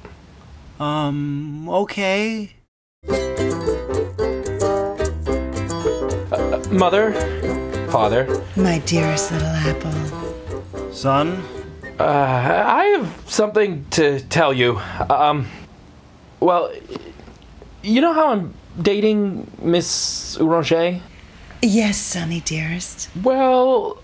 Um, 0.79 1.69
okay. 1.69 2.51
Mother? 6.75 7.13
Father? 7.89 8.43
My 8.55 8.79
dearest 8.79 9.31
little 9.31 9.47
apple. 9.47 10.91
Son? 10.91 11.41
Uh, 11.99 12.03
I 12.03 12.83
have 12.97 13.23
something 13.25 13.85
to 13.91 14.19
tell 14.19 14.53
you. 14.53 14.77
Um, 15.09 15.47
well, 16.41 16.71
you 17.81 18.01
know 18.01 18.13
how 18.13 18.31
I'm 18.33 18.53
dating 18.81 19.49
Miss 19.61 20.37
Orange? 20.37 21.01
Yes, 21.61 21.97
Sonny, 21.97 22.41
dearest. 22.41 23.09
Well, 23.23 24.01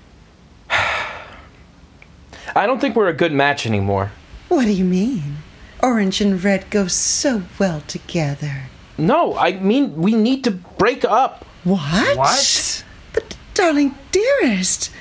I 0.70 2.66
don't 2.66 2.80
think 2.80 2.96
we're 2.96 3.08
a 3.08 3.14
good 3.14 3.32
match 3.32 3.66
anymore. 3.66 4.12
What 4.48 4.64
do 4.64 4.72
you 4.72 4.84
mean? 4.84 5.36
Orange 5.82 6.20
and 6.22 6.42
red 6.42 6.70
go 6.70 6.86
so 6.86 7.42
well 7.58 7.82
together. 7.86 8.62
No, 8.96 9.36
I 9.36 9.52
mean 9.52 9.96
we 9.96 10.14
need 10.14 10.42
to 10.44 10.50
break 10.50 11.04
up. 11.04 11.44
What? 11.66 12.16
What? 12.16 12.84
But, 13.12 13.36
darling, 13.52 13.96
dearest, 14.12 14.92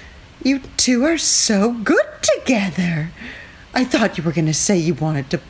you 0.42 0.62
two 0.78 1.04
are 1.06 1.20
so 1.20 1.74
good 1.74 2.08
together. 2.24 3.12
I 3.72 3.84
thought 3.84 4.18
you 4.18 4.24
were 4.24 4.32
going 4.32 4.48
to 4.48 4.54
say 4.54 4.76
you 4.76 4.96
wanted 4.96 5.30
to 5.30 5.42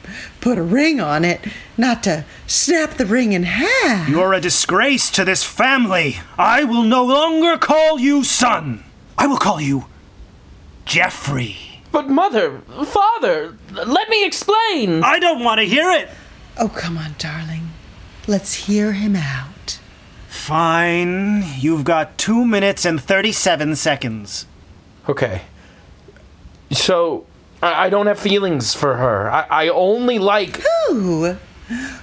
put 0.41 0.57
a 0.57 0.61
ring 0.61 0.99
on 0.99 1.23
it, 1.23 1.39
not 1.77 2.03
to 2.03 2.25
snap 2.47 2.95
the 2.95 3.05
ring 3.05 3.31
in 3.31 3.43
half. 3.43 4.09
You're 4.09 4.33
a 4.33 4.41
disgrace 4.41 5.09
to 5.11 5.23
this 5.23 5.41
family. 5.41 6.17
I 6.37 6.65
will 6.65 6.83
no 6.83 7.05
longer 7.05 7.57
call 7.57 7.97
you 7.97 8.25
son. 8.25 8.83
I 9.17 9.25
will 9.25 9.37
call 9.37 9.61
you 9.61 9.85
Jeffrey. 10.83 11.81
But 11.93 12.09
mother, 12.09 12.59
father, 12.87 13.55
let 13.71 14.09
me 14.09 14.25
explain. 14.25 15.01
I 15.01 15.19
don't 15.19 15.45
want 15.45 15.61
to 15.61 15.65
hear 15.65 15.89
it. 15.91 16.09
Oh, 16.59 16.67
come 16.67 16.97
on, 16.97 17.15
darling. 17.17 17.69
Let's 18.27 18.53
hear 18.53 18.91
him 18.91 19.15
out. 19.15 19.54
Fine. 20.45 21.43
You've 21.57 21.85
got 21.85 22.19
two 22.19 22.45
minutes 22.45 22.85
and 22.85 23.01
37 23.01 23.75
seconds. 23.75 24.45
Okay. 25.09 25.41
So, 26.69 27.25
I, 27.63 27.85
I 27.85 27.89
don't 27.89 28.05
have 28.05 28.19
feelings 28.19 28.75
for 28.75 28.97
her. 28.97 29.31
I, 29.31 29.47
I 29.49 29.67
only 29.69 30.19
like. 30.19 30.61
Who? 30.87 31.37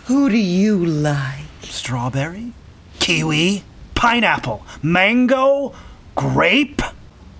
Who 0.07 0.29
do 0.29 0.37
you 0.37 0.85
like? 0.85 1.45
Strawberry? 1.61 2.53
Kiwi? 2.99 3.63
Pineapple? 3.95 4.67
Mango? 4.83 5.73
Grape? 6.17 6.83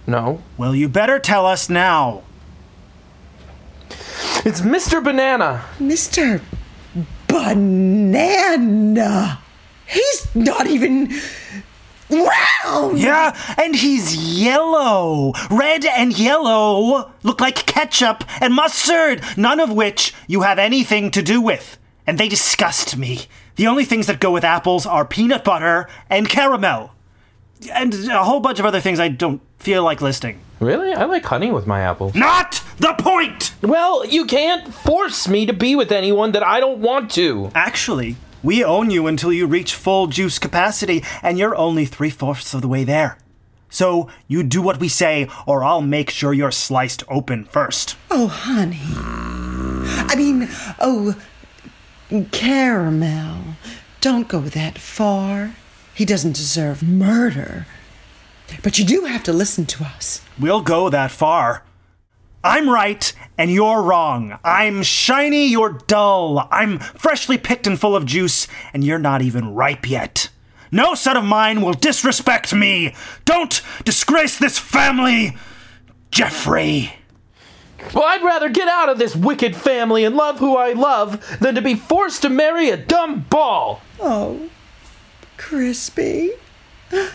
No. 0.07 0.41
Well, 0.57 0.73
you 0.73 0.89
better 0.89 1.19
tell 1.19 1.47
us 1.47 1.69
now. 1.69 2.23
It's 4.45 4.61
Mr. 4.61 5.03
Banana. 5.03 5.65
Mr. 5.81 6.41
Banana. 7.27 9.42
He's 9.93 10.35
not 10.35 10.67
even 10.67 11.13
round. 12.11 12.99
Yeah, 12.99 13.37
and 13.63 13.75
he's 13.75 14.17
yellow. 14.17 15.33
Red 15.51 15.85
and 15.85 16.19
yellow 16.19 17.13
look 17.23 17.41
like 17.41 17.67
ketchup 17.67 18.25
and 18.41 18.55
mustard, 18.55 19.23
none 19.37 19.61
of 19.61 19.73
which 19.73 20.15
you 20.27 20.43
have 20.43 20.59
anything 20.59 21.11
to 21.13 21.23
do 21.23 21.41
with. 21.41 21.79
And 22.07 22.19
they 22.19 22.29
disgust 22.29 22.97
me. 22.97 23.27
The 23.57 23.67
only 23.67 23.85
things 23.85 24.07
that 24.07 24.21
go 24.21 24.31
with 24.31 24.45
apples 24.45 24.87
are 24.87 25.05
peanut 25.05 25.45
butter 25.45 25.89
and 26.11 26.29
caramel. 26.29 26.93
And 27.73 27.95
a 28.09 28.25
whole 28.25 28.41
bunch 28.41 28.59
of 28.59 28.67
other 28.67 28.81
things 28.81 28.99
I 28.99 29.09
don't 29.09 29.41
feel 29.59 29.85
like 29.85 30.03
listing. 30.03 30.41
Really? 30.59 30.93
I 30.93 31.05
like 31.05 31.25
honey 31.25 31.53
with 31.53 31.67
my 31.67 31.81
apples. 31.81 32.15
Not 32.15 32.63
the 32.79 32.95
point! 32.95 33.53
Well, 33.63 34.05
you 34.07 34.27
can't 34.27 34.73
force 34.73 35.29
me 35.29 35.47
to 35.47 35.53
be 35.53 35.77
with 35.77 35.93
anyone 35.93 36.33
that 36.33 36.43
I 36.43 36.61
don't 36.61 36.79
want 36.79 37.11
to. 37.13 37.51
Actually, 37.55 38.17
we 38.43 38.65
own 38.65 38.91
you 38.91 39.07
until 39.07 39.33
you 39.33 39.47
reach 39.47 39.75
full 39.75 40.07
juice 40.07 40.39
capacity, 40.39 41.05
and 41.23 41.39
you're 41.39 41.57
only 41.57 41.85
three 41.85 42.11
fourths 42.11 42.55
of 42.55 42.63
the 42.63 42.69
way 42.69 42.85
there. 42.85 43.19
So 43.71 44.09
you 44.29 44.43
do 44.43 44.61
what 44.61 44.81
we 44.81 44.89
say, 44.89 45.29
or 45.47 45.65
I'll 45.65 45.81
make 45.81 46.11
sure 46.11 46.35
you're 46.35 46.51
sliced 46.51 47.05
open 47.09 47.45
first. 47.45 47.97
Oh, 48.11 48.27
honey. 48.27 48.81
I 50.09 50.15
mean, 50.15 50.49
oh, 50.79 51.17
caramel. 52.31 53.57
Don't 54.01 54.29
go 54.29 54.41
that 54.41 54.77
far. 54.77 55.55
He 55.95 56.05
doesn't 56.05 56.37
deserve 56.37 56.83
murder. 56.83 57.67
But 58.63 58.79
you 58.79 58.85
do 58.85 59.05
have 59.07 59.23
to 59.23 59.33
listen 59.33 59.65
to 59.67 59.85
us. 59.85 60.21
We'll 60.39 60.61
go 60.61 60.91
that 60.91 61.11
far. 61.11 61.63
I'm 62.45 62.69
right 62.69 63.13
and 63.39 63.51
you're 63.51 63.83
wrong. 63.83 64.39
I'm 64.45 64.83
shiny, 64.83 65.47
you're 65.47 65.79
dull. 65.87 66.49
I'm 66.51 66.79
freshly 66.79 67.39
picked 67.39 67.67
and 67.67 67.79
full 67.81 67.97
of 67.97 68.07
juice, 68.07 68.47
and 68.73 68.85
you're 68.85 68.99
not 68.99 69.23
even 69.23 69.55
ripe 69.55 69.89
yet. 69.89 70.29
No 70.71 70.95
son 70.95 71.17
of 71.17 71.25
mine 71.25 71.61
will 71.61 71.75
disrespect 71.75 72.55
me. 72.55 72.95
Don't 73.25 73.61
disgrace 73.85 74.39
this 74.39 74.59
family, 74.59 75.37
Jeffrey. 76.11 76.95
Well, 77.95 78.05
I'd 78.05 78.23
rather 78.23 78.49
get 78.49 78.69
out 78.69 78.89
of 78.89 78.99
this 78.99 79.17
wicked 79.17 79.57
family 79.57 80.05
and 80.05 80.17
love 80.17 80.39
who 80.39 80.57
I 80.57 80.73
love 80.73 81.39
than 81.41 81.55
to 81.57 81.63
be 81.63 81.75
forced 81.75 82.23
to 82.23 82.29
marry 82.29 82.71
a 82.71 82.77
dumb 82.77 83.27
ball. 83.29 83.83
Oh, 84.01 84.49
Crispy. 85.37 86.31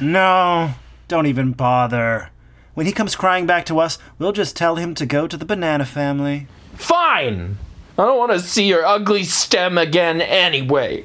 No, 0.01 0.73
don't 1.07 1.25
even 1.25 1.53
bother. 1.53 2.31
When 2.77 2.85
he 2.85 2.91
comes 2.91 3.15
crying 3.15 3.47
back 3.47 3.65
to 3.65 3.79
us, 3.79 3.97
we'll 4.19 4.33
just 4.33 4.55
tell 4.55 4.75
him 4.75 4.93
to 4.93 5.07
go 5.07 5.25
to 5.25 5.35
the 5.35 5.45
banana 5.45 5.83
family. 5.83 6.45
Fine! 6.75 7.57
I 7.97 8.05
don't 8.05 8.19
want 8.19 8.33
to 8.33 8.39
see 8.39 8.67
your 8.67 8.85
ugly 8.85 9.23
stem 9.23 9.79
again 9.79 10.21
anyway. 10.21 11.03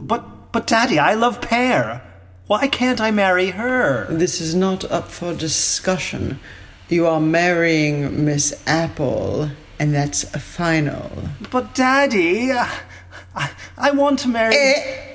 But, 0.00 0.50
but, 0.50 0.66
Daddy, 0.66 0.98
I 0.98 1.14
love 1.14 1.40
Pear. 1.40 2.02
Why 2.48 2.66
can't 2.66 3.00
I 3.00 3.12
marry 3.12 3.50
her? 3.50 4.08
This 4.10 4.40
is 4.40 4.52
not 4.52 4.84
up 4.90 5.06
for 5.06 5.32
discussion. 5.32 6.40
You 6.88 7.06
are 7.06 7.20
marrying 7.20 8.24
Miss 8.24 8.60
Apple, 8.66 9.50
and 9.78 9.94
that's 9.94 10.24
a 10.34 10.40
final. 10.40 11.12
But, 11.52 11.72
Daddy, 11.72 12.50
I, 12.50 13.50
I 13.78 13.92
want 13.92 14.18
to 14.20 14.28
marry. 14.28 14.52
Eh, 14.56 15.12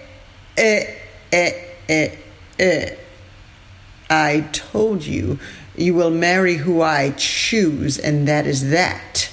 eh, 0.57 0.95
eh, 1.31 1.51
eh, 1.87 2.15
eh. 2.59 2.95
I 4.09 4.41
told 4.51 5.05
you, 5.05 5.39
you 5.75 5.93
will 5.93 6.11
marry 6.11 6.55
who 6.55 6.81
I 6.81 7.11
choose, 7.11 7.97
and 7.97 8.27
that 8.27 8.45
is 8.45 8.69
that. 8.71 9.31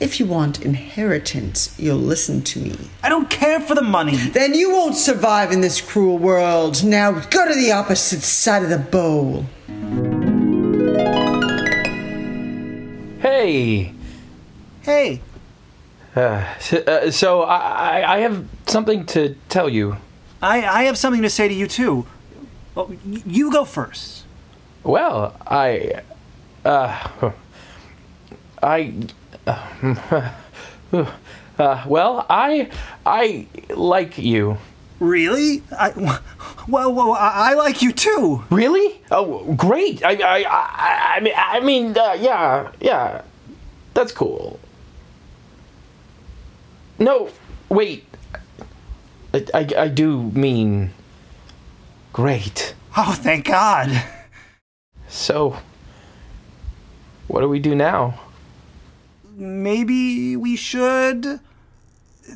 If 0.00 0.20
you 0.20 0.26
want 0.26 0.62
inheritance, 0.62 1.74
you'll 1.78 1.96
listen 1.96 2.42
to 2.42 2.60
me. 2.60 2.76
I 3.02 3.08
don't 3.08 3.28
care 3.28 3.58
for 3.58 3.74
the 3.74 3.82
money. 3.82 4.16
Then 4.16 4.54
you 4.54 4.70
won't 4.70 4.94
survive 4.94 5.50
in 5.50 5.60
this 5.60 5.80
cruel 5.80 6.18
world. 6.18 6.84
Now 6.84 7.12
go 7.18 7.48
to 7.48 7.54
the 7.54 7.72
opposite 7.72 8.20
side 8.20 8.62
of 8.62 8.70
the 8.70 8.78
bowl. 8.78 9.46
Hey. 13.20 13.92
Hey. 14.82 15.20
Uh, 16.14 16.58
so, 16.58 16.76
uh, 16.78 17.10
so 17.10 17.42
I, 17.42 17.56
I, 17.56 18.14
I 18.14 18.18
have 18.18 18.46
something 18.66 19.04
to 19.06 19.34
tell 19.48 19.68
you. 19.68 19.96
I, 20.40 20.64
I 20.64 20.82
have 20.84 20.96
something 20.96 21.22
to 21.22 21.30
say 21.30 21.48
to 21.48 21.54
you, 21.54 21.66
too. 21.66 22.06
Well, 22.74 22.92
you 23.04 23.52
go 23.52 23.64
first. 23.64 24.24
Well, 24.84 25.36
I. 25.46 26.02
Uh. 26.64 27.32
I. 28.62 28.94
Uh, 29.46 30.30
uh, 31.58 31.84
well, 31.86 32.26
I. 32.28 32.70
I 33.04 33.46
like 33.70 34.18
you. 34.18 34.58
Really? 35.00 35.62
I, 35.76 35.90
well, 36.68 36.92
well, 36.92 37.12
I, 37.12 37.50
I 37.50 37.54
like 37.54 37.82
you 37.82 37.92
too. 37.92 38.44
Really? 38.50 39.00
Oh, 39.10 39.52
great! 39.54 40.04
I, 40.04 40.12
I, 40.14 40.44
I, 40.48 41.16
I 41.16 41.20
mean, 41.20 41.34
I 41.36 41.60
mean, 41.60 41.96
uh, 41.96 42.16
yeah, 42.18 42.72
yeah, 42.80 43.22
that's 43.94 44.12
cool. 44.12 44.58
No, 46.98 47.30
wait. 47.68 48.07
I, 49.34 49.44
I, 49.54 49.68
I 49.76 49.88
do 49.88 50.30
mean 50.32 50.92
great. 52.12 52.74
Oh, 52.96 53.12
thank 53.12 53.46
God. 53.46 54.04
So, 55.08 55.58
what 57.26 57.40
do 57.42 57.48
we 57.48 57.58
do 57.58 57.74
now? 57.74 58.20
Maybe 59.36 60.36
we 60.36 60.56
should 60.56 61.40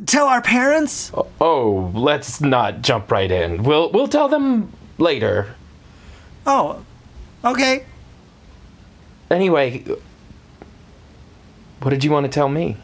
tell 0.07 0.27
our 0.27 0.41
parents? 0.41 1.11
Oh, 1.15 1.27
oh, 1.41 1.93
let's 1.95 2.41
not 2.41 2.83
jump 2.83 3.11
right 3.11 3.31
in. 3.31 3.63
We'll 3.63 3.91
we'll 3.91 4.09
tell 4.09 4.29
them 4.29 4.73
later. 4.99 5.55
Oh, 6.47 6.85
okay. 7.45 7.85
Anyway, 9.31 9.85
what 11.81 11.91
did 11.91 12.05
you 12.05 12.11
want 12.11 12.25
to 12.25 12.31
tell 12.31 12.49
me? 12.49 12.77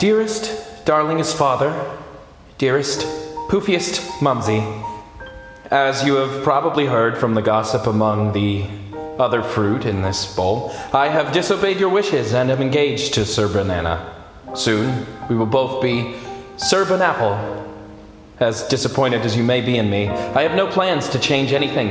Dearest, 0.00 0.86
darlingest 0.86 1.36
father, 1.36 1.78
dearest, 2.56 3.00
poofiest 3.50 4.22
mumsy, 4.22 4.64
as 5.70 6.02
you 6.02 6.14
have 6.14 6.42
probably 6.42 6.86
heard 6.86 7.18
from 7.18 7.34
the 7.34 7.42
gossip 7.42 7.86
among 7.86 8.32
the 8.32 8.64
other 9.18 9.42
fruit 9.42 9.84
in 9.84 10.00
this 10.00 10.34
bowl, 10.34 10.74
I 10.94 11.08
have 11.08 11.34
disobeyed 11.34 11.78
your 11.78 11.90
wishes 11.90 12.32
and 12.32 12.50
am 12.50 12.62
engaged 12.62 13.12
to 13.12 13.26
Sir 13.26 13.46
Banana. 13.46 14.24
Soon, 14.54 15.04
we 15.28 15.36
will 15.36 15.44
both 15.44 15.82
be 15.82 16.14
Sir 16.56 16.86
Banapple. 16.86 17.68
As 18.38 18.66
disappointed 18.68 19.20
as 19.20 19.36
you 19.36 19.42
may 19.42 19.60
be 19.60 19.76
in 19.76 19.90
me, 19.90 20.08
I 20.08 20.44
have 20.44 20.54
no 20.56 20.66
plans 20.66 21.10
to 21.10 21.18
change 21.18 21.52
anything. 21.52 21.88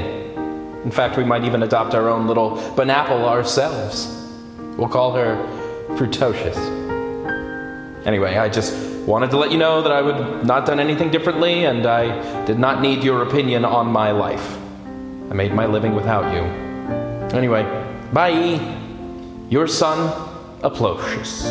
In 0.84 0.90
fact, 0.90 1.16
we 1.16 1.24
might 1.24 1.44
even 1.44 1.62
adopt 1.62 1.94
our 1.94 2.10
own 2.10 2.26
little 2.26 2.58
Banapple 2.76 3.24
ourselves. 3.28 4.08
We'll 4.80 4.90
call 4.90 5.14
her 5.14 5.36
Fruitocious. 5.90 6.79
Anyway, 8.10 8.38
I 8.38 8.50
just 8.50 8.74
wanted 9.06 9.30
to 9.30 9.38
let 9.38 9.52
you 9.52 9.60
know 9.60 9.84
that 9.84 9.92
I 9.92 10.02
would 10.02 10.44
not 10.44 10.66
done 10.66 10.80
anything 10.80 11.12
differently, 11.12 11.66
and 11.66 11.86
I 11.86 12.44
did 12.46 12.58
not 12.58 12.82
need 12.82 13.04
your 13.04 13.22
opinion 13.22 13.64
on 13.64 13.86
my 13.86 14.10
life. 14.10 14.58
I 15.30 15.36
made 15.36 15.54
my 15.54 15.68
living 15.68 15.94
without 15.94 16.34
you. 16.34 16.42
Anyway, 17.38 17.62
bye. 18.12 18.60
Your 19.52 19.68
son, 19.68 20.10
Aplosius. 20.64 21.46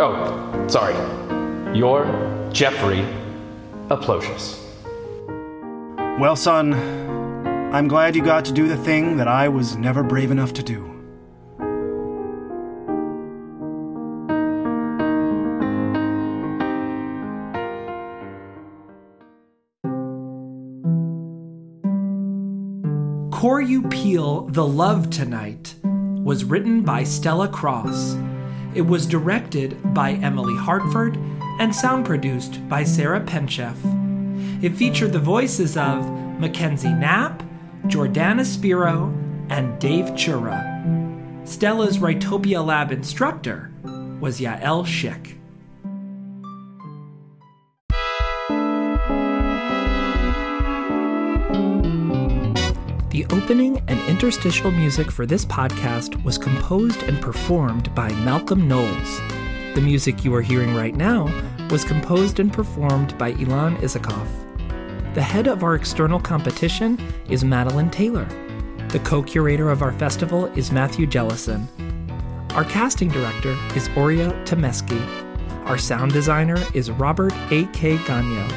Oh, 0.00 0.66
sorry. 0.66 0.96
Your 1.78 2.06
Jeffrey 2.52 3.06
Aplosius. 3.88 4.58
Well, 6.18 6.34
son, 6.34 6.74
I'm 7.72 7.86
glad 7.86 8.16
you 8.16 8.24
got 8.24 8.44
to 8.46 8.52
do 8.52 8.66
the 8.66 8.76
thing 8.76 9.16
that 9.18 9.28
I 9.28 9.48
was 9.48 9.76
never 9.76 10.02
brave 10.02 10.32
enough 10.32 10.52
to 10.54 10.62
do. 10.64 10.97
You 23.40 23.82
Peel 23.82 24.46
the 24.48 24.66
Love 24.66 25.10
Tonight 25.10 25.76
was 25.84 26.44
written 26.44 26.82
by 26.82 27.04
Stella 27.04 27.46
Cross. 27.46 28.16
It 28.74 28.82
was 28.82 29.06
directed 29.06 29.94
by 29.94 30.14
Emily 30.14 30.56
Hartford 30.56 31.16
and 31.60 31.72
sound 31.72 32.04
produced 32.04 32.68
by 32.68 32.82
Sarah 32.82 33.20
Penchef. 33.20 33.76
It 34.62 34.74
featured 34.74 35.12
the 35.12 35.20
voices 35.20 35.76
of 35.76 36.04
Mackenzie 36.40 36.92
Knapp, 36.92 37.44
Jordana 37.86 38.44
Spiro, 38.44 39.14
and 39.48 39.78
Dave 39.80 40.06
Chura. 40.16 41.46
Stella's 41.48 41.98
Writopia 41.98 42.66
Lab 42.66 42.90
instructor 42.90 43.70
was 44.20 44.40
Yael 44.40 44.84
Schick. 44.84 45.37
The 53.18 53.26
opening 53.34 53.82
and 53.88 54.00
interstitial 54.08 54.70
music 54.70 55.10
for 55.10 55.26
this 55.26 55.44
podcast 55.44 56.22
was 56.22 56.38
composed 56.38 57.02
and 57.02 57.20
performed 57.20 57.92
by 57.92 58.12
Malcolm 58.12 58.68
Knowles. 58.68 59.18
The 59.74 59.80
music 59.80 60.24
you 60.24 60.32
are 60.36 60.40
hearing 60.40 60.72
right 60.76 60.94
now 60.94 61.24
was 61.68 61.82
composed 61.82 62.38
and 62.38 62.52
performed 62.52 63.18
by 63.18 63.32
Ilan 63.32 63.76
Isakov. 63.78 64.28
The 65.14 65.22
head 65.22 65.48
of 65.48 65.64
our 65.64 65.74
external 65.74 66.20
competition 66.20 66.96
is 67.28 67.44
Madeline 67.44 67.90
Taylor. 67.90 68.28
The 68.90 69.00
co 69.00 69.24
curator 69.24 69.68
of 69.68 69.82
our 69.82 69.92
festival 69.94 70.46
is 70.54 70.70
Matthew 70.70 71.04
Jellison. 71.08 71.66
Our 72.50 72.66
casting 72.66 73.08
director 73.08 73.58
is 73.74 73.90
Oria 73.96 74.30
Temeski. 74.44 75.02
Our 75.66 75.76
sound 75.76 76.12
designer 76.12 76.58
is 76.72 76.92
Robert 76.92 77.32
A.K. 77.50 77.96
Gagno. 77.96 78.48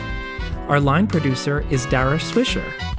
Our 0.70 0.80
line 0.80 1.08
producer 1.08 1.66
is 1.72 1.88
Dara 1.88 2.20
Swisher. 2.20 2.91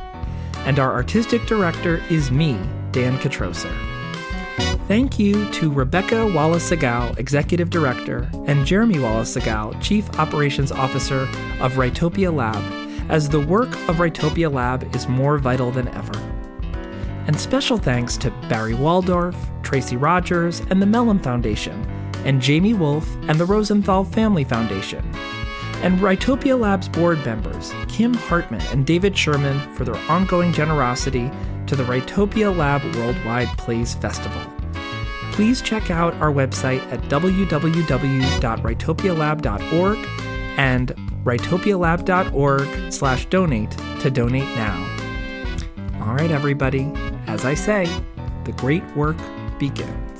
And 0.64 0.78
our 0.78 0.92
artistic 0.92 1.46
director 1.46 2.02
is 2.08 2.30
me, 2.30 2.58
Dan 2.92 3.18
Kitrosser. 3.18 3.72
Thank 4.88 5.18
you 5.18 5.50
to 5.52 5.72
Rebecca 5.72 6.26
Wallace 6.32 6.70
Segall, 6.70 7.18
Executive 7.18 7.70
Director, 7.70 8.30
and 8.46 8.66
Jeremy 8.66 8.98
Wallace 8.98 9.34
Segall, 9.34 9.80
Chief 9.80 10.08
Operations 10.18 10.70
Officer 10.70 11.22
of 11.60 11.74
Writopia 11.74 12.34
Lab, 12.34 12.62
as 13.10 13.28
the 13.28 13.40
work 13.40 13.70
of 13.88 13.96
Writopia 13.96 14.52
Lab 14.52 14.94
is 14.94 15.08
more 15.08 15.38
vital 15.38 15.70
than 15.70 15.88
ever. 15.88 16.18
And 17.26 17.38
special 17.38 17.78
thanks 17.78 18.16
to 18.18 18.30
Barry 18.48 18.74
Waldorf, 18.74 19.36
Tracy 19.62 19.96
Rogers, 19.96 20.60
and 20.68 20.82
the 20.82 20.86
Mellon 20.86 21.20
Foundation, 21.20 21.84
and 22.24 22.42
Jamie 22.42 22.74
Wolf 22.74 23.08
and 23.28 23.38
the 23.38 23.46
Rosenthal 23.46 24.04
Family 24.04 24.44
Foundation, 24.44 25.08
and 25.82 25.98
Writopia 25.98 26.58
Lab's 26.58 26.88
board 26.88 27.22
members, 27.26 27.74
Kim 27.88 28.14
Hartman 28.14 28.62
and 28.72 28.86
David 28.86 29.18
Sherman, 29.18 29.58
for 29.74 29.84
their 29.84 29.98
ongoing 30.10 30.52
generosity 30.52 31.30
to 31.66 31.76
the 31.76 31.84
Writopia 31.84 32.56
Lab 32.56 32.82
Worldwide 32.96 33.48
Plays 33.58 33.94
Festival. 33.94 34.40
Please 35.32 35.60
check 35.60 35.90
out 35.90 36.14
our 36.14 36.30
website 36.30 36.80
at 36.92 37.00
www.writopialab.org 37.02 39.98
and 40.58 40.88
writopialab.org 41.24 42.92
slash 42.92 43.26
donate 43.26 43.70
to 44.00 44.10
donate 44.10 44.48
now. 44.54 44.88
All 46.02 46.14
right, 46.14 46.30
everybody, 46.30 46.92
as 47.26 47.44
I 47.44 47.54
say, 47.54 47.86
the 48.44 48.52
great 48.52 48.84
work 48.94 49.16
begins. 49.58 50.11